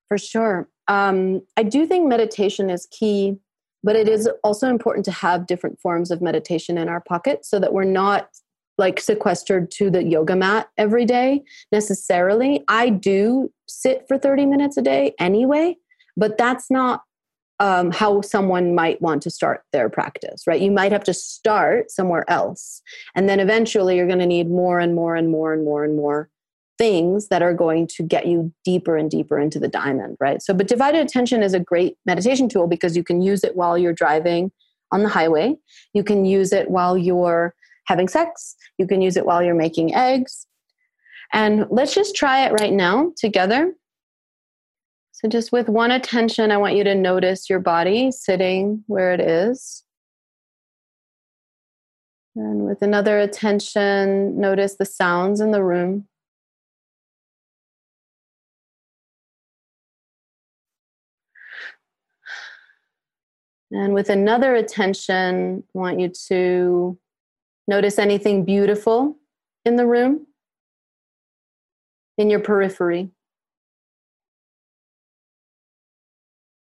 For 0.08 0.18
sure. 0.18 0.68
Um, 0.88 1.42
I 1.56 1.64
do 1.64 1.86
think 1.86 2.08
meditation 2.08 2.70
is 2.70 2.88
key, 2.90 3.38
but 3.84 3.96
it 3.96 4.10
is 4.10 4.30
also 4.44 4.68
important 4.68 5.06
to 5.06 5.12
have 5.12 5.48
different 5.48 5.80
forms 5.80 6.12
of 6.12 6.22
meditation 6.22 6.78
in 6.78 6.89
our 6.89 7.02
pocket 7.02 7.46
so 7.46 7.60
that 7.60 7.74
we're 7.74 7.84
not 7.84 8.30
like 8.78 9.00
sequestered 9.00 9.70
to 9.70 9.89
the 9.89 10.04
yoga 10.04 10.36
mat 10.36 10.70
every 10.78 11.06
day 11.06 11.44
necessarily. 11.72 12.63
I 12.68 12.89
do 12.89 13.52
sit 13.68 14.06
for 14.08 14.18
30 14.18 14.46
minutes 14.46 14.78
a 14.78 14.82
day 14.82 15.13
anyway, 15.20 15.76
but 16.15 16.38
that's 16.38 16.72
not 16.72 17.04
um, 17.60 17.92
how 17.92 18.22
someone 18.22 18.74
might 18.74 19.02
want 19.02 19.22
to 19.24 19.30
start 19.30 19.63
their 19.74 19.89
practice, 19.89 20.44
right? 20.48 20.62
You 20.62 20.72
might 20.72 20.94
have 20.94 21.04
to 21.04 21.13
start 21.13 21.92
somewhere 21.92 22.24
else. 22.30 22.82
And 23.15 23.28
then 23.28 23.42
eventually 23.42 23.98
you're 23.98 24.08
going 24.08 24.20
to 24.20 24.26
need 24.26 24.50
more 24.50 24.80
and 24.80 24.96
more 24.96 25.15
and 25.15 25.30
more 25.30 25.54
and 25.54 25.65
more 25.65 25.84
and 25.84 25.96
more 25.98 26.30
things 26.80 27.28
that 27.28 27.44
are 27.44 27.54
going 27.54 27.86
to 27.86 28.02
get 28.02 28.26
you 28.26 28.52
deeper 28.63 28.98
and 28.98 29.12
deeper 29.12 29.38
into 29.38 29.60
the 29.60 29.68
diamond, 29.68 30.18
right? 30.20 30.42
So, 30.42 30.54
but 30.54 30.68
divided 30.68 31.06
attention 31.06 31.44
is 31.44 31.54
a 31.54 31.60
great 31.60 31.98
meditation 32.06 32.50
tool 32.50 32.65
because 32.65 32.98
you 32.98 33.04
can 33.04 33.22
use 33.22 33.44
it 33.44 33.56
while 33.56 33.78
you're 33.78 33.94
driving 33.94 34.52
on 34.92 35.04
the 35.04 35.10
highway. 35.10 35.56
You 35.94 36.04
can 36.04 36.26
use 36.26 36.52
it 36.54 36.72
while 36.72 36.98
you're 36.98 37.54
having 37.86 38.08
sex. 38.08 38.56
You 38.78 38.88
can 38.88 39.02
use 39.02 39.18
it 39.18 39.26
while 39.26 39.44
you're 39.44 39.54
making 39.54 39.94
eggs. 39.94 40.48
And 41.34 41.68
let's 41.70 41.94
just 41.94 42.15
try 42.15 42.46
it 42.46 42.54
right 42.54 42.74
now 42.74 43.12
together. 43.18 43.74
So, 45.12 45.28
just 45.28 45.52
with 45.52 45.68
one 45.68 45.92
attention, 45.92 46.50
I 46.50 46.58
want 46.58 46.76
you 46.76 46.84
to 46.86 46.96
notice 46.96 47.50
your 47.50 47.60
body 47.60 48.10
sitting 48.10 48.86
where 48.88 49.12
it 49.12 49.20
is. 49.20 49.84
And 52.36 52.65
with 52.65 52.82
another 52.82 53.20
attention, 53.20 54.39
notice 54.39 54.78
the 54.78 54.86
sounds 54.86 55.42
in 55.42 55.52
the 55.52 55.63
room. 55.63 56.09
And 63.72 63.94
with 63.94 64.10
another 64.10 64.56
attention, 64.56 65.64
I 65.76 65.78
want 65.78 66.00
you 66.00 66.12
to 66.28 66.98
notice 67.68 68.00
anything 68.00 68.44
beautiful 68.44 69.18
in 69.64 69.76
the 69.76 69.86
room, 69.86 70.26
in 72.18 72.30
your 72.30 72.40
periphery. 72.40 73.12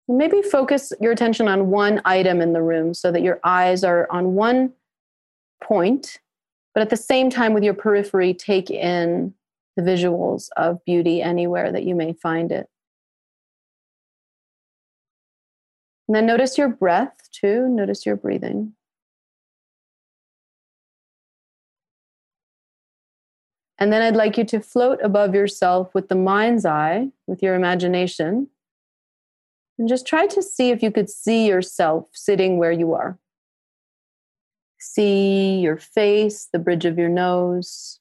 Maybe 0.06 0.42
focus 0.42 0.92
your 1.00 1.12
attention 1.12 1.48
on 1.48 1.70
one 1.70 2.02
item 2.04 2.40
in 2.40 2.52
the 2.52 2.62
room 2.62 2.94
so 2.94 3.12
that 3.12 3.22
your 3.22 3.40
eyes 3.44 3.84
are 3.84 4.08
on 4.10 4.34
one 4.34 4.72
point, 5.62 6.18
but 6.74 6.80
at 6.82 6.90
the 6.90 6.96
same 6.96 7.30
time, 7.30 7.54
with 7.54 7.62
your 7.62 7.74
periphery, 7.74 8.34
take 8.34 8.70
in 8.70 9.34
the 9.76 9.82
visuals 9.82 10.48
of 10.56 10.84
beauty 10.84 11.22
anywhere 11.22 11.70
that 11.70 11.84
you 11.84 11.94
may 11.94 12.12
find 12.12 12.50
it. 12.50 12.68
And 16.10 16.16
then 16.16 16.26
notice 16.26 16.58
your 16.58 16.68
breath 16.68 17.30
too. 17.30 17.68
Notice 17.68 18.04
your 18.04 18.16
breathing. 18.16 18.72
And 23.78 23.92
then 23.92 24.02
I'd 24.02 24.16
like 24.16 24.36
you 24.36 24.44
to 24.46 24.58
float 24.58 24.98
above 25.04 25.36
yourself 25.36 25.94
with 25.94 26.08
the 26.08 26.16
mind's 26.16 26.66
eye, 26.66 27.10
with 27.28 27.44
your 27.44 27.54
imagination. 27.54 28.48
And 29.78 29.88
just 29.88 30.04
try 30.04 30.26
to 30.26 30.42
see 30.42 30.70
if 30.70 30.82
you 30.82 30.90
could 30.90 31.08
see 31.08 31.46
yourself 31.46 32.08
sitting 32.12 32.58
where 32.58 32.72
you 32.72 32.92
are. 32.92 33.20
see 34.80 35.60
your 35.60 35.76
face, 35.76 36.48
the 36.52 36.58
bridge 36.58 36.84
of 36.84 36.98
your 36.98 37.08
nose. 37.08 38.00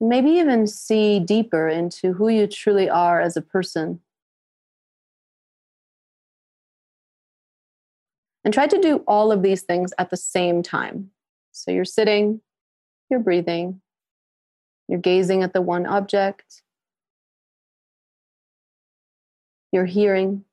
Maybe 0.00 0.30
even 0.30 0.66
see 0.66 1.20
deeper 1.20 1.68
into 1.68 2.14
who 2.14 2.28
you 2.28 2.46
truly 2.46 2.88
are 2.88 3.20
as 3.20 3.36
a 3.36 3.42
person. 3.42 4.00
And 8.44 8.52
try 8.52 8.66
to 8.66 8.80
do 8.80 9.04
all 9.06 9.30
of 9.30 9.42
these 9.42 9.62
things 9.62 9.92
at 9.98 10.10
the 10.10 10.16
same 10.16 10.62
time. 10.62 11.10
So 11.52 11.70
you're 11.70 11.84
sitting, 11.84 12.40
you're 13.08 13.20
breathing, 13.20 13.80
you're 14.88 15.00
gazing 15.00 15.42
at 15.42 15.52
the 15.52 15.62
one 15.62 15.86
object, 15.86 16.62
you're 19.70 19.86
hearing, 19.86 20.44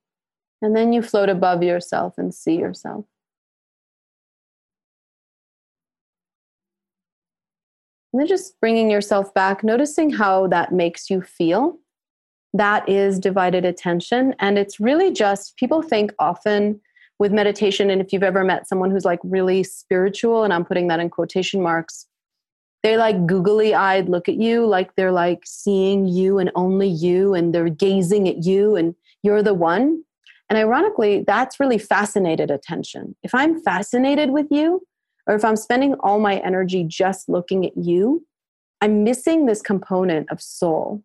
and 0.62 0.76
then 0.76 0.94
you 0.94 1.02
float 1.02 1.30
above 1.30 1.64
yourself 1.64 2.16
and 2.18 2.34
see 2.34 2.58
yourself. 2.58 3.06
And 8.12 8.20
then 8.20 8.28
just 8.28 8.60
bringing 8.60 8.90
yourself 8.90 9.34
back, 9.34 9.64
noticing 9.64 10.10
how 10.10 10.48
that 10.48 10.74
makes 10.74 11.10
you 11.10 11.22
feel. 11.22 11.80
That 12.54 12.88
is 12.90 13.20
divided 13.20 13.66
attention. 13.66 14.36
And 14.40 14.58
it's 14.58 14.80
really 14.80 15.12
just, 15.12 15.56
people 15.58 15.82
think 15.82 16.14
often 16.18 16.82
with 17.20 17.32
meditation, 17.32 17.90
and 17.90 18.02
if 18.02 18.12
you've 18.12 18.24
ever 18.24 18.44
met 18.44 18.68
someone 18.68 18.90
who's 18.90 19.06
like 19.06 19.20
really 19.24 19.64
spiritual, 19.64 20.44
and 20.44 20.54
I'm 20.54 20.66
putting 20.66 20.88
that 20.88 21.00
in 21.00 21.10
quotation 21.10 21.62
marks, 21.62 22.08
they 22.82 22.96
like 22.96 23.26
googly 23.28 23.76
eyed 23.76 24.08
look 24.08 24.30
at 24.30 24.36
you 24.36 24.66
like 24.66 24.96
they're 24.96 25.12
like 25.12 25.42
seeing 25.46 26.08
you 26.08 26.40
and 26.40 26.50
only 26.56 26.88
you, 26.88 27.34
and 27.34 27.54
they're 27.54 27.70
gazing 27.70 28.28
at 28.30 28.46
you, 28.46 28.76
and 28.76 28.96
you're 29.22 29.44
the 29.44 29.54
one. 29.54 30.04
And 30.50 30.58
ironically, 30.58 31.24
that's 31.28 31.60
really 31.60 31.78
fascinated 31.78 32.50
attention. 32.50 33.16
If 33.22 33.36
I'm 33.36 33.62
fascinated 33.62 34.32
with 34.32 34.48
you, 34.50 34.82
or 35.28 35.36
if 35.36 35.46
I'm 35.46 35.58
spending 35.58 35.94
all 36.00 36.20
my 36.20 36.38
energy 36.38 36.84
just 36.84 37.30
looking 37.30 37.66
at 37.66 37.78
you, 37.78 38.26
I'm 38.82 39.04
missing 39.04 39.46
this 39.46 39.62
component 39.62 40.32
of 40.32 40.42
soul 40.42 41.04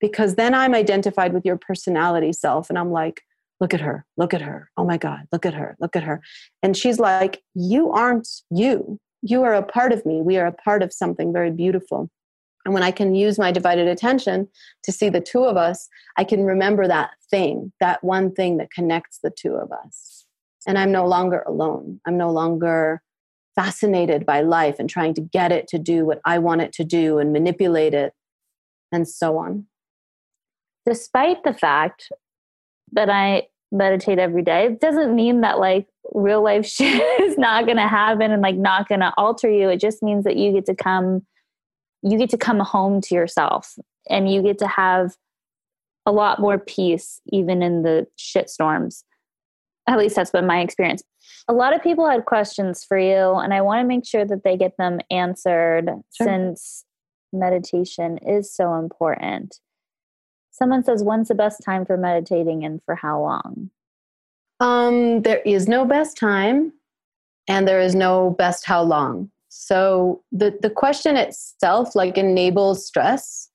because 0.00 0.36
then 0.36 0.54
I'm 0.54 0.74
identified 0.74 1.32
with 1.32 1.44
your 1.44 1.56
personality 1.56 2.32
self 2.32 2.68
and 2.68 2.78
I'm 2.78 2.92
like, 2.92 3.22
look 3.60 3.74
at 3.74 3.80
her, 3.80 4.04
look 4.16 4.34
at 4.34 4.42
her. 4.42 4.70
Oh 4.76 4.84
my 4.84 4.96
God, 4.96 5.26
look 5.32 5.44
at 5.44 5.54
her, 5.54 5.76
look 5.80 5.96
at 5.96 6.02
her. 6.02 6.22
And 6.62 6.76
she's 6.76 6.98
like, 6.98 7.42
you 7.54 7.90
aren't 7.90 8.28
you. 8.50 8.98
You 9.22 9.42
are 9.42 9.54
a 9.54 9.62
part 9.62 9.92
of 9.92 10.06
me. 10.06 10.22
We 10.22 10.38
are 10.38 10.46
a 10.46 10.52
part 10.52 10.82
of 10.82 10.92
something 10.92 11.32
very 11.32 11.50
beautiful. 11.50 12.10
And 12.64 12.74
when 12.74 12.82
I 12.82 12.90
can 12.90 13.14
use 13.14 13.38
my 13.38 13.50
divided 13.50 13.88
attention 13.88 14.48
to 14.82 14.92
see 14.92 15.08
the 15.08 15.20
two 15.20 15.44
of 15.44 15.56
us, 15.56 15.88
I 16.16 16.24
can 16.24 16.44
remember 16.44 16.86
that 16.86 17.10
thing, 17.30 17.72
that 17.80 18.04
one 18.04 18.32
thing 18.32 18.58
that 18.58 18.70
connects 18.70 19.20
the 19.22 19.30
two 19.30 19.54
of 19.54 19.72
us. 19.72 20.26
And 20.66 20.78
I'm 20.78 20.92
no 20.92 21.06
longer 21.06 21.42
alone. 21.46 22.00
I'm 22.06 22.18
no 22.18 22.30
longer 22.30 23.02
fascinated 23.54 24.26
by 24.26 24.40
life 24.40 24.76
and 24.78 24.88
trying 24.88 25.14
to 25.14 25.20
get 25.20 25.50
it 25.50 25.66
to 25.68 25.78
do 25.78 26.04
what 26.04 26.20
I 26.24 26.38
want 26.38 26.60
it 26.60 26.72
to 26.74 26.84
do 26.84 27.18
and 27.18 27.32
manipulate 27.32 27.94
it 27.94 28.12
and 28.92 29.08
so 29.08 29.38
on. 29.38 29.66
Despite 30.86 31.42
the 31.44 31.52
fact 31.52 32.10
that 32.92 33.10
I 33.10 33.48
meditate 33.70 34.18
every 34.18 34.42
day, 34.42 34.66
it 34.66 34.80
doesn't 34.80 35.14
mean 35.14 35.42
that 35.42 35.58
like 35.58 35.86
real 36.12 36.42
life 36.42 36.66
shit 36.66 37.02
is 37.20 37.38
not 37.38 37.64
going 37.64 37.76
to 37.76 37.88
happen 37.88 38.30
and 38.30 38.42
like 38.42 38.56
not 38.56 38.88
going 38.88 39.00
to 39.00 39.12
alter 39.16 39.50
you. 39.50 39.68
It 39.68 39.80
just 39.80 40.02
means 40.02 40.24
that 40.24 40.36
you 40.36 40.52
get 40.52 40.66
to 40.66 40.74
come 40.74 41.22
you 42.02 42.18
get 42.18 42.30
to 42.30 42.38
come 42.38 42.60
home 42.60 43.00
to 43.00 43.14
yourself 43.14 43.74
and 44.08 44.32
you 44.32 44.42
get 44.42 44.58
to 44.58 44.68
have 44.68 45.16
a 46.06 46.12
lot 46.12 46.40
more 46.40 46.58
peace 46.58 47.20
even 47.32 47.62
in 47.62 47.82
the 47.82 48.06
shit 48.16 48.48
storms 48.48 49.04
at 49.86 49.98
least 49.98 50.16
that's 50.16 50.30
been 50.30 50.46
my 50.46 50.60
experience 50.60 51.02
a 51.48 51.52
lot 51.52 51.74
of 51.74 51.82
people 51.82 52.08
had 52.08 52.24
questions 52.24 52.84
for 52.84 52.98
you 52.98 53.34
and 53.34 53.52
i 53.52 53.60
want 53.60 53.82
to 53.82 53.86
make 53.86 54.06
sure 54.06 54.24
that 54.24 54.42
they 54.44 54.56
get 54.56 54.76
them 54.78 55.00
answered 55.10 55.86
sure. 55.86 56.26
since 56.26 56.84
meditation 57.32 58.18
is 58.18 58.54
so 58.54 58.74
important 58.74 59.58
someone 60.58 60.82
says 60.82 61.02
when's 61.02 61.28
the 61.28 61.34
best 61.34 61.62
time 61.64 61.86
for 61.86 61.96
meditating 61.96 62.64
and 62.64 62.80
for 62.84 62.94
how 62.94 63.20
long 63.20 63.70
um 64.60 65.22
there 65.22 65.40
is 65.46 65.68
no 65.68 65.84
best 65.84 66.16
time 66.16 66.72
and 67.46 67.66
there 67.66 67.80
is 67.80 67.94
no 67.94 68.30
best 68.30 68.64
how 68.64 68.82
long 68.82 69.30
so 69.48 70.22
the, 70.30 70.56
the 70.62 70.70
question 70.70 71.16
itself 71.16 71.94
like 71.94 72.16
enables 72.16 72.86
stress. 72.86 73.50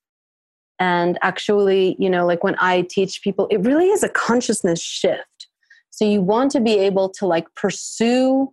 And 0.79 1.17
actually, 1.21 1.95
you 1.99 2.09
know, 2.09 2.25
like 2.25 2.43
when 2.43 2.55
I 2.59 2.81
teach 2.81 3.21
people, 3.21 3.47
it 3.49 3.61
really 3.61 3.87
is 3.87 4.03
a 4.03 4.09
consciousness 4.09 4.81
shift. 4.81 5.47
So 5.91 6.05
you 6.05 6.21
want 6.21 6.51
to 6.51 6.59
be 6.59 6.77
able 6.79 7.09
to 7.09 7.27
like 7.27 7.47
pursue 7.55 8.51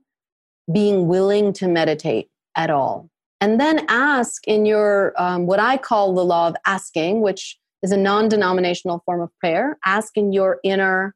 being 0.72 1.08
willing 1.08 1.52
to 1.54 1.66
meditate 1.66 2.30
at 2.54 2.70
all. 2.70 3.10
And 3.40 3.58
then 3.58 3.86
ask 3.88 4.46
in 4.46 4.66
your, 4.66 5.14
um, 5.16 5.46
what 5.46 5.58
I 5.58 5.78
call 5.78 6.14
the 6.14 6.24
law 6.24 6.48
of 6.48 6.56
asking, 6.66 7.22
which 7.22 7.58
is 7.82 7.92
a 7.92 7.96
non 7.96 8.28
denominational 8.28 9.02
form 9.04 9.20
of 9.20 9.30
prayer, 9.38 9.78
ask 9.84 10.16
in 10.16 10.32
your 10.32 10.58
inner 10.64 11.14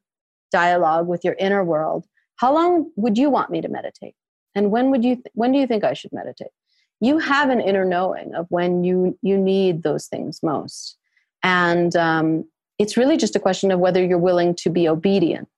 dialogue 0.51 1.07
with 1.07 1.23
your 1.23 1.35
inner 1.39 1.63
world, 1.63 2.05
how 2.37 2.53
long 2.53 2.91
would 2.95 3.17
you 3.17 3.29
want 3.29 3.49
me 3.49 3.61
to 3.61 3.67
meditate? 3.67 4.15
and 4.57 4.71
when 4.71 4.89
would 4.89 5.03
you 5.03 5.15
th- 5.15 5.25
when 5.33 5.51
do 5.51 5.59
you 5.59 5.67
think 5.67 5.83
i 5.83 5.93
should 5.93 6.13
meditate? 6.13 6.47
You 7.01 7.19
have 7.19 7.49
an 7.49 7.59
inner 7.59 7.83
knowing 7.83 8.33
of 8.33 8.45
when 8.49 8.85
you 8.85 9.19
you 9.21 9.37
need 9.37 9.83
those 9.83 10.07
things 10.07 10.39
most. 10.41 10.97
And 11.43 11.93
um, 11.95 12.45
it's 12.79 12.95
really 12.95 13.17
just 13.17 13.35
a 13.35 13.39
question 13.39 13.69
of 13.69 13.79
whether 13.79 14.03
you're 14.03 14.17
willing 14.17 14.55
to 14.55 14.69
be 14.69 14.87
obedient 14.87 15.49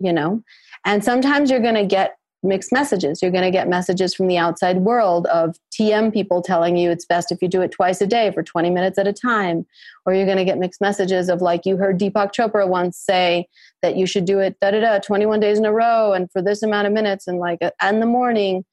you 0.00 0.12
know? 0.12 0.42
And 0.84 1.02
sometimes 1.04 1.50
you're 1.50 1.60
going 1.60 1.74
to 1.74 1.86
get 1.86 2.16
mixed 2.44 2.72
messages. 2.72 3.20
You're 3.20 3.30
going 3.30 3.44
to 3.44 3.50
get 3.50 3.68
messages 3.68 4.14
from 4.14 4.26
the 4.26 4.36
outside 4.36 4.78
world 4.78 5.26
of 5.26 5.56
TM 5.72 6.12
people 6.12 6.42
telling 6.42 6.76
you 6.76 6.90
it's 6.90 7.06
best 7.06 7.32
if 7.32 7.40
you 7.42 7.48
do 7.48 7.62
it 7.62 7.70
twice 7.70 8.00
a 8.00 8.06
day 8.06 8.30
for 8.32 8.42
20 8.42 8.70
minutes 8.70 8.98
at 8.98 9.08
a 9.08 9.12
time. 9.12 9.66
Or 10.06 10.14
you're 10.14 10.26
going 10.26 10.38
to 10.38 10.44
get 10.44 10.58
mixed 10.58 10.80
messages 10.80 11.28
of 11.28 11.40
like 11.40 11.64
you 11.64 11.76
heard 11.76 11.98
Deepak 11.98 12.32
Chopra 12.32 12.68
once 12.68 12.98
say 12.98 13.48
that 13.82 13.96
you 13.96 14.06
should 14.06 14.24
do 14.24 14.38
it 14.38 14.56
da 14.60 14.70
da 14.70 14.80
da 14.80 14.98
21 14.98 15.40
days 15.40 15.58
in 15.58 15.64
a 15.64 15.72
row 15.72 16.12
and 16.12 16.30
for 16.30 16.42
this 16.42 16.62
amount 16.62 16.86
of 16.86 16.92
minutes 16.92 17.26
and 17.26 17.38
like 17.38 17.58
in 17.62 18.00
the 18.00 18.06
morning. 18.06 18.64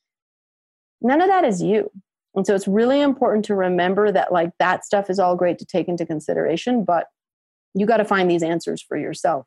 None 1.02 1.22
of 1.22 1.30
that 1.30 1.46
is 1.46 1.64
you. 1.64 1.90
And 2.36 2.46
so 2.46 2.56
it's 2.56 2.68
really 2.68 3.02
important 3.02 3.46
to 3.46 3.56
remember 3.56 4.12
that 4.12 4.32
like 4.32 4.52
that 4.60 4.86
stuff 4.86 5.10
is 5.10 5.20
all 5.20 5.36
great 5.36 5.60
to 5.60 5.66
take 5.66 5.88
into 5.88 6.06
consideration, 6.06 6.84
but 6.84 7.08
you 7.74 7.86
got 7.86 7.98
to 7.98 8.06
find 8.06 8.30
these 8.30 8.44
answers 8.44 8.82
for 8.82 8.98
yourself. 8.98 9.46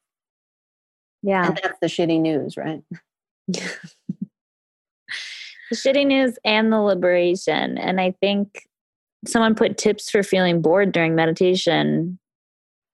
Yeah. 1.22 1.46
And 1.46 1.60
that's 1.62 1.78
the 1.80 1.86
shitty 1.86 2.20
news, 2.20 2.56
right? 2.56 2.82
the 5.74 5.90
shitty 5.90 6.06
news 6.06 6.38
and 6.44 6.72
the 6.72 6.80
liberation. 6.80 7.78
And 7.78 8.00
I 8.00 8.12
think 8.20 8.68
someone 9.26 9.54
put 9.54 9.78
tips 9.78 10.10
for 10.10 10.22
feeling 10.22 10.60
bored 10.60 10.92
during 10.92 11.14
meditation. 11.14 12.18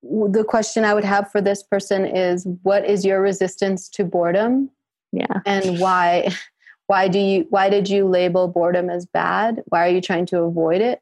The 0.02 0.44
question 0.44 0.84
I 0.84 0.94
would 0.94 1.04
have 1.04 1.30
for 1.30 1.40
this 1.40 1.62
person 1.62 2.06
is 2.06 2.46
what 2.62 2.88
is 2.88 3.04
your 3.04 3.20
resistance 3.20 3.88
to 3.90 4.04
boredom? 4.04 4.70
Yeah. 5.12 5.40
And 5.44 5.78
why 5.78 6.34
why 6.86 7.08
do 7.08 7.18
you 7.18 7.46
why 7.50 7.68
did 7.68 7.88
you 7.88 8.06
label 8.06 8.48
boredom 8.48 8.88
as 8.88 9.06
bad? 9.06 9.62
Why 9.66 9.86
are 9.86 9.90
you 9.90 10.00
trying 10.00 10.26
to 10.26 10.40
avoid 10.40 10.80
it? 10.80 11.00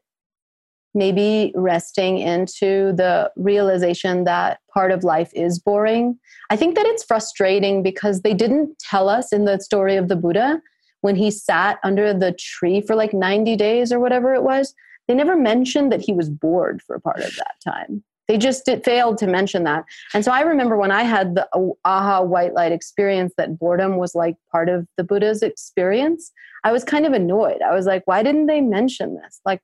Maybe 0.93 1.53
resting 1.55 2.17
into 2.17 2.93
the 2.93 3.31
realization 3.37 4.23
that 4.25 4.59
part 4.73 4.91
of 4.91 5.03
life 5.03 5.31
is 5.33 5.59
boring. 5.59 6.17
I 6.49 6.55
think 6.55 6.75
that 6.75 6.87
it's 6.87 7.03
frustrating 7.03 7.83
because 7.83 8.21
they 8.21 8.33
didn't 8.33 8.77
tell 8.79 9.07
us 9.07 9.31
in 9.31 9.45
the 9.45 9.59
story 9.59 9.95
of 9.95 10.09
the 10.09 10.15
Buddha 10.15 10.61
when 11.01 11.15
he 11.15 11.31
sat 11.31 11.79
under 11.83 12.13
the 12.13 12.33
tree 12.33 12.81
for 12.81 12.95
like 12.95 13.13
90 13.13 13.55
days 13.55 13.91
or 13.91 13.99
whatever 13.99 14.33
it 14.33 14.43
was, 14.43 14.73
they 15.07 15.13
never 15.13 15.35
mentioned 15.35 15.91
that 15.91 16.01
he 16.01 16.13
was 16.13 16.29
bored 16.29 16.81
for 16.81 16.95
a 16.95 17.01
part 17.01 17.19
of 17.19 17.35
that 17.37 17.55
time. 17.63 18.03
They 18.27 18.37
just 18.37 18.65
did, 18.65 18.83
failed 18.83 19.17
to 19.17 19.27
mention 19.27 19.63
that. 19.63 19.85
And 20.13 20.23
so 20.23 20.31
I 20.31 20.41
remember 20.41 20.77
when 20.77 20.91
I 20.91 21.01
had 21.01 21.33
the 21.33 21.47
aha 21.83 22.21
white 22.21 22.53
light 22.53 22.71
experience 22.71 23.33
that 23.37 23.57
boredom 23.57 23.97
was 23.97 24.13
like 24.13 24.35
part 24.51 24.69
of 24.69 24.85
the 24.97 25.03
Buddha's 25.03 25.41
experience, 25.41 26.31
I 26.63 26.71
was 26.71 26.83
kind 26.83 27.07
of 27.07 27.13
annoyed. 27.13 27.63
I 27.63 27.73
was 27.73 27.87
like, 27.87 28.03
why 28.05 28.21
didn't 28.21 28.45
they 28.45 28.61
mention 28.61 29.15
this? 29.15 29.41
Like 29.45 29.61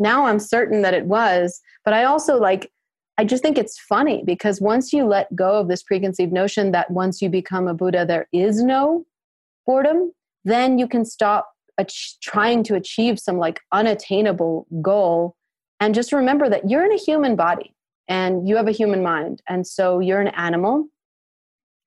now 0.00 0.26
I'm 0.26 0.40
certain 0.40 0.82
that 0.82 0.94
it 0.94 1.06
was, 1.06 1.60
but 1.84 1.94
I 1.94 2.02
also 2.02 2.38
like, 2.38 2.72
I 3.18 3.24
just 3.24 3.42
think 3.42 3.56
it's 3.56 3.78
funny 3.78 4.24
because 4.26 4.60
once 4.60 4.92
you 4.92 5.04
let 5.04 5.34
go 5.36 5.60
of 5.60 5.68
this 5.68 5.84
preconceived 5.84 6.32
notion 6.32 6.72
that 6.72 6.90
once 6.90 7.22
you 7.22 7.28
become 7.28 7.68
a 7.68 7.74
Buddha, 7.74 8.04
there 8.04 8.26
is 8.32 8.64
no 8.64 9.06
boredom, 9.64 10.12
then 10.44 10.78
you 10.78 10.88
can 10.88 11.04
stop 11.04 11.50
ach- 11.78 12.16
trying 12.20 12.62
to 12.64 12.74
achieve 12.74 13.18
some 13.18 13.38
like 13.38 13.60
unattainable 13.72 14.66
goal. 14.80 15.36
And 15.80 15.94
just 15.94 16.12
remember 16.12 16.48
that 16.48 16.68
you're 16.68 16.84
in 16.84 16.92
a 16.92 16.98
human 16.98 17.36
body 17.36 17.74
and 18.08 18.48
you 18.48 18.56
have 18.56 18.68
a 18.68 18.72
human 18.72 19.02
mind. 19.02 19.42
And 19.48 19.66
so 19.66 20.00
you're 20.00 20.20
an 20.20 20.28
animal. 20.28 20.86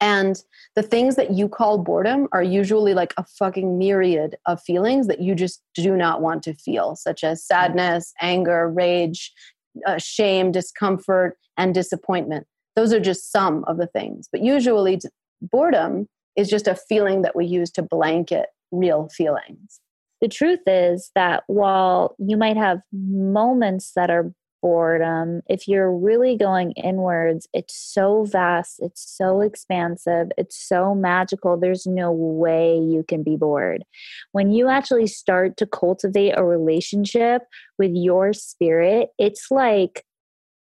And 0.02 0.42
the 0.76 0.84
things 0.84 1.16
that 1.16 1.32
you 1.32 1.48
call 1.48 1.78
boredom 1.78 2.28
are 2.34 2.44
usually 2.44 2.94
like 2.94 3.14
a 3.18 3.24
fucking 3.24 3.78
myriad 3.78 4.36
of 4.46 4.62
feelings 4.62 5.08
that 5.08 5.22
you 5.22 5.36
just 5.36 5.62
do 5.74 5.96
not 5.96 6.22
want 6.22 6.44
to 6.44 6.54
feel 6.54 6.96
such 6.96 7.24
as 7.24 7.46
sadness 7.46 8.14
anger 8.22 8.70
rage 8.70 9.32
uh, 9.86 9.98
shame 9.98 10.52
discomfort 10.52 11.38
and 11.58 11.74
disappointment. 11.74 12.46
Those 12.76 12.92
are 12.92 13.00
just 13.00 13.32
some 13.32 13.64
of 13.66 13.78
the 13.78 13.88
things. 13.88 14.28
But 14.30 14.42
usually 14.42 15.00
boredom 15.42 16.08
is 16.36 16.50
just 16.50 16.68
a 16.68 16.76
feeling 16.76 17.22
that 17.22 17.36
we 17.36 17.46
use 17.46 17.72
to 17.72 17.82
blanket 17.82 18.48
real 18.72 19.10
feelings. 19.10 19.80
The 20.22 20.28
truth 20.28 20.62
is 20.66 21.12
that 21.16 21.44
while 21.48 22.16
you 22.20 22.38
might 22.38 22.58
have 22.58 22.80
moments 22.92 23.92
that 23.96 24.10
are 24.10 24.32
boredom, 24.62 25.42
if 25.48 25.68
you're 25.68 25.96
really 25.96 26.36
going 26.36 26.72
inwards, 26.72 27.48
it's 27.54 27.76
so 27.76 28.24
vast, 28.24 28.80
it's 28.80 29.08
so 29.16 29.42
expansive, 29.42 30.30
it's 30.38 30.58
so 30.58 30.96
magical. 30.96 31.56
There's 31.56 31.86
no 31.86 32.12
way 32.12 32.76
you 32.76 33.06
can 33.08 33.22
be 33.22 33.36
bored. 33.36 33.84
When 34.32 34.52
you 34.52 34.68
actually 34.68 35.06
start 35.06 35.58
to 35.58 35.68
cultivate 35.68 36.32
a 36.32 36.44
relationship 36.44 37.44
with 37.78 37.92
your 37.94 38.34
spirit, 38.34 39.10
it's 39.20 39.52
like 39.52 40.04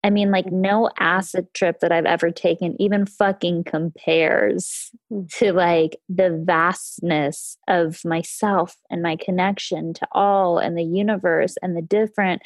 I 0.03 0.11
mean, 0.11 0.31
like, 0.31 0.51
no 0.51 0.91
acid 0.99 1.53
trip 1.53 1.81
that 1.81 1.93
I've 1.93 2.07
ever 2.07 2.31
taken 2.31 2.81
even 2.81 3.05
fucking 3.05 3.65
compares 3.65 4.91
hmm. 5.11 5.23
to 5.35 5.53
like 5.53 6.01
the 6.09 6.43
vastness 6.45 7.59
of 7.69 8.05
myself 8.05 8.77
and 8.91 9.03
my 9.03 9.17
connection 9.17 9.93
to 9.95 10.07
all 10.13 10.59
and 10.59 10.77
the 10.77 10.85
universe 10.85 11.57
and 11.63 11.77
the 11.77 11.83
different 11.83 12.43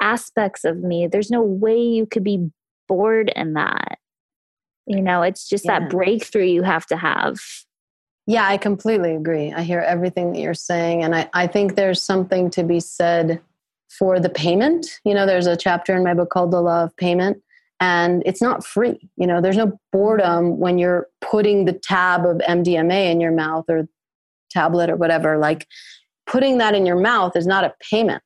aspects 0.00 0.64
of 0.64 0.78
me. 0.78 1.06
There's 1.06 1.30
no 1.30 1.42
way 1.42 1.78
you 1.78 2.06
could 2.06 2.24
be 2.24 2.50
bored 2.88 3.32
in 3.34 3.54
that. 3.54 3.98
You 4.86 5.00
know, 5.00 5.22
it's 5.22 5.48
just 5.48 5.64
yeah. 5.64 5.80
that 5.80 5.90
breakthrough 5.90 6.44
you 6.44 6.62
have 6.62 6.86
to 6.86 6.96
have. 6.96 7.38
Yeah, 8.26 8.46
I 8.46 8.56
completely 8.56 9.14
agree. 9.14 9.52
I 9.52 9.62
hear 9.62 9.80
everything 9.80 10.32
that 10.32 10.40
you're 10.40 10.54
saying. 10.54 11.04
And 11.04 11.14
I, 11.14 11.28
I 11.34 11.46
think 11.46 11.74
there's 11.74 12.02
something 12.02 12.50
to 12.50 12.62
be 12.62 12.80
said 12.80 13.40
for 13.98 14.18
the 14.20 14.28
payment. 14.28 15.00
You 15.04 15.14
know, 15.14 15.26
there's 15.26 15.46
a 15.46 15.56
chapter 15.56 15.94
in 15.94 16.04
my 16.04 16.14
book 16.14 16.30
called 16.30 16.50
The 16.50 16.60
Law 16.60 16.84
of 16.84 16.96
Payment, 16.96 17.42
and 17.80 18.22
it's 18.26 18.42
not 18.42 18.64
free. 18.64 19.08
You 19.16 19.26
know, 19.26 19.40
there's 19.40 19.56
no 19.56 19.78
boredom 19.92 20.58
when 20.58 20.78
you're 20.78 21.08
putting 21.20 21.64
the 21.64 21.72
tab 21.72 22.24
of 22.26 22.38
MDMA 22.38 23.10
in 23.10 23.20
your 23.20 23.32
mouth 23.32 23.64
or 23.68 23.88
tablet 24.50 24.90
or 24.90 24.96
whatever. 24.96 25.38
Like 25.38 25.66
putting 26.26 26.58
that 26.58 26.74
in 26.74 26.86
your 26.86 26.98
mouth 26.98 27.36
is 27.36 27.46
not 27.46 27.64
a 27.64 27.74
payment. 27.90 28.22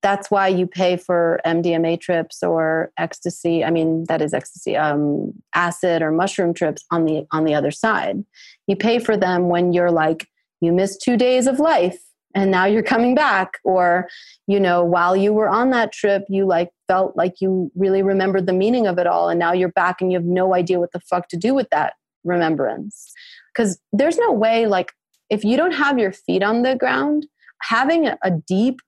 That's 0.00 0.30
why 0.30 0.46
you 0.46 0.66
pay 0.68 0.96
for 0.96 1.40
MDMA 1.44 2.00
trips 2.00 2.42
or 2.44 2.92
ecstasy. 2.96 3.64
I 3.64 3.70
mean, 3.70 4.04
that 4.08 4.22
is 4.22 4.32
ecstasy, 4.32 4.76
um, 4.76 5.32
acid 5.54 6.02
or 6.02 6.12
mushroom 6.12 6.54
trips 6.54 6.84
on 6.92 7.04
the 7.04 7.26
on 7.32 7.44
the 7.44 7.54
other 7.54 7.72
side. 7.72 8.24
You 8.68 8.76
pay 8.76 9.00
for 9.00 9.16
them 9.16 9.48
when 9.48 9.72
you're 9.72 9.90
like, 9.90 10.28
you 10.60 10.72
miss 10.72 10.96
two 10.96 11.16
days 11.16 11.48
of 11.48 11.58
life 11.58 11.98
and 12.34 12.50
now 12.50 12.64
you're 12.64 12.82
coming 12.82 13.14
back. 13.14 13.58
Or 13.64 14.08
you 14.46 14.60
know 14.60 14.84
while 14.84 15.16
you 15.16 15.32
were 15.32 15.48
on 15.48 15.70
that 15.70 15.92
trip 15.92 16.24
you 16.28 16.46
like 16.46 16.70
felt 16.86 17.16
like 17.16 17.40
you 17.40 17.70
really 17.74 18.02
remembered 18.02 18.46
the 18.46 18.52
meaning 18.52 18.86
of 18.86 18.98
it 18.98 19.06
all 19.06 19.28
and 19.28 19.38
now 19.38 19.52
you're 19.52 19.72
back 19.72 20.00
and 20.00 20.10
you 20.10 20.18
have 20.18 20.24
no 20.24 20.54
idea 20.54 20.80
what 20.80 20.92
the 20.92 21.00
fuck 21.00 21.28
to 21.28 21.36
do 21.36 21.54
with 21.54 21.68
that 21.70 21.94
remembrance. 22.24 23.12
Because 23.54 23.78
there's 23.92 24.18
no 24.18 24.32
way 24.32 24.66
like 24.66 24.92
if 25.30 25.44
you 25.44 25.56
don't 25.56 25.72
have 25.72 25.98
your 25.98 26.12
feet 26.12 26.42
on 26.42 26.62
the 26.62 26.76
ground 26.76 27.26
having 27.62 28.06
a 28.06 28.30
deep 28.46 28.80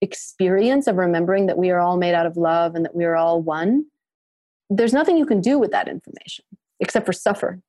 experience 0.00 0.86
of 0.86 0.96
remembering 0.96 1.46
that 1.46 1.58
we 1.58 1.70
are 1.70 1.80
all 1.80 1.96
made 1.96 2.14
out 2.14 2.26
of 2.26 2.36
love 2.36 2.74
and 2.74 2.84
that 2.84 2.94
we 2.94 3.04
are 3.04 3.16
all 3.16 3.42
one 3.42 3.84
there's 4.70 4.92
nothing 4.92 5.16
you 5.16 5.26
can 5.26 5.40
do 5.40 5.58
with 5.58 5.70
that 5.70 5.88
information 5.88 6.44
except 6.80 7.06
for 7.06 7.12
suffer. 7.12 7.60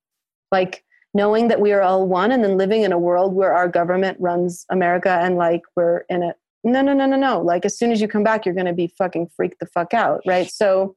Like 0.50 0.84
knowing 1.14 1.48
that 1.48 1.60
we 1.60 1.72
are 1.72 1.82
all 1.82 2.06
one 2.06 2.30
and 2.30 2.44
then 2.44 2.56
living 2.56 2.82
in 2.82 2.92
a 2.92 2.98
world 2.98 3.34
where 3.34 3.54
our 3.54 3.68
government 3.68 4.18
runs 4.20 4.64
America 4.70 5.10
and 5.10 5.36
like 5.36 5.62
we're 5.76 6.04
in 6.08 6.22
it. 6.22 6.36
No, 6.64 6.82
no, 6.82 6.92
no, 6.92 7.06
no, 7.06 7.16
no. 7.16 7.40
Like 7.40 7.64
as 7.64 7.78
soon 7.78 7.92
as 7.92 8.00
you 8.00 8.08
come 8.08 8.24
back, 8.24 8.44
you're 8.44 8.54
going 8.54 8.66
to 8.66 8.72
be 8.72 8.92
fucking 8.98 9.28
freaked 9.36 9.60
the 9.60 9.66
fuck 9.66 9.94
out, 9.94 10.20
right? 10.26 10.50
So 10.50 10.96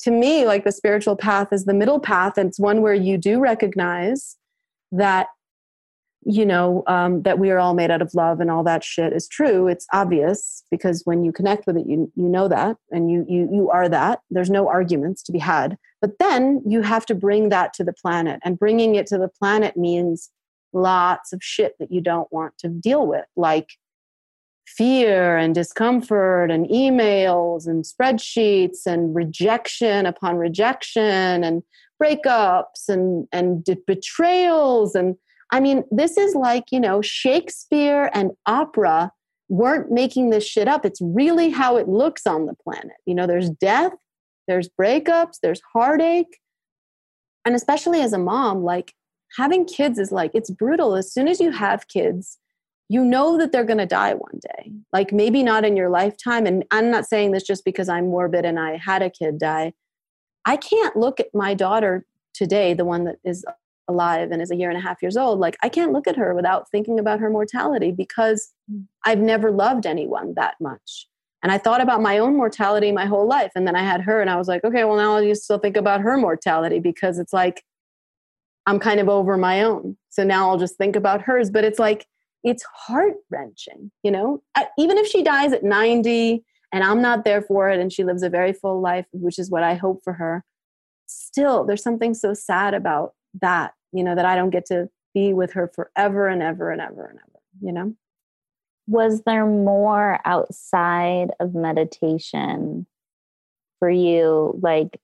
to 0.00 0.10
me, 0.10 0.46
like 0.46 0.64
the 0.64 0.72
spiritual 0.72 1.16
path 1.16 1.48
is 1.52 1.64
the 1.64 1.74
middle 1.74 2.00
path. 2.00 2.36
And 2.36 2.48
it's 2.48 2.58
one 2.58 2.82
where 2.82 2.94
you 2.94 3.18
do 3.18 3.38
recognize 3.38 4.36
that 4.92 5.28
you 6.28 6.44
know 6.44 6.82
um, 6.86 7.22
that 7.22 7.38
we 7.38 7.50
are 7.50 7.58
all 7.58 7.74
made 7.74 7.90
out 7.90 8.02
of 8.02 8.12
love 8.14 8.40
and 8.40 8.50
all 8.50 8.64
that 8.64 8.82
shit 8.82 9.12
is 9.12 9.28
true 9.28 9.68
it's 9.68 9.86
obvious 9.92 10.64
because 10.70 11.02
when 11.04 11.24
you 11.24 11.32
connect 11.32 11.66
with 11.66 11.76
it 11.76 11.86
you 11.86 12.10
you 12.16 12.28
know 12.28 12.48
that 12.48 12.76
and 12.90 13.10
you 13.10 13.24
you 13.28 13.48
you 13.52 13.70
are 13.70 13.88
that. 13.88 14.20
There's 14.30 14.50
no 14.50 14.68
arguments 14.68 15.22
to 15.24 15.32
be 15.32 15.38
had. 15.38 15.76
But 16.00 16.18
then 16.18 16.62
you 16.66 16.82
have 16.82 17.06
to 17.06 17.14
bring 17.14 17.48
that 17.48 17.72
to 17.74 17.84
the 17.84 17.92
planet 17.92 18.40
and 18.44 18.58
bringing 18.58 18.94
it 18.94 19.06
to 19.08 19.18
the 19.18 19.28
planet 19.28 19.76
means 19.76 20.30
lots 20.72 21.32
of 21.32 21.42
shit 21.42 21.74
that 21.78 21.90
you 21.90 22.00
don't 22.00 22.30
want 22.32 22.58
to 22.58 22.68
deal 22.68 23.06
with 23.06 23.24
like 23.36 23.70
fear 24.66 25.36
and 25.36 25.54
discomfort 25.54 26.50
and 26.50 26.66
emails 26.66 27.66
and 27.66 27.84
spreadsheets 27.84 28.84
and 28.84 29.14
rejection 29.14 30.06
upon 30.06 30.36
rejection 30.36 31.44
and 31.44 31.62
breakups 32.02 32.88
and 32.88 33.26
and 33.32 33.64
betrayals 33.86 34.94
and 34.94 35.16
I 35.50 35.60
mean, 35.60 35.84
this 35.90 36.16
is 36.16 36.34
like, 36.34 36.64
you 36.72 36.80
know, 36.80 37.00
Shakespeare 37.02 38.10
and 38.12 38.32
opera 38.46 39.12
weren't 39.48 39.90
making 39.90 40.30
this 40.30 40.44
shit 40.44 40.66
up. 40.66 40.84
It's 40.84 41.00
really 41.00 41.50
how 41.50 41.76
it 41.76 41.88
looks 41.88 42.26
on 42.26 42.46
the 42.46 42.54
planet. 42.54 42.96
You 43.06 43.14
know, 43.14 43.26
there's 43.26 43.50
death, 43.50 43.92
there's 44.48 44.68
breakups, 44.68 45.38
there's 45.42 45.60
heartache. 45.72 46.38
And 47.44 47.54
especially 47.54 48.00
as 48.00 48.12
a 48.12 48.18
mom, 48.18 48.64
like 48.64 48.92
having 49.36 49.64
kids 49.64 49.98
is 49.98 50.10
like, 50.10 50.32
it's 50.34 50.50
brutal. 50.50 50.96
As 50.96 51.12
soon 51.12 51.28
as 51.28 51.40
you 51.40 51.52
have 51.52 51.86
kids, 51.86 52.38
you 52.88 53.04
know 53.04 53.38
that 53.38 53.52
they're 53.52 53.64
going 53.64 53.78
to 53.78 53.86
die 53.86 54.14
one 54.14 54.40
day. 54.40 54.72
Like 54.92 55.12
maybe 55.12 55.42
not 55.42 55.64
in 55.64 55.76
your 55.76 55.90
lifetime. 55.90 56.46
And 56.46 56.64
I'm 56.70 56.90
not 56.90 57.06
saying 57.06 57.32
this 57.32 57.42
just 57.44 57.64
because 57.64 57.88
I'm 57.88 58.06
morbid 58.06 58.44
and 58.44 58.58
I 58.58 58.76
had 58.76 59.02
a 59.02 59.10
kid 59.10 59.38
die. 59.38 59.72
I 60.44 60.56
can't 60.56 60.96
look 60.96 61.18
at 61.18 61.34
my 61.34 61.54
daughter 61.54 62.04
today, 62.34 62.74
the 62.74 62.84
one 62.84 63.04
that 63.04 63.16
is 63.24 63.44
alive 63.88 64.30
and 64.30 64.42
is 64.42 64.50
a 64.50 64.56
year 64.56 64.68
and 64.68 64.78
a 64.78 64.82
half 64.82 65.00
years 65.02 65.16
old 65.16 65.38
like 65.38 65.56
i 65.62 65.68
can't 65.68 65.92
look 65.92 66.06
at 66.06 66.16
her 66.16 66.34
without 66.34 66.70
thinking 66.70 66.98
about 66.98 67.20
her 67.20 67.30
mortality 67.30 67.92
because 67.92 68.52
mm. 68.70 68.84
i've 69.04 69.18
never 69.18 69.50
loved 69.50 69.86
anyone 69.86 70.34
that 70.34 70.54
much. 70.60 71.06
And 71.42 71.52
i 71.52 71.58
thought 71.58 71.80
about 71.80 72.02
my 72.02 72.18
own 72.18 72.36
mortality 72.36 72.90
my 72.92 73.06
whole 73.06 73.26
life 73.26 73.52
and 73.54 73.66
then 73.66 73.76
i 73.76 73.82
had 73.82 74.00
her 74.02 74.20
and 74.20 74.30
i 74.30 74.36
was 74.36 74.48
like 74.48 74.64
okay 74.64 74.84
well 74.84 74.96
now 74.96 75.16
i'll 75.16 75.24
just 75.24 75.44
still 75.44 75.58
think 75.58 75.76
about 75.76 76.00
her 76.00 76.16
mortality 76.16 76.80
because 76.80 77.18
it's 77.18 77.32
like 77.32 77.62
i'm 78.66 78.80
kind 78.80 79.00
of 79.00 79.08
over 79.08 79.36
my 79.36 79.62
own. 79.62 79.96
So 80.08 80.24
now 80.24 80.50
i'll 80.50 80.58
just 80.58 80.76
think 80.76 80.96
about 80.96 81.22
hers. 81.22 81.50
But 81.50 81.64
it's 81.64 81.78
like 81.78 82.06
it's 82.42 82.64
heart 82.64 83.14
wrenching 83.30 83.90
you 84.02 84.10
know? 84.10 84.42
Even 84.78 84.98
if 84.98 85.06
she 85.06 85.22
dies 85.22 85.52
at 85.52 85.62
90 85.62 86.44
and 86.72 86.84
i'm 86.84 87.00
not 87.00 87.24
there 87.24 87.42
for 87.42 87.70
it 87.70 87.80
and 87.80 87.92
she 87.92 88.04
lives 88.04 88.22
a 88.22 88.30
very 88.30 88.52
full 88.52 88.80
life 88.80 89.06
which 89.12 89.38
is 89.38 89.50
what 89.50 89.62
i 89.62 89.74
hope 89.74 90.00
for 90.04 90.12
her 90.12 90.44
still 91.06 91.64
there's 91.64 91.82
something 91.82 92.14
so 92.14 92.34
sad 92.34 92.74
about 92.74 93.12
that 93.40 93.74
you 93.92 94.02
know 94.02 94.14
that 94.14 94.26
i 94.26 94.36
don't 94.36 94.50
get 94.50 94.66
to 94.66 94.88
be 95.14 95.32
with 95.32 95.52
her 95.52 95.70
forever 95.74 96.28
and 96.28 96.42
ever 96.42 96.70
and 96.70 96.80
ever 96.80 97.06
and 97.06 97.18
ever 97.18 97.40
you 97.60 97.72
know 97.72 97.94
was 98.86 99.22
there 99.22 99.46
more 99.46 100.20
outside 100.24 101.30
of 101.40 101.54
meditation 101.54 102.86
for 103.78 103.90
you 103.90 104.58
like 104.62 105.00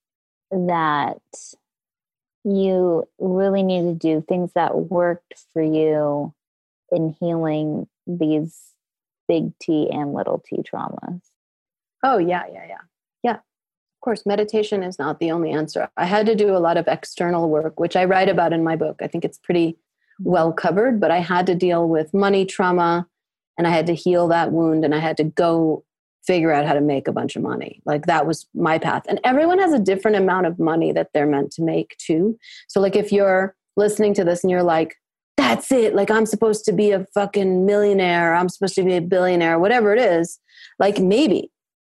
that 0.51 1.18
you 2.45 3.05
really 3.18 3.62
need 3.62 3.83
to 3.83 3.95
do 3.95 4.24
things 4.26 4.53
that 4.55 4.76
worked 4.76 5.35
for 5.53 5.62
you 5.62 6.33
in 6.91 7.14
healing 7.20 7.89
these 8.07 8.72
big 9.28 9.57
T 9.59 9.89
and 9.91 10.12
little 10.12 10.43
t 10.45 10.57
traumas? 10.57 11.20
Oh, 12.03 12.18
yeah, 12.18 12.45
yeah, 12.53 12.66
yeah 12.68 12.78
course, 14.03 14.27
meditation 14.27 14.83
is 14.83 14.99
not 14.99 15.19
the 15.19 15.31
only 15.31 15.51
answer. 15.51 15.89
I 15.97 16.05
had 16.05 16.27
to 16.27 16.35
do 16.35 16.55
a 16.55 16.59
lot 16.59 16.77
of 16.77 16.87
external 16.87 17.49
work, 17.49 17.81
which 17.81 17.97
I 17.97 18.05
write 18.05 18.29
about 18.29 18.53
in 18.53 18.63
my 18.63 18.77
book. 18.77 19.01
I 19.01 19.07
think 19.07 19.25
it's 19.25 19.39
pretty 19.39 19.79
well 20.21 20.53
covered, 20.53 21.01
but 21.01 21.11
I 21.11 21.19
had 21.19 21.47
to 21.47 21.55
deal 21.55 21.89
with 21.89 22.13
money 22.13 22.45
trauma 22.45 23.07
and 23.57 23.67
I 23.67 23.71
had 23.71 23.87
to 23.87 23.95
heal 23.95 24.29
that 24.29 24.53
wound 24.53 24.85
and 24.85 24.95
I 24.95 24.99
had 24.99 25.17
to 25.17 25.25
go 25.25 25.85
figure 26.25 26.53
out 26.53 26.67
how 26.67 26.75
to 26.75 26.81
make 26.81 27.09
a 27.09 27.13
bunch 27.13 27.35
of 27.35 27.43
money. 27.43 27.81
Like 27.85 28.07
that 28.07 28.27
was 28.27 28.47
my 28.55 28.79
path. 28.79 29.03
And 29.09 29.21
everyone 29.25 29.59
has 29.59 29.73
a 29.73 29.79
different 29.79 30.17
amount 30.17 30.47
of 30.47 30.59
money 30.59 30.93
that 30.93 31.11
they're 31.13 31.27
meant 31.27 31.51
to 31.53 31.63
make 31.63 31.97
too. 31.99 32.39
So, 32.69 32.81
like, 32.81 32.95
if 32.95 33.11
you're 33.11 33.57
listening 33.77 34.15
to 34.15 34.25
this 34.25 34.45
and 34.45 34.51
you're 34.51 34.63
like, 34.63 34.97
that's 35.37 35.73
it, 35.73 35.95
like, 35.95 36.11
I'm 36.11 36.27
supposed 36.27 36.65
to 36.67 36.73
be 36.73 36.93
a 36.93 37.07
fucking 37.15 37.67
millionaire, 37.67 38.35
I'm 38.35 38.49
supposed 38.49 38.75
to 38.77 38.85
be 38.85 38.97
a 38.97 39.01
billionaire, 39.01 39.59
whatever 39.59 39.93
it 39.93 39.99
is, 39.99 40.39
like, 40.79 40.99
maybe 40.99 41.51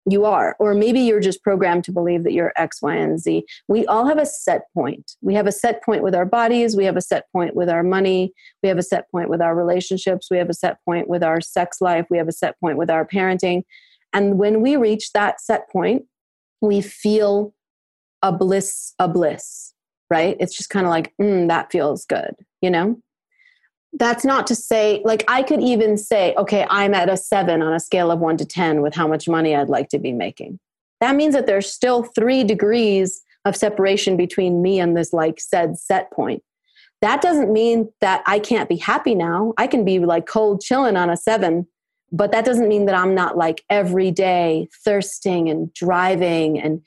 you 0.08 0.24
are 0.24 0.56
or 0.58 0.72
maybe 0.72 1.00
you're 1.00 1.20
just 1.20 1.42
programmed 1.42 1.84
to 1.84 1.92
believe 1.92 2.22
that 2.22 2.32
you're 2.32 2.52
x 2.56 2.80
y 2.80 2.94
and 2.94 3.20
z. 3.20 3.44
We 3.68 3.84
all 3.86 4.06
have 4.06 4.18
a 4.18 4.26
set 4.26 4.62
point. 4.72 5.12
We 5.20 5.34
have 5.34 5.46
a 5.46 5.52
set 5.52 5.82
point 5.82 6.02
with 6.02 6.14
our 6.14 6.24
bodies 6.24 6.76
we 6.76 6.84
have 6.84 6.96
a 6.96 7.00
set 7.02 7.30
point 7.32 7.56
with 7.56 7.68
our 7.68 7.82
money 7.82 8.32
we 8.62 8.68
have 8.68 8.78
a 8.78 8.82
set 8.82 9.10
point 9.10 9.28
with 9.28 9.40
our 9.40 9.54
relationships 9.54 10.28
we 10.30 10.38
have 10.38 10.48
a 10.48 10.54
set 10.54 10.78
point 10.84 11.08
with 11.08 11.22
our 11.22 11.40
sex 11.40 11.80
life 11.80 12.06
we 12.10 12.18
have 12.18 12.28
a 12.28 12.32
set 12.32 12.58
point 12.60 12.78
with 12.78 12.90
our 12.90 13.06
parenting. 13.06 13.62
And 14.12 14.38
when 14.38 14.62
we 14.62 14.76
reach 14.76 15.12
that 15.12 15.40
set 15.40 15.68
point 15.70 16.04
we 16.60 16.80
feel 16.80 17.52
a 18.22 18.32
bliss 18.32 18.94
a 18.98 19.08
bliss 19.08 19.72
right? 20.08 20.36
It's 20.38 20.56
just 20.56 20.70
kind 20.70 20.86
of 20.86 20.90
like 20.90 21.12
mm, 21.20 21.48
that 21.48 21.72
feels 21.72 22.04
good 22.06 22.34
you 22.62 22.70
know 22.70 23.00
that's 23.98 24.24
not 24.24 24.46
to 24.46 24.54
say 24.54 25.00
like 25.04 25.24
i 25.28 25.42
could 25.42 25.60
even 25.60 25.96
say 25.96 26.34
okay 26.36 26.66
i'm 26.70 26.94
at 26.94 27.08
a 27.08 27.16
seven 27.16 27.62
on 27.62 27.72
a 27.72 27.80
scale 27.80 28.10
of 28.10 28.18
one 28.18 28.36
to 28.36 28.44
ten 28.44 28.82
with 28.82 28.94
how 28.94 29.06
much 29.06 29.28
money 29.28 29.54
i'd 29.54 29.68
like 29.68 29.88
to 29.88 29.98
be 29.98 30.12
making 30.12 30.58
that 31.00 31.16
means 31.16 31.34
that 31.34 31.46
there's 31.46 31.70
still 31.70 32.02
three 32.02 32.44
degrees 32.44 33.22
of 33.44 33.54
separation 33.54 34.16
between 34.16 34.62
me 34.62 34.80
and 34.80 34.96
this 34.96 35.12
like 35.12 35.40
said 35.40 35.78
set 35.78 36.10
point 36.10 36.42
that 37.02 37.20
doesn't 37.20 37.52
mean 37.52 37.92
that 38.00 38.22
I 38.26 38.38
can't 38.38 38.68
be 38.68 38.76
happy 38.76 39.14
now. 39.14 39.52
I 39.58 39.66
can 39.66 39.84
be 39.84 39.98
like 39.98 40.26
cold 40.26 40.60
chilling 40.60 40.96
on 40.96 41.10
a 41.10 41.16
seven, 41.16 41.66
but 42.10 42.32
that 42.32 42.44
doesn't 42.44 42.68
mean 42.68 42.86
that 42.86 42.94
I'm 42.94 43.14
not 43.14 43.36
like 43.36 43.64
every 43.68 44.10
day 44.10 44.68
thirsting 44.84 45.48
and 45.48 45.72
driving 45.74 46.58
and 46.58 46.82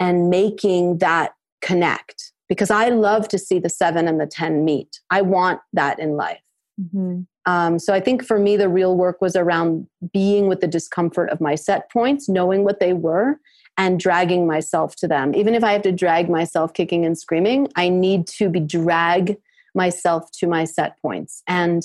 and 0.00 0.28
making 0.28 0.98
that 0.98 1.34
connect 1.62 2.32
because 2.48 2.70
I 2.70 2.88
love 2.88 3.28
to 3.28 3.38
see 3.38 3.58
the 3.58 3.68
seven 3.68 4.08
and 4.08 4.20
the 4.20 4.26
10 4.26 4.64
meet. 4.64 5.00
I 5.08 5.22
want 5.22 5.60
that 5.72 5.98
in 5.98 6.16
life. 6.16 6.40
Mm-hmm. 6.80 7.20
Um, 7.46 7.78
so 7.78 7.92
I 7.92 8.00
think 8.00 8.24
for 8.24 8.38
me, 8.38 8.56
the 8.56 8.68
real 8.68 8.96
work 8.96 9.20
was 9.20 9.36
around 9.36 9.86
being 10.12 10.48
with 10.48 10.60
the 10.60 10.66
discomfort 10.66 11.30
of 11.30 11.40
my 11.40 11.54
set 11.54 11.90
points, 11.90 12.28
knowing 12.28 12.64
what 12.64 12.80
they 12.80 12.92
were, 12.92 13.38
and 13.76 14.00
dragging 14.00 14.46
myself 14.46 14.96
to 14.96 15.08
them. 15.08 15.34
Even 15.34 15.54
if 15.54 15.62
I 15.62 15.72
have 15.72 15.82
to 15.82 15.92
drag 15.92 16.28
myself 16.28 16.72
kicking 16.72 17.04
and 17.04 17.18
screaming, 17.18 17.68
I 17.76 17.88
need 17.88 18.26
to 18.28 18.48
be 18.48 18.60
drag 18.60 19.36
myself 19.74 20.30
to 20.32 20.46
my 20.46 20.64
set 20.64 21.00
points. 21.02 21.42
And 21.46 21.82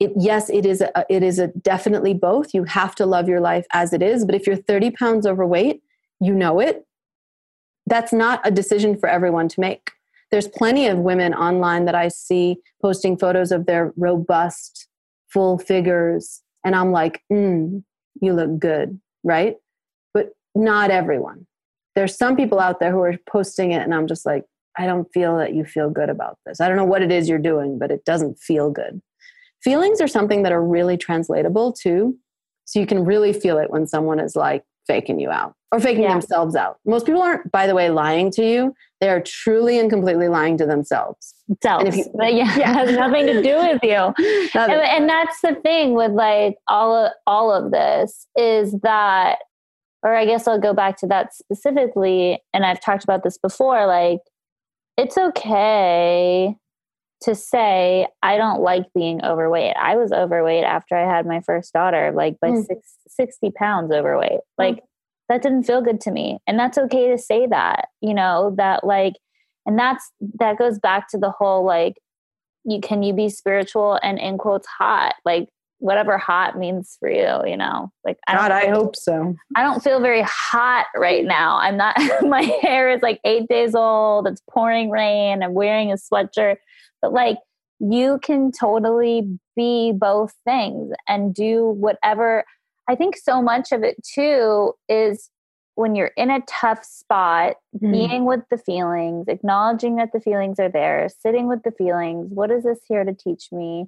it, 0.00 0.12
yes, 0.16 0.50
it 0.50 0.66
is 0.66 0.80
a, 0.80 1.04
it 1.08 1.22
is 1.22 1.38
a 1.38 1.48
definitely 1.48 2.14
both. 2.14 2.54
You 2.54 2.64
have 2.64 2.94
to 2.96 3.06
love 3.06 3.28
your 3.28 3.40
life 3.40 3.66
as 3.72 3.92
it 3.92 4.02
is. 4.02 4.24
But 4.24 4.34
if 4.34 4.46
you're 4.46 4.56
30 4.56 4.90
pounds 4.92 5.26
overweight, 5.26 5.82
you 6.20 6.34
know 6.34 6.60
it. 6.60 6.86
That's 7.86 8.12
not 8.12 8.40
a 8.44 8.50
decision 8.50 8.96
for 8.96 9.08
everyone 9.08 9.48
to 9.48 9.60
make. 9.60 9.92
There's 10.30 10.48
plenty 10.48 10.86
of 10.86 10.98
women 10.98 11.34
online 11.34 11.86
that 11.86 11.94
I 11.94 12.08
see 12.08 12.58
posting 12.80 13.16
photos 13.18 13.50
of 13.52 13.66
their 13.66 13.92
robust, 13.96 14.88
full 15.28 15.58
figures, 15.58 16.42
and 16.64 16.74
I'm 16.76 16.92
like, 16.92 17.22
mm, 17.32 17.82
you 18.20 18.32
look 18.32 18.58
good, 18.58 19.00
right? 19.24 19.56
But 20.14 20.30
not 20.54 20.90
everyone. 20.90 21.46
There's 21.96 22.16
some 22.16 22.36
people 22.36 22.60
out 22.60 22.80
there 22.80 22.92
who 22.92 23.00
are 23.00 23.16
posting 23.28 23.72
it, 23.72 23.82
and 23.82 23.94
I'm 23.94 24.06
just 24.06 24.24
like, 24.24 24.44
I 24.78 24.86
don't 24.86 25.12
feel 25.12 25.36
that 25.38 25.54
you 25.54 25.64
feel 25.64 25.90
good 25.90 26.08
about 26.08 26.38
this. 26.46 26.60
I 26.60 26.68
don't 26.68 26.76
know 26.76 26.84
what 26.84 27.02
it 27.02 27.10
is 27.10 27.28
you're 27.28 27.38
doing, 27.38 27.78
but 27.78 27.90
it 27.90 28.04
doesn't 28.04 28.38
feel 28.38 28.70
good. 28.70 29.00
Feelings 29.62 30.00
are 30.00 30.08
something 30.08 30.42
that 30.44 30.52
are 30.52 30.64
really 30.64 30.96
translatable 30.96 31.72
too. 31.72 32.16
So 32.64 32.78
you 32.78 32.86
can 32.86 33.04
really 33.04 33.32
feel 33.32 33.58
it 33.58 33.70
when 33.70 33.86
someone 33.86 34.20
is 34.20 34.36
like 34.36 34.62
faking 34.86 35.20
you 35.20 35.30
out 35.30 35.54
or 35.72 35.80
faking 35.80 36.02
yeah. 36.02 36.12
themselves 36.12 36.56
out. 36.56 36.78
Most 36.84 37.06
people 37.06 37.22
aren't, 37.22 37.50
by 37.52 37.66
the 37.66 37.74
way, 37.74 37.90
lying 37.90 38.30
to 38.32 38.44
you. 38.44 38.74
They 39.00 39.08
are 39.08 39.20
truly 39.20 39.78
and 39.78 39.88
completely 39.88 40.28
lying 40.28 40.56
to 40.58 40.66
themselves. 40.66 41.34
Selves. 41.62 41.96
You, 41.96 42.04
yeah, 42.20 42.28
yeah. 42.28 42.70
it 42.70 42.88
has 42.88 42.92
nothing 42.92 43.26
to 43.26 43.42
do 43.42 43.56
with 43.56 43.80
you. 43.82 44.14
and, 44.60 44.72
and 44.72 45.08
that's 45.08 45.40
the 45.42 45.54
thing 45.62 45.94
with 45.94 46.12
like 46.12 46.56
all 46.68 46.94
of, 46.94 47.12
all 47.26 47.52
of 47.52 47.70
this 47.70 48.26
is 48.36 48.74
that 48.82 49.38
or 50.02 50.14
I 50.14 50.24
guess 50.24 50.48
I'll 50.48 50.58
go 50.58 50.72
back 50.72 50.96
to 50.98 51.06
that 51.08 51.34
specifically. 51.34 52.42
And 52.54 52.64
I've 52.64 52.80
talked 52.80 53.04
about 53.04 53.22
this 53.22 53.36
before 53.36 53.86
like, 53.86 54.20
it's 54.96 55.18
okay 55.18 56.56
to 57.22 57.34
say, 57.34 58.06
I 58.22 58.36
don't 58.36 58.62
like 58.62 58.84
being 58.94 59.22
overweight. 59.24 59.74
I 59.76 59.96
was 59.96 60.12
overweight 60.12 60.64
after 60.64 60.96
I 60.96 61.06
had 61.06 61.26
my 61.26 61.40
first 61.40 61.72
daughter, 61.72 62.12
like 62.14 62.40
by 62.40 62.48
mm. 62.48 62.66
six, 62.66 62.94
60 63.08 63.50
pounds 63.50 63.92
overweight. 63.92 64.30
Mm. 64.30 64.58
Like, 64.58 64.76
mm. 64.76 64.86
that 65.28 65.42
didn't 65.42 65.64
feel 65.64 65.82
good 65.82 66.00
to 66.02 66.10
me. 66.10 66.38
And 66.46 66.58
that's 66.58 66.78
okay 66.78 67.10
to 67.10 67.18
say 67.18 67.46
that, 67.46 67.88
you 68.00 68.14
know, 68.14 68.54
that 68.56 68.84
like, 68.84 69.14
and 69.66 69.78
that's, 69.78 70.10
that 70.38 70.58
goes 70.58 70.78
back 70.78 71.08
to 71.10 71.18
the 71.18 71.30
whole 71.30 71.64
like, 71.64 71.96
you 72.64 72.80
can 72.80 73.02
you 73.02 73.12
be 73.12 73.28
spiritual 73.28 73.98
and 74.02 74.18
in 74.18 74.38
quotes 74.38 74.66
hot 74.66 75.14
like 75.24 75.48
whatever 75.80 76.18
hot 76.18 76.58
means 76.58 76.96
for 77.00 77.10
you, 77.10 77.40
you 77.46 77.56
know. 77.56 77.90
Like 78.04 78.18
I 78.28 78.36
God, 78.36 78.52
I 78.52 78.68
hope 78.68 78.94
so. 78.94 79.34
I 79.56 79.62
don't 79.62 79.82
feel 79.82 80.00
very 80.00 80.22
hot 80.22 80.86
right 80.94 81.24
now. 81.24 81.56
I'm 81.56 81.76
not 81.76 81.96
my 82.22 82.42
hair 82.42 82.90
is 82.90 83.02
like 83.02 83.20
8 83.24 83.48
days 83.48 83.74
old. 83.74 84.26
It's 84.26 84.42
pouring 84.48 84.90
rain. 84.90 85.42
I'm 85.42 85.54
wearing 85.54 85.90
a 85.90 85.96
sweatshirt. 85.96 86.56
But 87.02 87.12
like 87.12 87.38
you 87.80 88.20
can 88.22 88.52
totally 88.52 89.38
be 89.56 89.92
both 89.92 90.34
things 90.44 90.92
and 91.08 91.34
do 91.34 91.64
whatever. 91.64 92.44
I 92.88 92.94
think 92.94 93.16
so 93.16 93.42
much 93.42 93.72
of 93.72 93.82
it 93.82 93.96
too 94.04 94.74
is 94.88 95.30
when 95.76 95.94
you're 95.94 96.12
in 96.16 96.30
a 96.30 96.42
tough 96.46 96.84
spot, 96.84 97.56
mm. 97.82 97.90
being 97.90 98.26
with 98.26 98.40
the 98.50 98.58
feelings, 98.58 99.26
acknowledging 99.28 99.96
that 99.96 100.10
the 100.12 100.20
feelings 100.20 100.60
are 100.60 100.68
there, 100.68 101.08
sitting 101.22 101.48
with 101.48 101.62
the 101.62 101.72
feelings. 101.72 102.30
What 102.34 102.50
is 102.50 102.64
this 102.64 102.80
here 102.86 103.02
to 103.02 103.14
teach 103.14 103.48
me? 103.50 103.86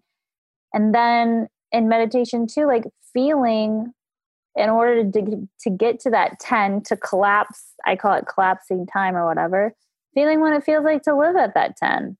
And 0.72 0.94
then 0.94 1.48
in 1.72 1.88
meditation 1.88 2.46
too 2.46 2.66
like 2.66 2.84
feeling 3.12 3.92
in 4.54 4.68
order 4.68 5.10
to, 5.10 5.48
to 5.60 5.70
get 5.70 5.98
to 6.00 6.10
that 6.10 6.38
10 6.40 6.82
to 6.82 6.96
collapse 6.96 7.72
i 7.86 7.96
call 7.96 8.14
it 8.14 8.26
collapsing 8.26 8.86
time 8.86 9.16
or 9.16 9.26
whatever 9.26 9.74
feeling 10.14 10.40
what 10.40 10.52
it 10.52 10.64
feels 10.64 10.84
like 10.84 11.02
to 11.02 11.16
live 11.16 11.36
at 11.36 11.54
that 11.54 11.76
10 11.76 12.16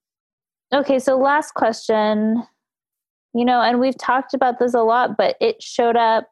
okay 0.75 0.99
so 0.99 1.17
last 1.19 1.53
question. 1.55 2.45
You 3.35 3.47
know 3.47 3.63
and 3.63 3.81
we've 3.81 3.97
talked 3.97 4.35
about 4.35 4.59
this 4.59 4.75
a 4.75 4.83
lot 4.83 5.17
but 5.17 5.37
it 5.41 5.63
showed 5.63 5.97
up 5.97 6.29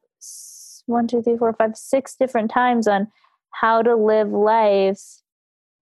one 0.86 1.06
two 1.06 1.22
three 1.22 1.36
four 1.36 1.52
five 1.54 1.76
six 1.76 2.14
different 2.18 2.50
times 2.50 2.86
on 2.86 3.08
how 3.52 3.82
to 3.82 3.94
live 3.94 4.28
life 4.28 5.00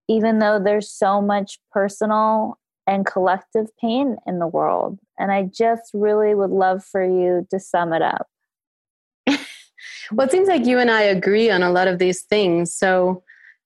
even 0.08 0.38
though 0.38 0.58
there's 0.62 0.90
so 0.90 1.20
much 1.20 1.58
personal 1.72 2.58
and 2.88 3.04
collective 3.04 3.66
pain 3.78 4.16
in 4.26 4.38
the 4.38 4.46
world. 4.46 4.98
And 5.18 5.30
I 5.30 5.42
just 5.42 5.90
really 5.92 6.34
would 6.34 6.50
love 6.50 6.82
for 6.82 7.04
you 7.04 7.46
to 7.50 7.60
sum 7.60 7.92
it 7.92 8.00
up. 8.00 8.26
well, 9.26 10.26
it 10.26 10.32
seems 10.32 10.48
like 10.48 10.64
you 10.64 10.78
and 10.78 10.90
I 10.90 11.02
agree 11.02 11.50
on 11.50 11.62
a 11.62 11.70
lot 11.70 11.86
of 11.86 11.98
these 11.98 12.22
things. 12.22 12.74
So, 12.74 13.22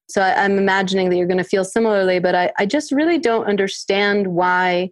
so 0.09 0.21
I, 0.21 0.31
am 0.31 0.51
I'm 0.51 0.57
imagining 0.57 1.09
that 1.09 1.15
you're 1.15 1.27
going 1.27 1.37
to 1.37 1.45
feel 1.45 1.63
similarly, 1.63 2.19
but 2.19 2.35
I, 2.35 2.51
I 2.59 2.65
just 2.65 2.91
really 2.91 3.17
don't 3.17 3.45
understand 3.45 4.27
why, 4.27 4.91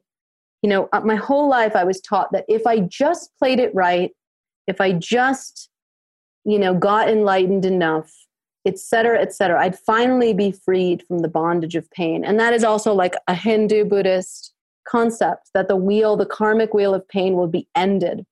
you 0.61 0.69
know, 0.69 0.87
uh, 0.93 1.01
my 1.01 1.15
whole 1.15 1.49
life 1.49 1.75
I 1.75 1.83
was 1.83 1.99
taught 1.99 2.31
that 2.31 2.45
if 2.47 2.65
I 2.65 2.79
just 2.79 3.31
played 3.37 3.59
it 3.59 3.75
right, 3.75 4.11
if 4.65 4.79
I 4.79 4.93
just, 4.93 5.69
you 6.45 6.57
know, 6.57 6.73
got 6.73 7.09
enlightened 7.09 7.65
enough, 7.65 8.13
etc 8.65 9.19
etc 9.19 9.59
i'd 9.61 9.77
finally 9.77 10.33
be 10.33 10.51
freed 10.51 11.03
from 11.07 11.19
the 11.19 11.27
bondage 11.27 11.75
of 11.75 11.89
pain. 11.91 12.23
And 12.23 12.39
that 12.39 12.53
is 12.53 12.63
also 12.63 12.93
like 12.93 13.15
a 13.27 13.35
hindu 13.35 13.85
buddhist 13.85 14.53
concept 14.87 15.49
that 15.53 15.67
the 15.67 15.75
wheel 15.75 16.15
the 16.15 16.25
karmic 16.25 16.73
wheel 16.73 16.93
of 16.93 17.07
pain 17.07 17.35
will 17.35 17.47
be 17.47 17.67
ended. 17.75 18.25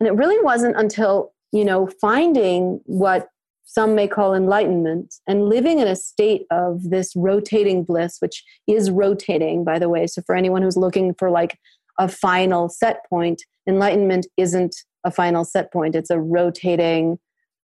And 0.00 0.06
it 0.06 0.14
really 0.14 0.40
wasn't 0.42 0.76
until 0.76 1.32
you 1.52 1.64
know 1.64 1.88
finding 2.00 2.80
what 2.84 3.28
some 3.64 3.94
may 3.94 4.08
call 4.08 4.34
enlightenment 4.34 5.14
and 5.26 5.48
living 5.48 5.78
in 5.78 5.86
a 5.88 5.96
state 5.96 6.46
of 6.50 6.88
this 6.88 7.12
rotating 7.14 7.84
bliss 7.84 8.16
which 8.20 8.42
is 8.66 8.90
rotating 8.90 9.64
by 9.64 9.78
the 9.78 9.88
way. 9.88 10.06
So 10.06 10.22
for 10.22 10.34
anyone 10.34 10.62
who's 10.62 10.76
looking 10.76 11.14
for 11.14 11.30
like 11.30 11.58
a 11.98 12.08
final 12.08 12.68
set 12.68 13.04
point 13.08 13.42
enlightenment 13.68 14.26
isn't 14.36 14.74
a 15.04 15.10
final 15.10 15.44
set 15.44 15.72
point. 15.72 15.94
It's 15.94 16.10
a 16.10 16.18
rotating 16.18 17.18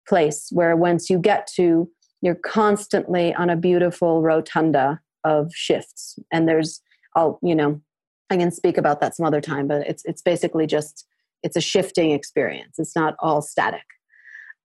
place 0.08 0.50
where 0.52 0.76
once 0.76 1.10
you 1.10 1.20
get 1.20 1.48
to, 1.56 1.90
you're 2.22 2.36
constantly 2.36 3.34
on 3.34 3.50
a 3.50 3.56
beautiful 3.56 4.22
rotunda 4.22 5.00
of 5.24 5.52
shifts. 5.54 6.18
And 6.32 6.48
there's, 6.48 6.82
I'll, 7.16 7.40
you 7.42 7.56
know, 7.56 7.82
I 8.30 8.38
can 8.38 8.52
speak 8.52 8.78
about 8.78 9.02
that 9.02 9.16
some 9.16 9.26
other 9.26 9.42
time, 9.42 9.68
but 9.68 9.86
it's 9.88 10.06
it's 10.06 10.22
basically 10.22 10.66
just 10.66 11.06
it's 11.44 11.58
a 11.58 11.62
shifting 11.62 12.12
experience. 12.12 12.80
It's 12.80 12.96
not 12.96 13.16
all 13.20 13.42
static. 13.42 13.84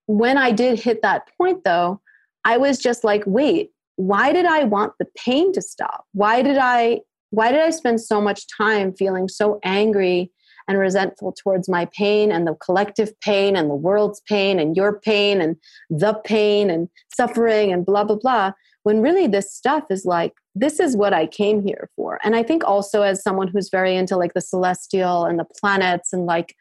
When 0.07 0.39
I 0.39 0.53
did 0.53 0.79
hit 0.79 1.03
that 1.03 1.29
point 1.37 1.65
though, 1.65 2.01
I 2.45 2.59
was 2.59 2.79
just 2.79 3.03
like, 3.03 3.25
wait, 3.27 3.71
why 3.97 4.33
did 4.33 4.47
I 4.47 4.65
want 4.65 4.93
the 4.99 5.07
pain 5.17 5.53
to 5.53 5.61
stop? 5.61 6.05
Why 6.13 6.43
did 6.43 6.59
I 6.59 7.01
why 7.31 7.51
did 7.51 7.61
I 7.61 7.71
spend 7.71 8.01
so 8.01 8.21
much 8.21 8.47
time 8.57 8.95
feeling 8.95 9.29
so 9.29 9.59
angry 9.65 10.31
and 10.69 10.79
resentful 10.79 11.33
towards 11.33 11.69
my 11.69 11.89
pain 11.97 12.33
and 12.33 12.47
the 12.47 12.55
collective 12.55 13.19
pain 13.21 13.57
and 13.57 13.71
the 13.71 13.75
world's 13.75 14.21
pain 14.29 14.59
and 14.59 14.77
your 14.77 15.01
pain 15.01 15.41
and 15.41 15.57
the 15.91 16.15
pain 16.25 16.71
and 16.71 16.89
suffering 17.15 17.73
and 17.73 17.87
blah, 17.87 18.05
blah, 18.05 18.17
blah. 18.17 18.53
When 18.83 19.03
really 19.03 19.27
this 19.27 19.53
stuff 19.53 19.85
is 19.91 20.05
like, 20.05 20.33
this 20.55 20.81
is 20.81 20.97
what 20.97 21.13
I 21.13 21.27
came 21.27 21.67
here 21.67 21.91
for. 21.97 22.19
And 22.25 22.35
I 22.37 22.43
think 22.43 22.65
also 22.65 23.03
as 23.03 23.23
someone 23.23 23.49
who's 23.49 23.69
very 23.71 23.97
into 23.97 24.17
like 24.17 24.35
the 24.35 24.41
celestial 24.41 25.25
and 25.25 25.39
the 25.39 25.47
planets 25.61 26.13
and 26.13 26.27
like, 26.27 26.55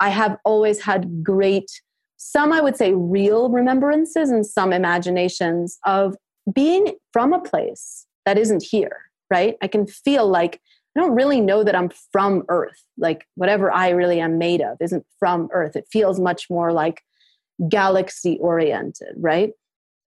I 0.00 0.08
have 0.08 0.36
always 0.44 0.80
had 0.80 1.22
great, 1.22 1.70
some 2.16 2.52
I 2.52 2.60
would 2.60 2.76
say 2.76 2.92
real 2.94 3.50
remembrances 3.50 4.30
and 4.30 4.46
some 4.46 4.72
imaginations 4.72 5.78
of 5.84 6.16
being 6.52 6.94
from 7.12 7.32
a 7.32 7.40
place 7.40 8.06
that 8.26 8.38
isn't 8.38 8.62
here, 8.62 8.96
right? 9.30 9.56
I 9.62 9.68
can 9.68 9.86
feel 9.86 10.26
like 10.26 10.60
I 10.96 11.00
don't 11.00 11.14
really 11.14 11.40
know 11.40 11.62
that 11.62 11.76
I'm 11.76 11.90
from 12.12 12.44
Earth. 12.48 12.84
Like 12.98 13.26
whatever 13.36 13.70
I 13.70 13.90
really 13.90 14.20
am 14.20 14.38
made 14.38 14.60
of 14.60 14.76
isn't 14.80 15.06
from 15.18 15.48
Earth. 15.52 15.76
It 15.76 15.86
feels 15.90 16.18
much 16.18 16.50
more 16.50 16.72
like 16.72 17.02
galaxy 17.68 18.38
oriented, 18.40 19.14
right? 19.16 19.52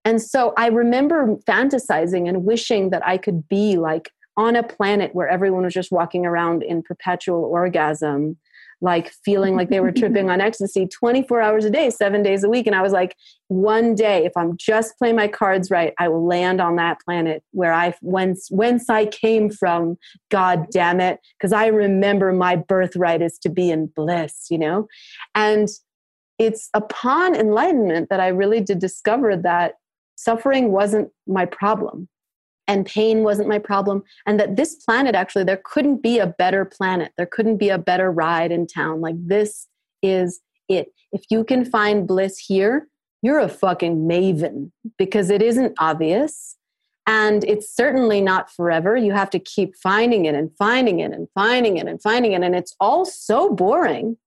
And 0.06 0.22
so 0.22 0.54
I 0.58 0.68
remember 0.68 1.38
fantasizing 1.48 2.28
and 2.28 2.44
wishing 2.44 2.90
that 2.90 3.06
I 3.08 3.18
could 3.18 3.48
be 3.48 3.78
like 3.78 4.12
on 4.36 4.56
a 4.56 4.64
planet 4.64 5.14
where 5.14 5.30
everyone 5.30 5.64
was 5.64 5.74
just 5.74 5.92
walking 5.92 6.26
around 6.26 6.64
in 6.64 6.84
perpetual 6.84 7.46
orgasm, 7.46 8.38
like 8.84 9.14
feeling 9.24 9.56
like 9.56 9.70
they 9.70 9.80
were 9.80 9.94
tripping 9.94 10.30
on 10.30 10.42
ecstasy 10.42 10.86
24 10.86 11.42
hours 11.42 11.64
a 11.64 11.70
day, 11.70 11.90
seven 11.90 12.22
days 12.22 12.44
a 12.44 12.50
week. 12.50 12.68
And 12.68 12.76
I 12.76 12.82
was 12.82 12.92
like, 12.92 13.16
one 13.48 13.96
day, 13.96 14.26
if 14.26 14.34
I'm 14.36 14.58
just 14.58 14.98
playing 14.98 15.16
my 15.16 15.30
cards 15.30 15.72
right, 15.72 15.94
I 16.00 16.10
will 16.10 16.26
land 16.26 16.60
on 16.60 16.76
that 16.76 17.00
planet 17.00 17.44
where 17.52 17.72
I 17.72 17.96
whence 18.02 18.50
whence 18.52 18.90
I 18.90 19.06
came 19.06 19.50
from. 19.50 19.98
God 20.30 20.68
damn 20.70 21.00
it, 21.00 21.20
because 21.38 21.54
I 21.54 21.68
remember 21.68 22.34
my 22.34 22.58
birthright 22.58 23.22
is 23.22 23.40
to 23.40 23.50
be 23.50 23.72
in 23.72 23.88
bliss, 23.88 24.48
you 24.50 24.58
know, 24.58 24.88
and 25.34 25.70
it's 26.38 26.70
upon 26.74 27.36
enlightenment 27.36 28.10
that 28.10 28.20
I 28.20 28.28
really 28.28 28.60
did 28.60 28.80
discover 28.80 29.38
that 29.38 29.76
suffering 30.16 30.72
wasn't 30.72 31.10
my 31.26 31.46
problem 31.46 32.10
and 32.68 32.86
pain 32.86 33.24
wasn't 33.24 33.50
my 33.50 33.60
problem 33.60 34.04
and 34.26 34.40
that 34.40 34.56
this 34.56 34.76
planet 34.76 35.16
actually 35.16 35.44
there 35.44 35.62
couldn't 35.64 36.02
be 36.02 36.20
a 36.20 36.28
better 36.28 36.66
planet. 36.66 37.12
There 37.18 37.26
couldn't 37.26 37.58
be 37.58 37.70
a 37.70 37.78
better 37.78 38.12
ride 38.12 38.52
in 38.52 38.68
town. 38.68 39.02
Like 39.02 39.16
this 39.18 39.68
is 40.02 40.40
it. 40.70 40.88
If 41.12 41.24
you 41.30 41.44
can 41.44 41.66
find 41.66 42.08
bliss 42.08 42.38
here 42.38 42.88
you're 43.22 43.40
a 43.40 43.48
fucking 43.48 44.06
maven 44.06 44.70
because 44.98 45.30
it 45.30 45.42
isn't 45.42 45.74
obvious 45.80 46.58
and 47.08 47.44
it's 47.46 47.74
certainly 47.74 48.22
not 48.22 48.52
forever. 48.52 48.98
You 48.98 49.14
have 49.14 49.30
to 49.32 49.40
keep 49.40 49.76
finding 49.78 50.26
it 50.26 50.36
and 50.36 50.52
finding 50.58 51.00
it 51.00 51.12
and 51.12 51.28
finding 51.34 51.78
it 51.78 51.88
and 51.88 52.02
finding 52.02 52.34
it 52.34 52.44
and 52.44 52.56
it's 52.56 52.76
all 52.80 53.06
so 53.06 53.54
boring 53.54 54.18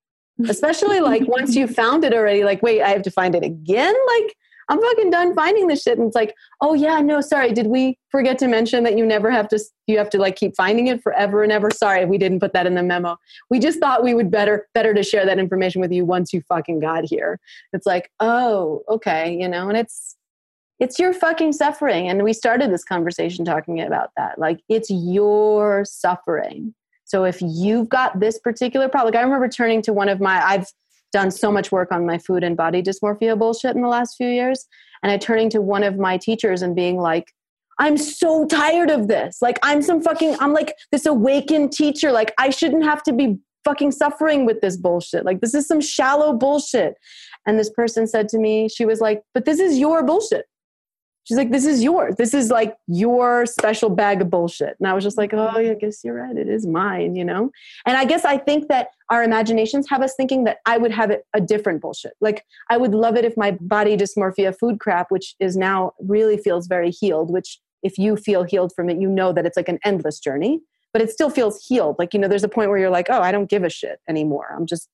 especially 0.48 1.00
like 1.00 1.26
once 1.26 1.56
you 1.56 1.66
found 1.80 2.04
it 2.04 2.12
already 2.12 2.44
like 2.44 2.62
wait 2.62 2.82
i 2.82 2.90
have 2.90 3.02
to 3.02 3.10
find 3.10 3.34
it 3.34 3.42
again? 3.42 3.94
Like 4.18 4.36
I'm 4.68 4.80
fucking 4.80 5.10
done 5.10 5.34
finding 5.34 5.68
this 5.68 5.82
shit. 5.82 5.98
And 5.98 6.06
it's 6.08 6.16
like, 6.16 6.34
oh 6.60 6.74
yeah, 6.74 7.00
no, 7.00 7.20
sorry. 7.20 7.52
Did 7.52 7.68
we 7.68 7.98
forget 8.10 8.38
to 8.38 8.48
mention 8.48 8.82
that 8.84 8.98
you 8.98 9.06
never 9.06 9.30
have 9.30 9.48
to, 9.48 9.60
you 9.86 9.98
have 9.98 10.10
to 10.10 10.18
like 10.18 10.36
keep 10.36 10.56
finding 10.56 10.88
it 10.88 11.02
forever 11.02 11.42
and 11.42 11.52
ever? 11.52 11.70
Sorry, 11.70 12.04
we 12.04 12.18
didn't 12.18 12.40
put 12.40 12.52
that 12.52 12.66
in 12.66 12.74
the 12.74 12.82
memo. 12.82 13.16
We 13.48 13.58
just 13.58 13.78
thought 13.78 14.02
we 14.02 14.14
would 14.14 14.30
better, 14.30 14.66
better 14.74 14.92
to 14.94 15.02
share 15.02 15.24
that 15.26 15.38
information 15.38 15.80
with 15.80 15.92
you 15.92 16.04
once 16.04 16.32
you 16.32 16.42
fucking 16.48 16.80
got 16.80 17.04
here. 17.04 17.38
It's 17.72 17.86
like, 17.86 18.10
oh, 18.20 18.82
okay, 18.88 19.36
you 19.36 19.48
know, 19.48 19.68
and 19.68 19.76
it's, 19.76 20.16
it's 20.78 20.98
your 20.98 21.14
fucking 21.14 21.52
suffering. 21.52 22.08
And 22.08 22.22
we 22.22 22.32
started 22.32 22.72
this 22.72 22.84
conversation 22.84 23.44
talking 23.44 23.80
about 23.80 24.10
that. 24.16 24.38
Like, 24.38 24.60
it's 24.68 24.90
your 24.90 25.84
suffering. 25.84 26.74
So 27.04 27.24
if 27.24 27.38
you've 27.40 27.88
got 27.88 28.18
this 28.18 28.38
particular 28.38 28.88
problem, 28.88 29.14
like 29.14 29.20
I 29.20 29.24
remember 29.24 29.48
turning 29.48 29.80
to 29.82 29.92
one 29.92 30.08
of 30.08 30.20
my, 30.20 30.44
I've, 30.44 30.66
done 31.12 31.30
so 31.30 31.50
much 31.50 31.72
work 31.72 31.92
on 31.92 32.06
my 32.06 32.18
food 32.18 32.44
and 32.44 32.56
body 32.56 32.82
dysmorphia 32.82 33.38
bullshit 33.38 33.76
in 33.76 33.82
the 33.82 33.88
last 33.88 34.16
few 34.16 34.28
years. 34.28 34.66
And 35.02 35.12
I 35.12 35.18
turning 35.18 35.50
to 35.50 35.60
one 35.60 35.82
of 35.82 35.98
my 35.98 36.16
teachers 36.16 36.62
and 36.62 36.74
being 36.74 36.98
like, 36.98 37.32
I'm 37.78 37.96
so 37.96 38.46
tired 38.46 38.90
of 38.90 39.08
this. 39.08 39.42
Like, 39.42 39.58
I'm 39.62 39.82
some 39.82 40.02
fucking, 40.02 40.36
I'm 40.40 40.52
like 40.52 40.74
this 40.92 41.06
awakened 41.06 41.72
teacher. 41.72 42.10
Like, 42.10 42.32
I 42.38 42.50
shouldn't 42.50 42.84
have 42.84 43.02
to 43.04 43.12
be 43.12 43.36
fucking 43.64 43.92
suffering 43.92 44.46
with 44.46 44.60
this 44.60 44.76
bullshit. 44.76 45.24
Like, 45.24 45.40
this 45.40 45.54
is 45.54 45.66
some 45.66 45.80
shallow 45.80 46.32
bullshit. 46.32 46.94
And 47.46 47.58
this 47.58 47.70
person 47.70 48.06
said 48.06 48.28
to 48.30 48.38
me, 48.38 48.68
she 48.68 48.86
was 48.86 49.00
like, 49.00 49.22
but 49.34 49.44
this 49.44 49.60
is 49.60 49.78
your 49.78 50.02
bullshit 50.02 50.46
she's 51.26 51.36
like, 51.36 51.50
this 51.50 51.66
is 51.66 51.82
yours. 51.82 52.14
This 52.16 52.32
is 52.32 52.50
like 52.50 52.76
your 52.86 53.46
special 53.46 53.90
bag 53.90 54.22
of 54.22 54.30
bullshit. 54.30 54.76
And 54.78 54.88
I 54.88 54.94
was 54.94 55.02
just 55.02 55.18
like, 55.18 55.34
oh, 55.34 55.48
I 55.48 55.74
guess 55.74 56.02
you're 56.04 56.14
right. 56.14 56.36
It 56.36 56.48
is 56.48 56.66
mine, 56.66 57.16
you 57.16 57.24
know? 57.24 57.50
And 57.84 57.96
I 57.96 58.04
guess 58.04 58.24
I 58.24 58.38
think 58.38 58.68
that 58.68 58.88
our 59.10 59.24
imaginations 59.24 59.88
have 59.90 60.02
us 60.02 60.14
thinking 60.16 60.44
that 60.44 60.58
I 60.66 60.78
would 60.78 60.92
have 60.92 61.10
it 61.10 61.24
a 61.34 61.40
different 61.40 61.82
bullshit. 61.82 62.12
Like, 62.20 62.44
I 62.70 62.76
would 62.76 62.94
love 62.94 63.16
it 63.16 63.24
if 63.24 63.36
my 63.36 63.50
body 63.60 63.96
dysmorphia 63.96 64.56
food 64.56 64.78
crap, 64.78 65.10
which 65.10 65.34
is 65.40 65.56
now 65.56 65.92
really 65.98 66.38
feels 66.38 66.68
very 66.68 66.90
healed, 66.90 67.30
which 67.30 67.58
if 67.82 67.98
you 67.98 68.16
feel 68.16 68.44
healed 68.44 68.72
from 68.74 68.88
it, 68.88 68.98
you 68.98 69.08
know 69.08 69.32
that 69.32 69.46
it's 69.46 69.56
like 69.56 69.68
an 69.68 69.80
endless 69.84 70.20
journey, 70.20 70.60
but 70.92 71.02
it 71.02 71.10
still 71.10 71.30
feels 71.30 71.64
healed. 71.66 71.96
Like, 71.98 72.14
you 72.14 72.20
know, 72.20 72.28
there's 72.28 72.44
a 72.44 72.48
point 72.48 72.70
where 72.70 72.78
you're 72.78 72.90
like, 72.90 73.08
oh, 73.10 73.20
I 73.20 73.32
don't 73.32 73.50
give 73.50 73.64
a 73.64 73.70
shit 73.70 73.98
anymore. 74.08 74.54
I'm 74.56 74.66
just 74.66 74.88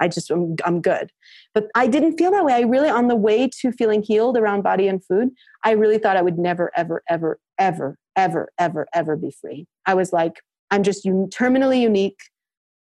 I 0.00 0.08
just 0.08 0.30
I'm, 0.30 0.56
I'm 0.64 0.80
good. 0.80 1.10
But 1.54 1.68
I 1.74 1.86
didn't 1.86 2.18
feel 2.18 2.30
that 2.32 2.44
way. 2.44 2.52
I 2.52 2.60
really 2.60 2.88
on 2.88 3.08
the 3.08 3.16
way 3.16 3.48
to 3.60 3.72
feeling 3.72 4.02
healed 4.02 4.36
around 4.36 4.62
body 4.62 4.88
and 4.88 5.04
food, 5.04 5.30
I 5.64 5.72
really 5.72 5.98
thought 5.98 6.16
I 6.16 6.22
would 6.22 6.38
never 6.38 6.70
ever 6.76 7.02
ever 7.08 7.38
ever 7.58 7.98
ever 8.16 8.48
ever 8.58 8.86
ever 8.94 9.16
be 9.16 9.30
free. 9.30 9.66
I 9.86 9.94
was 9.94 10.12
like 10.12 10.40
I'm 10.70 10.82
just 10.82 11.06
un- 11.06 11.28
terminally 11.30 11.80
unique. 11.80 12.18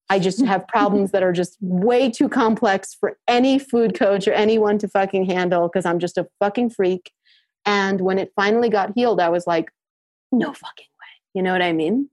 I 0.10 0.20
just 0.20 0.46
have 0.46 0.68
problems 0.68 1.12
that 1.12 1.24
are 1.24 1.34
just 1.34 1.58
way 1.62 2.10
too 2.10 2.30
complex 2.30 2.94
for 2.94 3.18
any 3.28 3.60
food 3.60 3.98
coach 3.98 4.28
or 4.28 4.34
anyone 4.34 4.78
to 4.80 4.88
fucking 4.88 5.26
handle 5.26 5.68
because 5.68 5.86
I'm 5.86 6.00
just 6.00 6.18
a 6.18 6.28
fucking 6.40 6.72
freak. 6.72 7.12
And 7.66 8.02
when 8.02 8.18
it 8.18 8.32
finally 8.36 8.70
got 8.70 8.92
healed, 8.96 9.20
I 9.20 9.30
was 9.30 9.46
like, 9.46 9.70
no 10.32 10.48
fucking 10.48 10.86
way. 10.86 11.22
You 11.34 11.44
know 11.44 11.52
what 11.52 11.62
I 11.62 11.74
mean? 11.74 12.10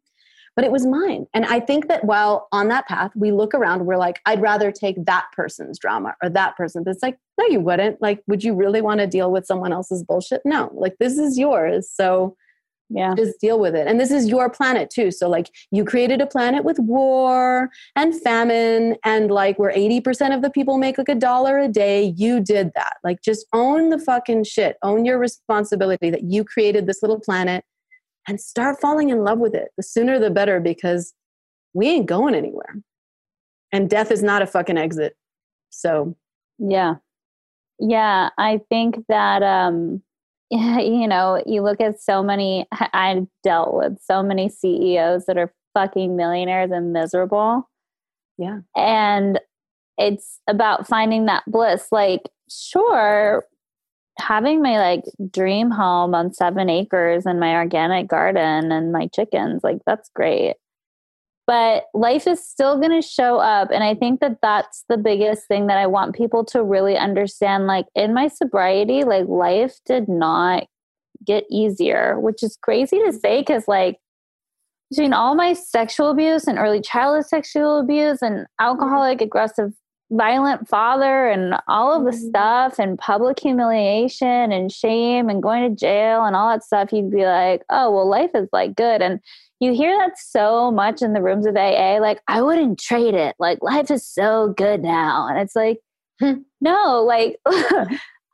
But 0.59 0.64
it 0.64 0.72
was 0.72 0.84
mine. 0.84 1.24
And 1.34 1.44
I 1.44 1.61
think 1.61 1.86
that 1.86 2.02
while 2.02 2.48
on 2.50 2.66
that 2.66 2.88
path, 2.88 3.12
we 3.14 3.30
look 3.30 3.54
around, 3.54 3.86
we're 3.86 3.96
like, 3.96 4.20
I'd 4.26 4.42
rather 4.42 4.72
take 4.72 5.04
that 5.04 5.26
person's 5.32 5.78
drama 5.78 6.16
or 6.20 6.28
that 6.30 6.56
person. 6.56 6.82
But 6.82 6.90
it's 6.90 7.02
like, 7.04 7.16
no, 7.38 7.46
you 7.46 7.61
wouldn't. 7.61 8.02
Like, 8.02 8.24
would 8.26 8.42
you 8.42 8.56
really 8.56 8.80
want 8.80 8.98
to 8.98 9.06
deal 9.06 9.30
with 9.30 9.46
someone 9.46 9.72
else's 9.72 10.02
bullshit? 10.02 10.40
No, 10.44 10.68
like, 10.74 10.96
this 10.98 11.16
is 11.16 11.38
yours. 11.38 11.88
So, 11.88 12.36
yeah 12.90 13.14
just 13.14 13.38
deal 13.38 13.61
with 13.61 13.74
it 13.74 13.86
and 13.86 14.00
this 14.00 14.11
is 14.11 14.30
your 14.30 14.48
planet 14.48 14.88
too 14.88 15.11
so 15.11 15.28
like 15.28 15.50
you 15.70 15.84
created 15.84 16.22
a 16.22 16.26
planet 16.26 16.64
with 16.64 16.78
war 16.78 17.68
and 17.96 18.18
famine 18.22 18.96
and 19.04 19.30
like 19.30 19.59
where 19.59 19.70
80% 19.70 20.34
of 20.34 20.40
the 20.40 20.48
people 20.48 20.78
make 20.78 20.96
like 20.96 21.11
a 21.11 21.14
dollar 21.14 21.59
a 21.59 21.68
day 21.68 22.14
you 22.16 22.40
did 22.40 22.70
that 22.76 22.96
like 23.04 23.20
just 23.20 23.44
own 23.52 23.90
the 23.90 23.98
fucking 23.98 24.44
shit 24.44 24.78
own 24.82 25.04
your 25.04 25.18
responsibility 25.18 26.09
that 26.09 26.22
you 26.22 26.44
created 26.44 26.86
this 26.86 27.02
little 27.02 27.20
planet 27.20 27.62
and 28.28 28.40
start 28.40 28.80
falling 28.80 29.08
in 29.08 29.24
love 29.24 29.38
with 29.38 29.54
it. 29.54 29.70
The 29.76 29.82
sooner 29.82 30.18
the 30.18 30.30
better 30.30 30.60
because 30.60 31.14
we 31.72 31.88
ain't 31.88 32.06
going 32.06 32.34
anywhere. 32.34 32.76
And 33.72 33.90
death 33.90 34.10
is 34.10 34.22
not 34.22 34.42
a 34.42 34.46
fucking 34.46 34.78
exit. 34.78 35.16
So, 35.70 36.16
yeah. 36.58 36.96
Yeah, 37.80 38.30
I 38.38 38.60
think 38.68 39.04
that 39.08 39.42
um 39.42 40.02
you 40.50 41.08
know, 41.08 41.42
you 41.46 41.62
look 41.62 41.80
at 41.80 42.00
so 42.00 42.22
many 42.22 42.66
I 42.72 43.26
dealt 43.42 43.74
with 43.74 43.98
so 44.02 44.22
many 44.22 44.48
CEOs 44.48 45.26
that 45.26 45.38
are 45.38 45.52
fucking 45.74 46.16
millionaires 46.16 46.70
and 46.70 46.92
miserable. 46.92 47.68
Yeah. 48.36 48.60
And 48.76 49.40
it's 49.96 50.40
about 50.46 50.86
finding 50.86 51.26
that 51.26 51.44
bliss. 51.46 51.88
Like, 51.90 52.28
sure, 52.48 53.44
having 54.20 54.62
my 54.62 54.78
like 54.78 55.04
dream 55.30 55.70
home 55.70 56.14
on 56.14 56.32
seven 56.32 56.68
acres 56.68 57.26
and 57.26 57.40
my 57.40 57.54
organic 57.54 58.08
garden 58.08 58.72
and 58.72 58.92
my 58.92 59.06
chickens 59.08 59.62
like 59.62 59.78
that's 59.86 60.10
great. 60.14 60.56
But 61.46 61.84
life 61.94 62.26
is 62.26 62.46
still 62.46 62.76
going 62.76 63.00
to 63.00 63.06
show 63.06 63.38
up 63.38 63.70
and 63.70 63.82
i 63.82 63.94
think 63.94 64.20
that 64.20 64.36
that's 64.42 64.84
the 64.90 64.98
biggest 64.98 65.48
thing 65.48 65.66
that 65.68 65.78
i 65.78 65.86
want 65.86 66.14
people 66.14 66.44
to 66.44 66.62
really 66.62 66.94
understand 66.94 67.66
like 67.66 67.86
in 67.94 68.12
my 68.12 68.28
sobriety 68.28 69.02
like 69.02 69.26
life 69.28 69.78
did 69.86 70.10
not 70.10 70.66
get 71.24 71.44
easier 71.50 72.20
which 72.20 72.42
is 72.42 72.58
crazy 72.60 72.98
to 72.98 73.04
mm-hmm. 73.04 73.16
say 73.16 73.40
because 73.40 73.66
like 73.66 73.96
between 74.90 75.14
all 75.14 75.34
my 75.34 75.54
sexual 75.54 76.10
abuse 76.10 76.46
and 76.46 76.58
early 76.58 76.82
childhood 76.82 77.24
sexual 77.24 77.80
abuse 77.80 78.20
and 78.20 78.36
mm-hmm. 78.36 78.64
alcoholic 78.66 79.22
aggressive 79.22 79.72
violent 80.11 80.68
father 80.68 81.28
and 81.28 81.54
all 81.68 81.96
of 81.96 82.04
the 82.04 82.11
mm-hmm. 82.11 82.28
stuff 82.28 82.78
and 82.78 82.98
public 82.98 83.38
humiliation 83.40 84.52
and 84.52 84.72
shame 84.72 85.28
and 85.28 85.42
going 85.42 85.68
to 85.68 85.78
jail 85.78 86.24
and 86.24 86.34
all 86.34 86.48
that 86.48 86.64
stuff, 86.64 86.92
you'd 86.92 87.11
be 87.11 87.24
like, 87.24 87.62
oh, 87.70 87.90
well, 87.90 88.09
life 88.09 88.30
is 88.34 88.48
like 88.52 88.74
good. 88.74 89.02
And 89.02 89.20
you 89.61 89.74
hear 89.74 89.96
that 89.98 90.18
so 90.18 90.70
much 90.70 91.02
in 91.02 91.12
the 91.12 91.22
rooms 91.22 91.46
of 91.46 91.56
AA, 91.56 91.98
like, 91.98 92.20
I 92.28 92.42
wouldn't 92.42 92.78
trade 92.78 93.14
it. 93.14 93.34
Like, 93.38 93.59
life 93.61 93.90
is 93.90 94.06
so 94.06 94.54
good 94.56 94.82
now. 94.82 95.26
And 95.28 95.38
it's 95.38 95.56
like, 95.56 95.80
no, 96.61 97.04
like, 97.04 97.36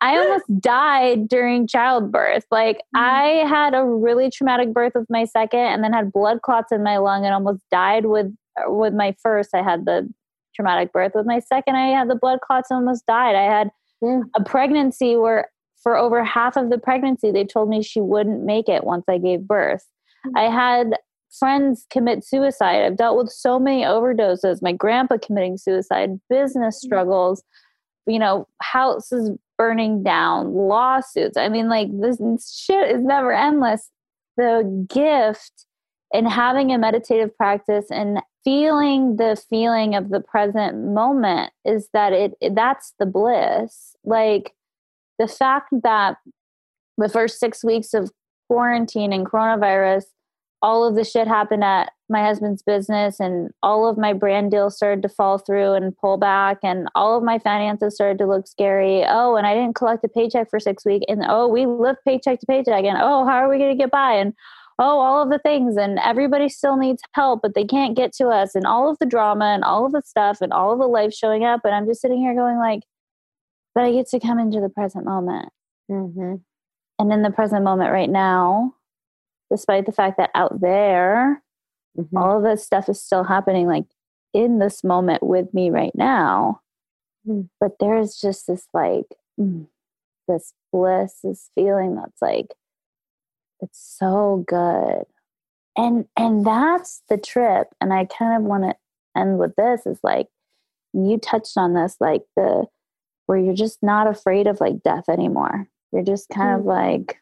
I 0.01 0.18
almost 0.18 0.61
died 0.61 1.29
during 1.29 1.66
childbirth. 1.66 2.45
Like, 2.51 2.77
mm-hmm. 2.95 2.99
I 2.99 3.27
had 3.49 3.75
a 3.75 3.85
really 3.85 4.31
traumatic 4.31 4.72
birth 4.72 4.93
with 4.95 5.09
my 5.09 5.25
second 5.25 5.61
and 5.61 5.83
then 5.83 5.93
had 5.93 6.12
blood 6.12 6.43
clots 6.43 6.72
in 6.72 6.83
my 6.83 6.99
lung 6.99 7.25
and 7.25 7.35
almost 7.35 7.62
died 7.70 8.07
with 8.07 8.33
with 8.66 8.95
my 8.95 9.12
first 9.20 9.51
i 9.53 9.62
had 9.62 9.85
the 9.85 10.09
traumatic 10.55 10.93
birth. 10.93 11.13
With 11.15 11.27
my 11.27 11.41
second, 11.41 11.77
I 11.77 11.89
had 11.89 12.09
the 12.09 12.15
blood 12.15 12.41
clots 12.41 12.71
and 12.71 12.79
almost 12.79 13.07
died. 13.07 13.35
I 13.35 13.43
had 13.43 13.71
mm. 14.03 14.23
a 14.37 14.43
pregnancy 14.43 15.17
where 15.17 15.51
for 15.83 15.97
over 15.97 16.25
half 16.25 16.57
of 16.57 16.71
the 16.71 16.79
pregnancy, 16.79 17.31
they 17.31 17.45
told 17.45 17.69
me 17.69 17.83
she 17.83 18.01
wouldn't 18.01 18.45
make 18.45 18.69
it 18.69 18.85
once 18.85 19.05
I 19.09 19.19
gave 19.19 19.47
birth. 19.47 19.87
Mm. 20.27 20.33
I 20.37 20.51
had 20.51 20.99
friends 21.39 21.87
commit 21.91 22.25
suicide. 22.25 22.85
I've 22.85 22.97
dealt 22.97 23.19
with 23.19 23.31
so 23.31 23.59
many 23.59 23.83
overdoses. 23.83 24.63
My 24.63 24.73
grandpa 24.73 25.19
committing 25.19 25.59
suicide, 25.59 26.21
business 26.31 26.77
mm. 26.77 26.87
struggles, 26.87 27.43
you 28.07 28.19
know, 28.19 28.47
houses 28.63 29.31
burning 29.59 30.03
down, 30.03 30.55
lawsuits. 30.55 31.37
I 31.37 31.49
mean, 31.49 31.69
like 31.69 31.89
this 32.01 32.19
shit 32.53 32.91
is 32.91 33.03
never 33.03 33.33
endless. 33.33 33.91
The 34.37 34.87
gift 34.89 35.67
in 36.13 36.27
having 36.27 36.73
a 36.73 36.79
meditative 36.79 37.37
practice 37.37 37.87
and 37.91 38.21
feeling 38.45 39.16
the 39.16 39.42
feeling 39.49 39.95
of 39.95 40.11
the 40.11 40.20
present 40.20 40.76
moment 40.76 41.53
is 41.64 41.88
that 41.92 42.12
it 42.12 42.34
that's 42.55 42.95
the 42.99 43.07
bliss. 43.07 43.97
Like 44.05 44.55
the 45.18 45.28
fact 45.28 45.72
that 45.82 46.18
the 46.99 47.09
first 47.09 47.40
6 47.40 47.64
weeks 47.64 47.95
of 47.95 48.11
quarantine 48.49 49.12
and 49.12 49.26
coronavirus 49.26 50.05
all 50.62 50.86
of 50.86 50.95
the 50.95 51.05
shit 51.05 51.28
happened 51.28 51.62
at 51.62 51.92
my 52.09 52.22
husband's 52.22 52.62
business 52.62 53.20
and 53.20 53.51
all 53.62 53.86
of 53.86 53.99
my 53.99 54.14
brand 54.14 54.51
deals 54.51 54.74
started 54.74 55.03
to 55.03 55.09
fall 55.11 55.36
through 55.36 55.72
and 55.74 55.97
pull 55.99 56.16
back 56.16 56.57
and 56.62 56.88
all 56.95 57.18
of 57.18 57.22
my 57.22 57.38
finances 57.38 57.95
started 57.95 58.16
to 58.16 58.26
look 58.26 58.47
scary. 58.47 59.05
Oh 59.07 59.36
and 59.36 59.47
i 59.47 59.55
didn't 59.55 59.74
collect 59.74 60.05
a 60.05 60.09
paycheck 60.09 60.49
for 60.49 60.59
six 60.59 60.84
weeks. 60.84 61.05
And 61.09 61.22
oh 61.28 61.49
we 61.49 61.66
live 61.66 61.97
paycheck 62.05 62.40
to 62.40 62.47
paycheck 62.47 62.84
and 62.84 62.99
oh 63.01 63.24
how 63.26 63.36
are 63.36 63.49
we 63.49 63.59
going 63.59 63.76
to 63.76 63.82
get 63.82 63.90
by? 63.90 64.12
And 64.12 64.34
oh 64.79 64.99
all 65.01 65.22
of 65.22 65.31
the 65.31 65.39
things 65.39 65.77
and 65.77 65.99
everybody 66.01 66.49
still 66.49 66.77
needs 66.77 67.03
help 67.12 67.41
but 67.43 67.55
they 67.55 67.64
can't 67.64 67.97
get 67.97 68.12
to 68.12 68.27
us 68.29 68.55
and 68.55 68.66
all 68.66 68.91
of 68.91 68.99
the 68.99 69.07
drama 69.07 69.47
and 69.47 69.62
all 69.64 69.87
of 69.87 69.93
the 69.93 70.03
stuff 70.05 70.39
and 70.41 70.53
all 70.53 70.72
of 70.72 70.79
the 70.79 70.87
life 70.87 71.12
showing 71.12 71.45
up 71.45 71.61
and 71.64 71.75
i'm 71.75 71.87
just 71.87 72.01
sitting 72.01 72.18
here 72.18 72.35
going 72.35 72.59
like 72.59 72.81
but 73.75 73.85
i 73.85 73.93
get 73.93 74.09
to 74.09 74.18
come 74.20 74.39
into 74.39 74.61
the 74.61 74.68
present 74.68 75.05
moment 75.05 75.49
Mm-hmm. 75.91 76.37
and 76.99 77.12
in 77.12 77.22
the 77.22 77.31
present 77.31 77.62
moment 77.62 77.93
right 77.93 78.09
now 78.11 78.75
despite 79.51 79.87
the 79.87 79.93
fact 79.93 80.16
that 80.18 80.31
out 80.35 80.61
there 80.61 81.43
Mm-hmm. 81.97 82.16
all 82.16 82.39
of 82.39 82.43
this 82.43 82.64
stuff 82.66 82.89
is 82.89 83.01
still 83.01 83.22
happening 83.22 83.68
like 83.68 83.85
in 84.33 84.59
this 84.59 84.83
moment 84.83 85.22
with 85.22 85.53
me 85.55 85.70
right 85.70 85.95
now 85.95 86.61
Mm. 87.27 87.49
but 87.59 87.72
there's 87.81 88.16
just 88.20 88.47
this 88.49 88.66
like 88.75 89.07
mm, 89.41 89.66
this 90.29 90.53
bliss 90.70 91.20
this 91.25 91.49
feeling 91.55 91.95
that's 91.95 92.20
like 92.20 92.49
it's 93.65 93.97
so 93.99 94.45
good. 94.47 95.05
And 95.77 96.07
and 96.17 96.47
that's 96.47 97.03
the 97.09 97.19
trip 97.19 97.67
and 97.81 97.93
i 97.93 98.05
kind 98.05 98.37
of 98.37 98.49
want 98.49 98.62
to 98.62 98.77
end 99.21 99.39
with 99.41 99.57
this 99.57 99.87
is 99.87 99.99
like 100.05 100.29
you 100.93 101.19
touched 101.19 101.57
on 101.57 101.75
this 101.75 101.97
like 101.99 102.23
the 102.37 102.67
where 103.27 103.39
you're 103.39 103.55
just 103.55 103.83
not 103.83 104.07
afraid 104.07 104.47
of 104.47 104.61
like 104.61 104.83
death 104.85 105.09
anymore. 105.09 105.67
You're 105.93 106.05
just 106.05 106.29
kind 106.29 106.55
of 106.55 106.61
mm-hmm. 106.61 106.69
like 106.69 107.19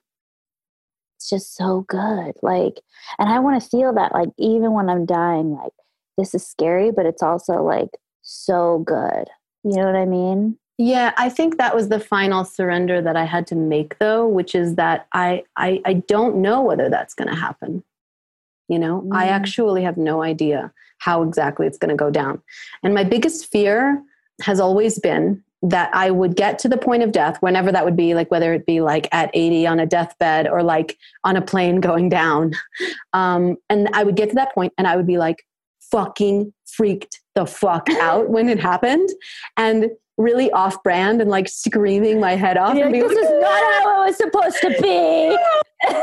it's 1.16 1.30
just 1.30 1.54
so 1.54 1.86
good 1.88 2.32
like 2.42 2.80
and 3.18 3.28
i 3.28 3.38
want 3.38 3.62
to 3.62 3.68
feel 3.68 3.92
that 3.94 4.12
like 4.12 4.30
even 4.38 4.72
when 4.72 4.90
i'm 4.90 5.06
dying 5.06 5.52
like 5.52 5.72
this 6.18 6.34
is 6.34 6.44
scary 6.44 6.90
but 6.90 7.06
it's 7.06 7.22
also 7.22 7.62
like 7.62 7.90
so 8.22 8.80
good. 8.86 9.28
You 9.64 9.76
know 9.76 9.86
what 9.86 9.96
i 9.96 10.04
mean 10.04 10.58
Yeah, 10.78 11.12
I 11.16 11.28
think 11.28 11.58
that 11.58 11.74
was 11.74 11.88
the 11.88 12.00
final 12.00 12.44
surrender 12.44 13.00
that 13.02 13.16
I 13.16 13.24
had 13.24 13.46
to 13.48 13.54
make 13.54 13.98
though, 13.98 14.26
which 14.26 14.54
is 14.54 14.74
that 14.76 15.06
I 15.12 15.44
I, 15.56 15.80
I 15.84 15.94
don't 15.94 16.36
know 16.36 16.62
whether 16.62 16.88
that's 16.88 17.14
gonna 17.14 17.36
happen. 17.36 17.84
You 18.68 18.78
know, 18.78 19.06
I 19.12 19.26
Mm. 19.26 19.30
actually 19.30 19.82
have 19.82 19.96
no 19.96 20.22
idea 20.22 20.72
how 20.98 21.22
exactly 21.22 21.66
it's 21.66 21.78
gonna 21.78 21.94
go 21.96 22.10
down. 22.10 22.40
And 22.82 22.94
my 22.94 23.04
biggest 23.04 23.50
fear 23.50 24.02
has 24.42 24.60
always 24.60 24.98
been 24.98 25.42
that 25.64 25.94
I 25.94 26.10
would 26.10 26.34
get 26.34 26.58
to 26.60 26.68
the 26.68 26.76
point 26.78 27.04
of 27.04 27.12
death, 27.12 27.36
whenever 27.40 27.70
that 27.70 27.84
would 27.84 27.96
be, 27.96 28.14
like 28.14 28.30
whether 28.32 28.52
it 28.52 28.66
be 28.66 28.80
like 28.80 29.08
at 29.12 29.30
80 29.34 29.64
on 29.66 29.78
a 29.78 29.86
deathbed 29.86 30.48
or 30.48 30.62
like 30.62 30.98
on 31.22 31.36
a 31.36 31.42
plane 31.42 31.80
going 31.80 32.08
down. 32.08 32.52
Um, 33.14 33.58
and 33.68 33.90
I 33.92 34.04
would 34.04 34.16
get 34.16 34.30
to 34.30 34.34
that 34.36 34.54
point 34.54 34.72
and 34.78 34.86
I 34.86 34.96
would 34.96 35.06
be 35.06 35.18
like 35.18 35.44
fucking 35.90 36.52
freaked 36.66 37.20
the 37.34 37.44
fuck 37.44 37.86
out 38.00 38.30
when 38.30 38.48
it 38.48 38.58
happened 38.58 39.10
and 39.58 39.90
really 40.22 40.50
off 40.52 40.82
brand 40.82 41.20
and 41.20 41.30
like 41.30 41.48
screaming 41.48 42.20
my 42.20 42.36
head 42.36 42.56
off. 42.56 42.76
You're 42.76 42.86
and 42.86 42.98
like, 42.98 43.08
this 43.08 43.18
is 43.18 43.30
not 43.40 43.82
how 43.82 44.02
it 44.02 44.06
was 44.06 44.16
supposed 44.16 44.60
to 44.62 44.70
be 44.80 45.36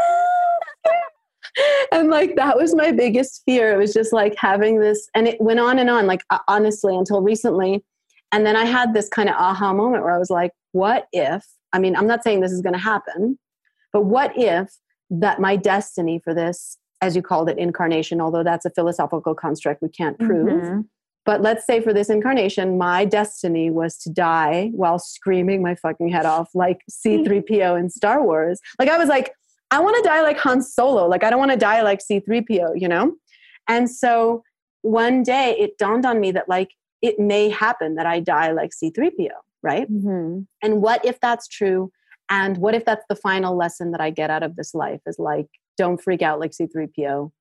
and 1.91 2.09
like 2.09 2.36
that 2.36 2.57
was 2.57 2.76
my 2.76 2.91
biggest 2.91 3.41
fear. 3.45 3.74
It 3.74 3.78
was 3.78 3.93
just 3.93 4.13
like 4.13 4.36
having 4.38 4.80
this, 4.80 5.09
and 5.15 5.28
it 5.28 5.39
went 5.41 5.59
on 5.59 5.80
and 5.80 5.89
on, 5.89 6.07
like 6.07 6.24
uh, 6.30 6.39
honestly, 6.47 6.95
until 6.95 7.22
recently. 7.22 7.84
And 8.32 8.45
then 8.45 8.55
I 8.55 8.65
had 8.65 8.93
this 8.93 9.09
kind 9.09 9.28
of 9.28 9.36
aha 9.36 9.74
moment 9.74 10.03
where 10.03 10.13
I 10.13 10.20
was 10.20 10.30
like, 10.30 10.51
what 10.72 11.07
if? 11.11 11.43
I 11.74 11.80
mean, 11.80 11.95
I'm 11.95 12.07
not 12.07 12.24
saying 12.24 12.41
this 12.41 12.51
is 12.51 12.61
going 12.61 12.74
to 12.74 12.80
happen, 12.80 13.39
but 13.91 14.03
what 14.03 14.34
if 14.36 14.72
that 15.09 15.39
my 15.39 15.55
destiny 15.55 16.22
for 16.24 16.34
this, 16.34 16.78
as 17.01 17.15
you 17.15 17.24
called 17.24 17.49
it, 17.49 17.57
incarnation, 17.57 18.22
although 18.22 18.43
that's 18.43 18.65
a 18.65 18.70
philosophical 18.70 19.34
construct 19.34 19.82
we 19.82 19.89
can't 19.89 20.20
prove. 20.20 20.61
Mhm. 20.61 20.86
But 21.30 21.44
let's 21.44 21.64
say 21.64 21.80
for 21.80 21.94
this 21.94 22.10
incarnation, 22.10 22.80
my 22.80 23.06
destiny 23.06 23.70
was 23.70 23.98
to 23.98 24.10
die 24.10 24.72
while 24.74 24.98
screaming 24.98 25.62
my 25.62 25.76
fucking 25.76 26.10
head 26.10 26.26
off 26.26 26.50
like 26.56 26.82
C3PO 26.90 27.80
in 27.80 27.92
Star 27.92 28.24
Wars. 28.24 28.60
Like 28.80 28.90
I 28.90 28.98
was 28.98 29.10
like, 29.10 29.36
I 29.70 29.80
want 29.80 29.96
to 29.98 30.02
die 30.02 30.24
like 30.24 30.40
Han 30.40 30.64
Solo. 30.64 31.06
Like 31.08 31.24
I 31.24 31.30
don't 31.30 31.38
want 31.38 31.52
to 31.52 31.58
die 31.58 31.84
like 31.84 32.00
C3PO, 32.00 32.82
you 32.82 32.88
know? 32.88 33.14
And 33.68 33.88
so 33.88 34.42
one 34.82 35.22
day 35.22 35.56
it 35.60 35.78
dawned 35.78 36.04
on 36.04 36.20
me 36.20 36.32
that 36.32 36.50
like 36.50 36.72
it 37.04 37.20
may 37.20 37.50
happen 37.50 37.94
that 37.94 38.08
I 38.08 38.22
die 38.22 38.52
like 38.52 38.72
C3PO, 38.72 39.30
right? 39.62 39.88
Mhm. 39.88 40.48
And 40.64 40.82
what 40.82 41.06
if 41.06 41.20
that's 41.20 41.48
true? 41.48 41.92
And 42.32 42.58
what 42.58 42.74
if 42.74 42.86
that's 42.86 43.06
the 43.08 43.16
final 43.16 43.56
lesson 43.56 43.92
that 43.92 44.02
I 44.02 44.10
get 44.10 44.32
out 44.32 44.42
of 44.42 44.56
this 44.56 44.74
life 44.74 45.02
is 45.06 45.20
like, 45.20 45.46
don't 45.78 46.02
freak 46.02 46.24
out 46.24 46.40
like 46.40 46.54
C3PO. 46.54 47.32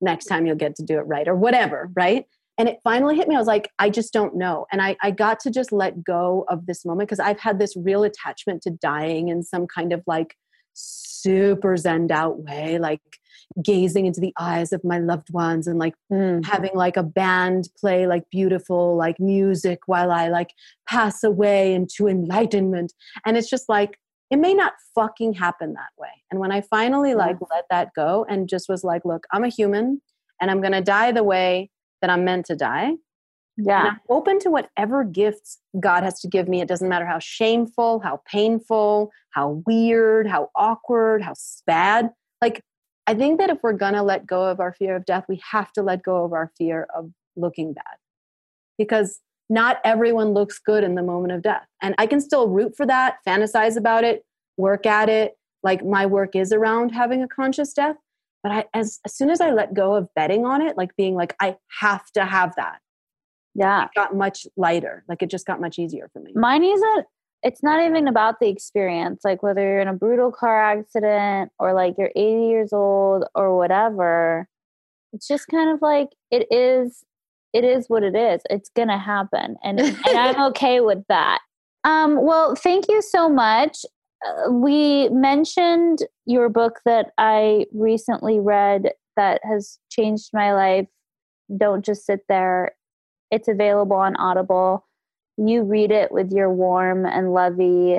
Next 0.00 0.24
time 0.24 0.46
you'll 0.46 0.56
get 0.56 0.74
to 0.76 0.82
do 0.82 0.98
it 0.98 1.02
right 1.02 1.28
or 1.28 1.34
whatever, 1.34 1.90
right? 1.94 2.24
And 2.58 2.68
it 2.68 2.78
finally 2.82 3.16
hit 3.16 3.28
me. 3.28 3.34
I 3.34 3.38
was 3.38 3.46
like, 3.46 3.70
I 3.78 3.90
just 3.90 4.12
don't 4.12 4.34
know. 4.36 4.66
And 4.72 4.80
I, 4.80 4.96
I 5.02 5.10
got 5.10 5.40
to 5.40 5.50
just 5.50 5.72
let 5.72 6.02
go 6.02 6.44
of 6.48 6.66
this 6.66 6.84
moment 6.84 7.08
because 7.08 7.20
I've 7.20 7.40
had 7.40 7.58
this 7.58 7.76
real 7.76 8.02
attachment 8.04 8.62
to 8.62 8.70
dying 8.70 9.28
in 9.28 9.42
some 9.42 9.66
kind 9.66 9.92
of 9.92 10.02
like 10.06 10.36
super 10.72 11.76
zened 11.76 12.10
out 12.10 12.38
way, 12.40 12.78
like 12.78 13.00
gazing 13.62 14.06
into 14.06 14.20
the 14.20 14.32
eyes 14.38 14.72
of 14.72 14.82
my 14.84 14.98
loved 14.98 15.32
ones 15.32 15.66
and 15.66 15.78
like 15.78 15.94
Mm. 16.12 16.44
having 16.44 16.72
like 16.74 16.96
a 16.96 17.02
band 17.02 17.68
play 17.78 18.06
like 18.06 18.24
beautiful 18.30 18.96
like 18.96 19.18
music 19.20 19.80
while 19.86 20.10
I 20.10 20.28
like 20.28 20.50
pass 20.88 21.22
away 21.24 21.74
into 21.74 22.08
enlightenment. 22.08 22.92
And 23.24 23.36
it's 23.36 23.50
just 23.50 23.68
like, 23.68 23.98
it 24.30 24.36
may 24.36 24.54
not 24.54 24.72
fucking 24.94 25.34
happen 25.34 25.74
that 25.74 25.90
way. 25.98 26.10
And 26.30 26.40
when 26.40 26.50
I 26.52 26.60
finally 26.60 27.14
like 27.14 27.36
let 27.50 27.64
that 27.70 27.90
go 27.94 28.26
and 28.28 28.48
just 28.48 28.68
was 28.68 28.82
like, 28.82 29.04
look, 29.04 29.24
I'm 29.32 29.44
a 29.44 29.48
human 29.48 30.00
and 30.40 30.50
I'm 30.50 30.60
gonna 30.60 30.82
die 30.82 31.12
the 31.12 31.22
way 31.24 31.70
that 32.00 32.10
I'm 32.10 32.24
meant 32.24 32.46
to 32.46 32.56
die. 32.56 32.94
And 33.58 33.66
yeah 33.66 33.82
I'm 33.84 34.00
open 34.10 34.38
to 34.40 34.50
whatever 34.50 35.02
gifts 35.04 35.58
God 35.80 36.02
has 36.02 36.20
to 36.20 36.28
give 36.28 36.48
me. 36.48 36.60
It 36.60 36.68
doesn't 36.68 36.88
matter 36.88 37.06
how 37.06 37.18
shameful, 37.18 38.00
how 38.00 38.20
painful, 38.30 39.10
how 39.30 39.62
weird, 39.66 40.26
how 40.26 40.50
awkward, 40.54 41.22
how 41.22 41.34
bad. 41.66 42.10
Like, 42.42 42.60
I 43.06 43.14
think 43.14 43.38
that 43.38 43.50
if 43.50 43.58
we're 43.62 43.72
going 43.72 43.94
to 43.94 44.02
let 44.02 44.26
go 44.26 44.44
of 44.44 44.60
our 44.60 44.72
fear 44.72 44.96
of 44.96 45.04
death, 45.04 45.24
we 45.28 45.40
have 45.50 45.72
to 45.72 45.82
let 45.82 46.02
go 46.02 46.24
of 46.24 46.32
our 46.32 46.50
fear 46.58 46.86
of 46.94 47.10
looking 47.36 47.72
bad. 47.72 47.96
Because 48.78 49.20
not 49.48 49.78
everyone 49.84 50.30
looks 50.30 50.58
good 50.58 50.82
in 50.82 50.96
the 50.96 51.02
moment 51.02 51.32
of 51.32 51.40
death. 51.40 51.66
And 51.80 51.94
I 51.98 52.06
can 52.06 52.20
still 52.20 52.48
root 52.48 52.76
for 52.76 52.84
that, 52.86 53.18
fantasize 53.26 53.76
about 53.76 54.04
it, 54.04 54.24
work 54.56 54.86
at 54.86 55.08
it. 55.08 55.38
Like, 55.62 55.84
my 55.84 56.04
work 56.04 56.34
is 56.34 56.52
around 56.52 56.90
having 56.90 57.22
a 57.22 57.28
conscious 57.28 57.72
death. 57.72 57.96
But 58.46 58.52
I, 58.52 58.64
as, 58.74 59.00
as 59.04 59.16
soon 59.16 59.28
as 59.28 59.40
I 59.40 59.50
let 59.50 59.74
go 59.74 59.96
of 59.96 60.08
betting 60.14 60.44
on 60.44 60.62
it, 60.62 60.76
like 60.76 60.94
being 60.94 61.16
like, 61.16 61.34
I 61.40 61.56
have 61.80 62.08
to 62.12 62.24
have 62.24 62.54
that, 62.54 62.78
yeah. 63.56 63.86
it 63.86 63.90
got 63.96 64.14
much 64.14 64.46
lighter. 64.56 65.02
Like 65.08 65.20
it 65.20 65.30
just 65.30 65.46
got 65.46 65.60
much 65.60 65.80
easier 65.80 66.08
for 66.12 66.20
me. 66.20 66.30
mine 66.36 66.62
isn't 66.62 67.06
it's 67.42 67.62
not 67.62 67.84
even 67.84 68.06
about 68.06 68.36
the 68.40 68.48
experience 68.48 69.22
like 69.24 69.42
whether 69.42 69.60
you're 69.60 69.80
in 69.80 69.88
a 69.88 69.92
brutal 69.92 70.30
car 70.30 70.62
accident 70.62 71.50
or 71.58 71.74
like 71.74 71.94
you're 71.98 72.12
80 72.14 72.46
years 72.46 72.72
old 72.72 73.24
or 73.34 73.56
whatever 73.58 74.48
it's 75.12 75.26
just 75.26 75.48
kind 75.48 75.70
of 75.70 75.82
like 75.82 76.08
it 76.30 76.46
is 76.52 77.04
it 77.52 77.64
is 77.64 77.88
what 77.88 78.02
it 78.02 78.14
is. 78.14 78.42
It's 78.50 78.68
gonna 78.68 78.98
happen. 78.98 79.56
And 79.64 79.80
and 79.80 79.98
i'm 80.06 80.40
okay 80.50 80.80
with 80.80 81.02
that. 81.08 81.40
Um 81.82 82.22
well 82.24 82.54
thank 82.54 82.86
you 82.88 83.02
so 83.02 83.28
much 83.28 83.78
uh, 84.24 84.50
we 84.50 85.08
mentioned 85.10 86.00
your 86.24 86.48
book 86.48 86.80
that 86.84 87.12
i 87.18 87.66
recently 87.72 88.40
read 88.40 88.92
that 89.16 89.40
has 89.44 89.78
changed 89.90 90.30
my 90.32 90.54
life. 90.54 90.86
Don't 91.56 91.84
just 91.84 92.06
sit 92.06 92.20
there. 92.28 92.72
It's 93.30 93.48
available 93.48 93.96
on 93.96 94.14
audible. 94.16 94.86
You 95.36 95.62
read 95.62 95.90
it 95.90 96.12
with 96.12 96.30
your 96.30 96.52
warm 96.52 97.04
and 97.04 97.32
lovey 97.32 97.98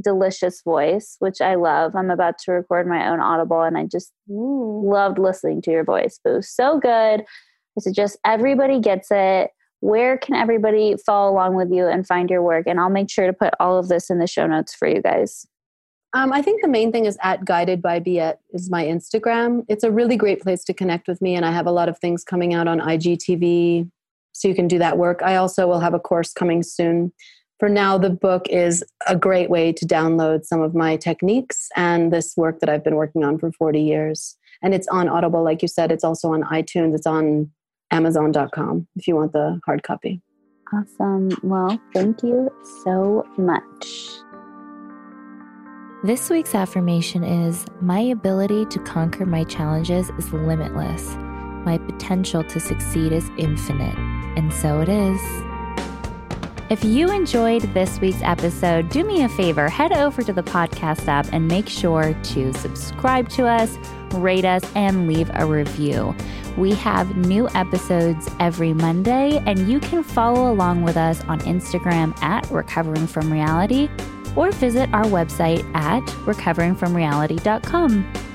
delicious 0.00 0.62
voice 0.62 1.16
which 1.18 1.40
i 1.40 1.56
love. 1.56 1.96
I'm 1.96 2.12
about 2.12 2.38
to 2.44 2.52
record 2.52 2.86
my 2.86 3.08
own 3.08 3.18
audible 3.18 3.62
and 3.62 3.76
i 3.76 3.84
just 3.84 4.12
loved 4.28 5.18
listening 5.18 5.60
to 5.62 5.72
your 5.72 5.82
voice. 5.82 6.20
Boo 6.24 6.40
so 6.40 6.78
good. 6.78 7.22
I 7.22 7.80
suggest 7.80 8.16
everybody 8.24 8.78
gets 8.78 9.08
it 9.10 9.50
where 9.80 10.18
can 10.18 10.34
everybody 10.34 10.96
follow 11.06 11.32
along 11.32 11.54
with 11.54 11.70
you 11.70 11.86
and 11.86 12.06
find 12.06 12.30
your 12.30 12.42
work 12.42 12.66
and 12.66 12.80
i'll 12.80 12.90
make 12.90 13.10
sure 13.10 13.26
to 13.26 13.32
put 13.32 13.54
all 13.60 13.78
of 13.78 13.88
this 13.88 14.10
in 14.10 14.18
the 14.18 14.26
show 14.26 14.46
notes 14.46 14.74
for 14.74 14.88
you 14.88 15.02
guys 15.02 15.46
Um, 16.14 16.32
I 16.32 16.40
think 16.40 16.62
the 16.62 16.68
main 16.68 16.90
thing 16.90 17.04
is 17.04 17.18
at 17.22 17.44
Guided 17.44 17.82
by 17.82 18.00
Biet 18.00 18.36
is 18.52 18.70
my 18.70 18.84
Instagram. 18.84 19.64
It's 19.68 19.84
a 19.84 19.90
really 19.90 20.16
great 20.16 20.40
place 20.40 20.64
to 20.64 20.72
connect 20.72 21.06
with 21.06 21.20
me, 21.20 21.34
and 21.36 21.44
I 21.44 21.52
have 21.52 21.66
a 21.66 21.70
lot 21.70 21.90
of 21.90 21.98
things 21.98 22.24
coming 22.24 22.54
out 22.54 22.66
on 22.66 22.80
IGTV, 22.80 23.90
so 24.32 24.48
you 24.48 24.54
can 24.54 24.68
do 24.68 24.78
that 24.78 24.96
work. 24.96 25.20
I 25.22 25.36
also 25.36 25.66
will 25.66 25.80
have 25.80 25.92
a 25.92 26.00
course 26.00 26.32
coming 26.32 26.62
soon. 26.62 27.12
For 27.58 27.68
now, 27.68 27.98
the 27.98 28.10
book 28.10 28.48
is 28.48 28.84
a 29.06 29.16
great 29.16 29.50
way 29.50 29.72
to 29.72 29.84
download 29.84 30.44
some 30.44 30.62
of 30.62 30.74
my 30.74 30.96
techniques 30.96 31.68
and 31.76 32.12
this 32.12 32.34
work 32.36 32.60
that 32.60 32.70
I've 32.70 32.84
been 32.84 32.94
working 32.94 33.22
on 33.24 33.36
for 33.38 33.50
40 33.52 33.82
years. 33.82 34.36
And 34.62 34.74
it's 34.74 34.88
on 34.88 35.08
Audible, 35.08 35.42
like 35.42 35.60
you 35.60 35.68
said. 35.68 35.90
It's 35.90 36.04
also 36.04 36.32
on 36.32 36.42
iTunes. 36.44 36.94
It's 36.94 37.06
on 37.06 37.50
Amazon.com 37.90 38.86
if 38.96 39.08
you 39.08 39.16
want 39.16 39.32
the 39.32 39.60
hard 39.64 39.82
copy. 39.82 40.20
awesome 40.72 41.30
well 41.42 41.80
thank 41.94 42.22
you 42.22 42.50
so 42.84 43.24
much 43.36 44.20
This 46.04 46.30
week's 46.30 46.54
affirmation 46.54 47.24
is 47.24 47.66
My 47.80 47.98
ability 47.98 48.66
to 48.66 48.78
conquer 48.80 49.26
my 49.26 49.42
challenges 49.42 50.10
is 50.10 50.32
limitless. 50.32 51.16
My 51.64 51.76
potential 51.76 52.44
to 52.44 52.60
succeed 52.60 53.10
is 53.12 53.28
infinite. 53.36 53.98
And 54.38 54.52
so 54.54 54.80
it 54.80 54.88
is. 54.88 55.20
If 56.70 56.84
you 56.84 57.10
enjoyed 57.10 57.62
this 57.72 57.98
week's 57.98 58.20
episode, 58.20 58.90
do 58.90 59.02
me 59.02 59.22
a 59.22 59.28
favor 59.30 59.70
head 59.70 59.90
over 59.90 60.22
to 60.22 60.34
the 60.34 60.42
podcast 60.42 61.08
app 61.08 61.26
and 61.32 61.48
make 61.48 61.66
sure 61.66 62.12
to 62.12 62.52
subscribe 62.52 63.30
to 63.30 63.46
us, 63.46 63.78
rate 64.12 64.44
us, 64.44 64.62
and 64.74 65.08
leave 65.08 65.30
a 65.32 65.46
review. 65.46 66.14
We 66.58 66.74
have 66.74 67.16
new 67.16 67.48
episodes 67.54 68.28
every 68.38 68.74
Monday, 68.74 69.42
and 69.46 69.66
you 69.66 69.80
can 69.80 70.02
follow 70.02 70.52
along 70.52 70.82
with 70.82 70.98
us 70.98 71.24
on 71.24 71.40
Instagram 71.40 72.14
at 72.22 72.46
Recovering 72.50 73.06
From 73.06 73.32
Reality 73.32 73.88
or 74.36 74.52
visit 74.52 74.92
our 74.92 75.04
website 75.04 75.64
at 75.74 76.02
recoveringfromreality.com. 76.26 78.27